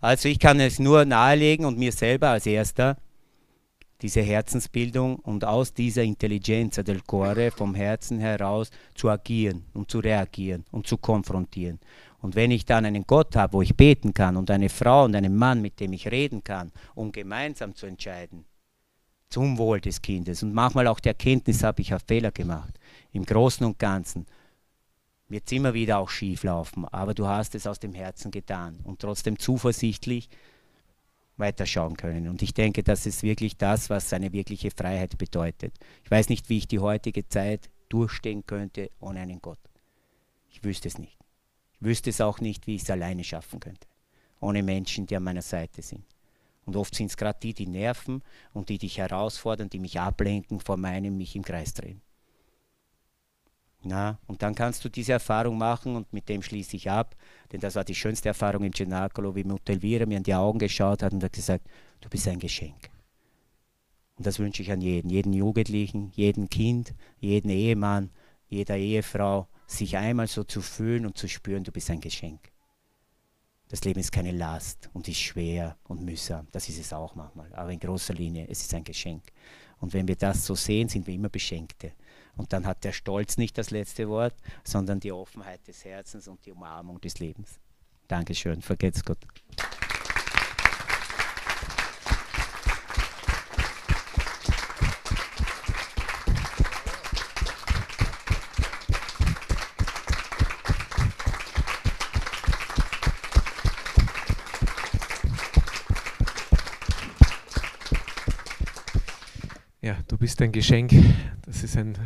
Also 0.02 0.30
ich 0.30 0.40
kann 0.40 0.60
es 0.60 0.80
nur 0.80 1.06
nahelegen 1.06 1.66
und 1.66 1.78
mir 1.78 1.92
selber 1.92 2.30
als 2.30 2.46
erster 2.46 2.98
diese 4.02 4.22
Herzensbildung 4.22 5.18
und 5.18 5.44
aus 5.44 5.74
dieser 5.74 6.04
Intelligenza 6.04 6.84
del 6.84 7.02
Cuore 7.02 7.52
vom 7.52 7.76
Herzen 7.76 8.20
heraus 8.20 8.72
zu 8.96 9.10
agieren 9.10 9.66
und 9.74 9.92
zu 9.92 10.00
reagieren 10.00 10.64
und 10.72 10.88
zu 10.88 10.98
konfrontieren. 10.98 11.80
Und 12.22 12.36
wenn 12.36 12.52
ich 12.52 12.66
dann 12.66 12.86
einen 12.86 13.06
Gott 13.06 13.36
habe, 13.36 13.54
wo 13.54 13.62
ich 13.62 13.76
beten 13.76 14.14
kann 14.14 14.38
und 14.38 14.52
eine 14.52 14.70
Frau 14.70 15.06
und 15.06 15.16
einen 15.16 15.36
Mann, 15.36 15.62
mit 15.62 15.80
dem 15.80 15.94
ich 15.94 16.10
reden 16.10 16.44
kann, 16.44 16.72
um 16.96 17.12
gemeinsam 17.12 17.76
zu 17.76 17.86
entscheiden, 17.86 18.46
zum 19.30 19.58
Wohl 19.58 19.80
des 19.80 20.02
Kindes. 20.02 20.44
Und 20.44 20.54
manchmal 20.54 20.88
auch 20.88 21.00
die 21.00 21.10
Erkenntnis 21.10 21.64
habe 21.64 21.82
ich 21.82 21.92
habe 21.92 22.04
Fehler 22.06 22.32
gemacht. 22.32 22.80
Im 23.12 23.26
Großen 23.26 23.66
und 23.66 23.80
Ganzen 23.80 24.26
wird 25.30 25.44
es 25.46 25.52
immer 25.52 25.74
wieder 25.74 26.00
auch 26.00 26.10
schief 26.10 26.44
laufen, 26.44 26.86
aber 26.86 27.14
du 27.14 27.28
hast 27.28 27.56
es 27.56 27.68
aus 27.68 27.80
dem 27.80 27.94
Herzen 27.94 28.32
getan 28.32 28.80
und 28.84 29.00
trotzdem 29.00 29.40
zuversichtlich, 29.40 30.30
weiterschauen 31.40 31.98
können. 31.98 32.28
Und 32.28 32.42
ich 32.42 32.54
denke, 32.54 32.84
das 32.84 33.06
ist 33.06 33.24
wirklich 33.24 33.58
das, 33.58 33.90
was 33.90 34.14
eine 34.14 34.34
wirkliche 34.34 34.72
Freiheit 34.72 35.18
bedeutet. 35.18 35.74
Ich 36.04 36.12
weiß 36.12 36.30
nicht, 36.30 36.50
wie 36.50 36.58
ich 36.58 36.68
die 36.68 36.80
heutige 36.80 37.28
Zeit 37.28 37.70
durchstehen 37.88 38.46
könnte 38.46 38.92
ohne 39.00 39.22
einen 39.22 39.42
Gott. 39.42 39.60
Ich 40.50 40.64
wüsste 40.64 40.88
es 40.88 40.98
nicht. 40.98 41.18
Ich 41.74 41.82
wüsste 41.82 42.10
es 42.10 42.22
auch 42.22 42.40
nicht, 42.42 42.68
wie 42.68 42.76
ich 42.76 42.84
es 42.84 42.90
alleine 42.90 43.24
schaffen 43.24 43.60
könnte, 43.60 43.88
ohne 44.42 44.62
Menschen, 44.62 45.08
die 45.08 45.16
an 45.16 45.24
meiner 45.24 45.42
Seite 45.42 45.82
sind. 45.82 46.04
Und 46.66 46.76
oft 46.76 46.94
sind 46.94 47.08
es 47.08 47.18
gerade 47.18 47.40
die, 47.42 47.54
die 47.54 47.68
nerven 47.68 48.22
und 48.54 48.70
die 48.70 48.78
dich 48.78 48.98
herausfordern, 48.98 49.70
die 49.70 49.80
mich 49.80 50.00
ablenken 50.00 50.60
von 50.60 50.80
meinem, 50.80 51.18
mich 51.18 51.36
im 51.36 51.44
Kreis 51.44 51.74
drehen. 51.74 52.02
Na, 53.82 54.20
und 54.28 54.42
dann 54.42 54.56
kannst 54.56 54.84
du 54.84 54.90
diese 54.90 55.14
Erfahrung 55.14 55.58
machen 55.58 55.96
und 55.96 56.12
mit 56.12 56.28
dem 56.28 56.42
schließe 56.42 56.76
ich 56.76 56.90
ab, 56.90 57.16
denn 57.52 57.62
das 57.62 57.76
war 57.76 57.86
die 57.86 57.96
schönste 57.96 58.28
Erfahrung 58.28 58.64
im 58.66 58.74
Cenacolo, 58.74 59.36
wie 59.36 59.46
Mutter 59.46 59.72
Elvira 59.72 60.06
mir 60.06 60.18
in 60.18 60.24
die 60.24 60.36
Augen 60.36 60.60
geschaut 60.60 61.02
hat 61.02 61.14
und 61.14 61.24
hat 61.24 61.32
gesagt, 61.32 61.66
du 62.02 62.10
bist 62.10 62.28
ein 62.28 62.40
Geschenk. 62.40 62.90
Und 64.18 64.28
das 64.28 64.38
wünsche 64.38 64.62
ich 64.62 64.72
an 64.72 64.82
jeden, 64.82 65.10
jeden 65.10 65.32
Jugendlichen, 65.32 66.12
jeden 66.14 66.50
Kind, 66.50 66.94
jeden 67.22 67.50
Ehemann, 67.50 68.12
jeder 68.50 68.76
Ehefrau, 68.76 69.48
sich 69.66 69.96
einmal 69.96 70.28
so 70.28 70.44
zu 70.44 70.62
fühlen 70.62 71.06
und 71.06 71.18
zu 71.18 71.30
spüren, 71.30 71.64
du 71.64 71.72
bist 71.72 71.90
ein 71.90 72.02
Geschenk. 72.02 72.52
Das 73.70 73.84
Leben 73.86 74.00
ist 74.00 74.12
keine 74.12 74.32
Last 74.32 74.90
und 74.94 75.08
ist 75.08 75.20
schwer 75.20 75.78
und 75.84 76.02
mühsam. 76.02 76.48
Das 76.52 76.68
ist 76.68 76.80
es 76.80 76.92
auch 76.92 77.16
manchmal. 77.16 77.54
Aber 77.54 77.72
in 77.72 77.80
großer 77.80 78.16
Linie, 78.16 78.48
es 78.50 78.62
ist 78.62 78.74
ein 78.74 78.84
Geschenk. 78.84 79.24
Und 79.80 79.94
wenn 79.94 80.08
wir 80.08 80.16
das 80.16 80.46
so 80.46 80.56
sehen, 80.56 80.90
sind 80.90 81.06
wir 81.08 81.14
immer 81.14 81.30
Beschenkte. 81.30 81.94
Und 82.40 82.54
dann 82.54 82.66
hat 82.66 82.86
der 82.86 82.94
Stolz 82.94 83.36
nicht 83.36 83.58
das 83.58 83.70
letzte 83.70 84.08
Wort, 84.08 84.34
sondern 84.64 85.02
die 85.02 85.12
Offenheit 85.12 85.68
des 85.68 85.84
Herzens 85.84 86.26
und 86.30 86.46
die 86.46 86.54
Umarmung 86.54 87.02
des 87.02 87.20
Lebens. 87.20 87.60
Dankeschön, 88.08 88.62
vergeht's 88.62 89.04
Gott. 89.04 89.18
Ja, 109.82 109.98
du 110.08 110.18
bist 110.18 110.42
ein 110.42 110.54
Geschenk. 110.54 110.94
Das 111.46 111.64
ist 111.64 111.76
ein 111.76 111.98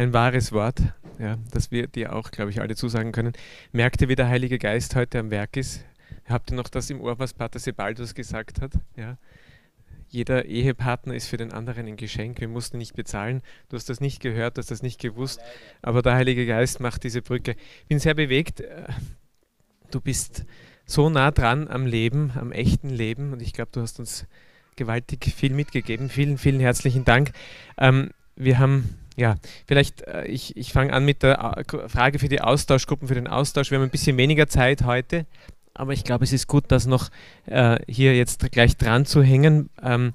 ein 0.00 0.14
wahres 0.14 0.52
Wort, 0.52 0.80
ja, 1.18 1.36
das 1.50 1.70
wir 1.70 1.86
dir 1.86 2.14
auch, 2.14 2.30
glaube 2.30 2.50
ich, 2.50 2.60
alle 2.62 2.74
zusagen 2.74 3.12
können. 3.12 3.34
Merkt 3.72 4.00
ihr, 4.00 4.08
wie 4.08 4.16
der 4.16 4.28
Heilige 4.28 4.58
Geist 4.58 4.96
heute 4.96 5.18
am 5.18 5.30
Werk 5.30 5.58
ist? 5.58 5.84
Habt 6.26 6.50
ihr 6.50 6.56
noch 6.56 6.68
das 6.68 6.88
im 6.88 7.02
Ohr, 7.02 7.18
was 7.18 7.34
Pater 7.34 7.58
Sebaldus 7.58 8.14
gesagt 8.14 8.62
hat? 8.62 8.72
Ja. 8.96 9.18
Jeder 10.08 10.46
Ehepartner 10.46 11.14
ist 11.14 11.28
für 11.28 11.36
den 11.36 11.52
anderen 11.52 11.86
ein 11.86 11.96
Geschenk. 11.96 12.40
Wir 12.40 12.48
mussten 12.48 12.78
nicht 12.78 12.94
bezahlen. 12.94 13.42
Du 13.68 13.76
hast 13.76 13.90
das 13.90 14.00
nicht 14.00 14.20
gehört, 14.20 14.56
du 14.56 14.60
hast 14.60 14.70
das 14.70 14.82
nicht 14.82 15.00
gewusst. 15.00 15.40
Aber 15.82 16.00
der 16.00 16.14
Heilige 16.14 16.46
Geist 16.46 16.80
macht 16.80 17.04
diese 17.04 17.20
Brücke. 17.20 17.54
Ich 17.82 17.86
bin 17.88 17.98
sehr 17.98 18.14
bewegt. 18.14 18.62
Du 19.90 20.00
bist 20.00 20.46
so 20.86 21.10
nah 21.10 21.30
dran 21.30 21.68
am 21.68 21.84
Leben, 21.84 22.32
am 22.36 22.52
echten 22.52 22.88
Leben. 22.88 23.34
Und 23.34 23.42
ich 23.42 23.52
glaube, 23.52 23.70
du 23.72 23.82
hast 23.82 24.00
uns 24.00 24.26
gewaltig 24.76 25.32
viel 25.36 25.52
mitgegeben. 25.52 26.08
Vielen, 26.08 26.38
vielen 26.38 26.60
herzlichen 26.60 27.04
Dank. 27.04 27.32
Ähm, 27.76 28.10
wir 28.44 28.58
haben 28.58 28.96
ja, 29.16 29.36
vielleicht, 29.66 30.02
äh, 30.02 30.24
ich, 30.24 30.56
ich 30.56 30.72
fange 30.72 30.92
an 30.92 31.04
mit 31.04 31.22
der 31.22 31.38
äh, 31.56 31.88
Frage 31.88 32.18
für 32.18 32.28
die 32.28 32.40
Austauschgruppen, 32.40 33.06
für 33.06 33.14
den 33.14 33.28
Austausch. 33.28 33.70
Wir 33.70 33.78
haben 33.78 33.84
ein 33.84 33.90
bisschen 33.90 34.16
weniger 34.16 34.48
Zeit 34.48 34.84
heute, 34.84 35.26
aber 35.74 35.92
ich 35.92 36.04
glaube, 36.04 36.24
es 36.24 36.32
ist 36.32 36.46
gut, 36.46 36.64
das 36.68 36.86
noch 36.86 37.10
äh, 37.46 37.78
hier 37.86 38.16
jetzt 38.16 38.50
gleich 38.50 38.76
dran 38.76 39.04
zu 39.04 39.22
hängen. 39.22 39.68
Ähm, 39.82 40.14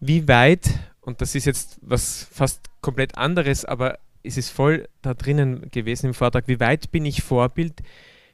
wie 0.00 0.28
weit, 0.28 0.68
und 1.00 1.20
das 1.20 1.34
ist 1.34 1.46
jetzt 1.46 1.78
was 1.80 2.28
fast 2.30 2.68
komplett 2.80 3.16
anderes, 3.16 3.64
aber 3.64 3.98
es 4.22 4.36
ist 4.36 4.50
voll 4.50 4.88
da 5.00 5.14
drinnen 5.14 5.70
gewesen 5.70 6.06
im 6.06 6.14
Vortrag, 6.14 6.48
wie 6.48 6.60
weit 6.60 6.92
bin 6.92 7.04
ich 7.06 7.22
Vorbild 7.22 7.82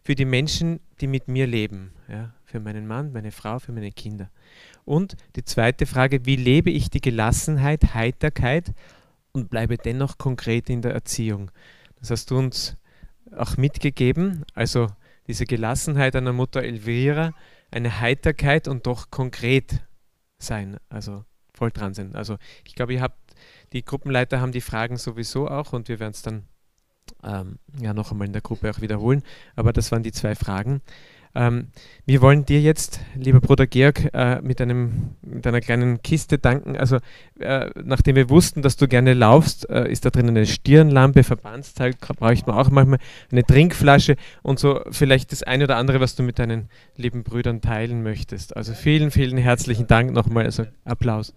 für 0.02 0.14
die 0.14 0.24
Menschen, 0.24 0.80
die 1.00 1.06
mit 1.06 1.28
mir 1.28 1.46
leben? 1.46 1.92
Ja, 2.08 2.34
für 2.44 2.60
meinen 2.60 2.86
Mann, 2.86 3.12
meine 3.12 3.30
Frau, 3.30 3.58
für 3.58 3.72
meine 3.72 3.92
Kinder. 3.92 4.30
Und 4.88 5.18
die 5.36 5.44
zweite 5.44 5.84
Frage, 5.84 6.24
wie 6.24 6.36
lebe 6.36 6.70
ich 6.70 6.88
die 6.88 7.02
Gelassenheit, 7.02 7.92
Heiterkeit 7.92 8.72
und 9.32 9.50
bleibe 9.50 9.76
dennoch 9.76 10.16
konkret 10.16 10.70
in 10.70 10.80
der 10.80 10.94
Erziehung. 10.94 11.50
Das 12.00 12.10
hast 12.10 12.30
du 12.30 12.38
uns 12.38 12.78
auch 13.36 13.58
mitgegeben, 13.58 14.46
also 14.54 14.86
diese 15.26 15.44
Gelassenheit 15.44 16.16
einer 16.16 16.32
Mutter 16.32 16.62
Elvira, 16.62 17.34
eine 17.70 18.00
Heiterkeit 18.00 18.66
und 18.66 18.86
doch 18.86 19.10
konkret 19.10 19.84
sein, 20.38 20.78
also 20.88 21.22
voll 21.52 21.70
dran 21.70 21.92
sein. 21.92 22.14
Also 22.14 22.38
ich 22.64 22.74
glaube, 22.74 22.94
ihr 22.94 23.02
habt, 23.02 23.18
die 23.74 23.84
Gruppenleiter 23.84 24.40
haben 24.40 24.52
die 24.52 24.62
Fragen 24.62 24.96
sowieso 24.96 25.48
auch 25.48 25.74
und 25.74 25.88
wir 25.88 26.00
werden 26.00 26.12
es 26.12 26.22
dann 26.22 26.44
ähm, 27.22 27.58
ja 27.78 27.92
noch 27.92 28.10
einmal 28.10 28.26
in 28.26 28.32
der 28.32 28.40
Gruppe 28.40 28.70
auch 28.70 28.80
wiederholen, 28.80 29.22
aber 29.54 29.74
das 29.74 29.92
waren 29.92 30.02
die 30.02 30.12
zwei 30.12 30.34
Fragen. 30.34 30.80
Ähm, 31.38 31.68
wir 32.04 32.20
wollen 32.20 32.44
dir 32.44 32.60
jetzt, 32.60 32.98
lieber 33.14 33.40
Bruder 33.40 33.68
Georg, 33.68 34.12
äh, 34.12 34.40
mit, 34.42 34.60
einem, 34.60 35.10
mit 35.22 35.46
einer 35.46 35.60
kleinen 35.60 36.02
Kiste 36.02 36.36
danken. 36.36 36.76
Also, 36.76 36.96
äh, 37.38 37.70
nachdem 37.84 38.16
wir 38.16 38.28
wussten, 38.28 38.60
dass 38.60 38.76
du 38.76 38.88
gerne 38.88 39.14
laufst, 39.14 39.70
äh, 39.70 39.88
ist 39.88 40.04
da 40.04 40.10
drin 40.10 40.28
eine 40.28 40.46
Stirnlampe, 40.46 41.22
Verbandsteil, 41.22 41.94
braucht 42.00 42.46
man 42.48 42.56
auch 42.56 42.70
manchmal 42.70 42.98
eine 43.30 43.44
Trinkflasche 43.44 44.16
und 44.42 44.58
so 44.58 44.80
vielleicht 44.90 45.30
das 45.30 45.44
eine 45.44 45.64
oder 45.64 45.76
andere, 45.76 46.00
was 46.00 46.16
du 46.16 46.24
mit 46.24 46.40
deinen 46.40 46.70
lieben 46.96 47.22
Brüdern 47.22 47.60
teilen 47.60 48.02
möchtest. 48.02 48.56
Also 48.56 48.72
vielen, 48.72 49.12
vielen 49.12 49.38
herzlichen 49.38 49.86
Dank 49.86 50.12
nochmal. 50.12 50.44
Also 50.44 50.64
Applaus. 50.84 51.34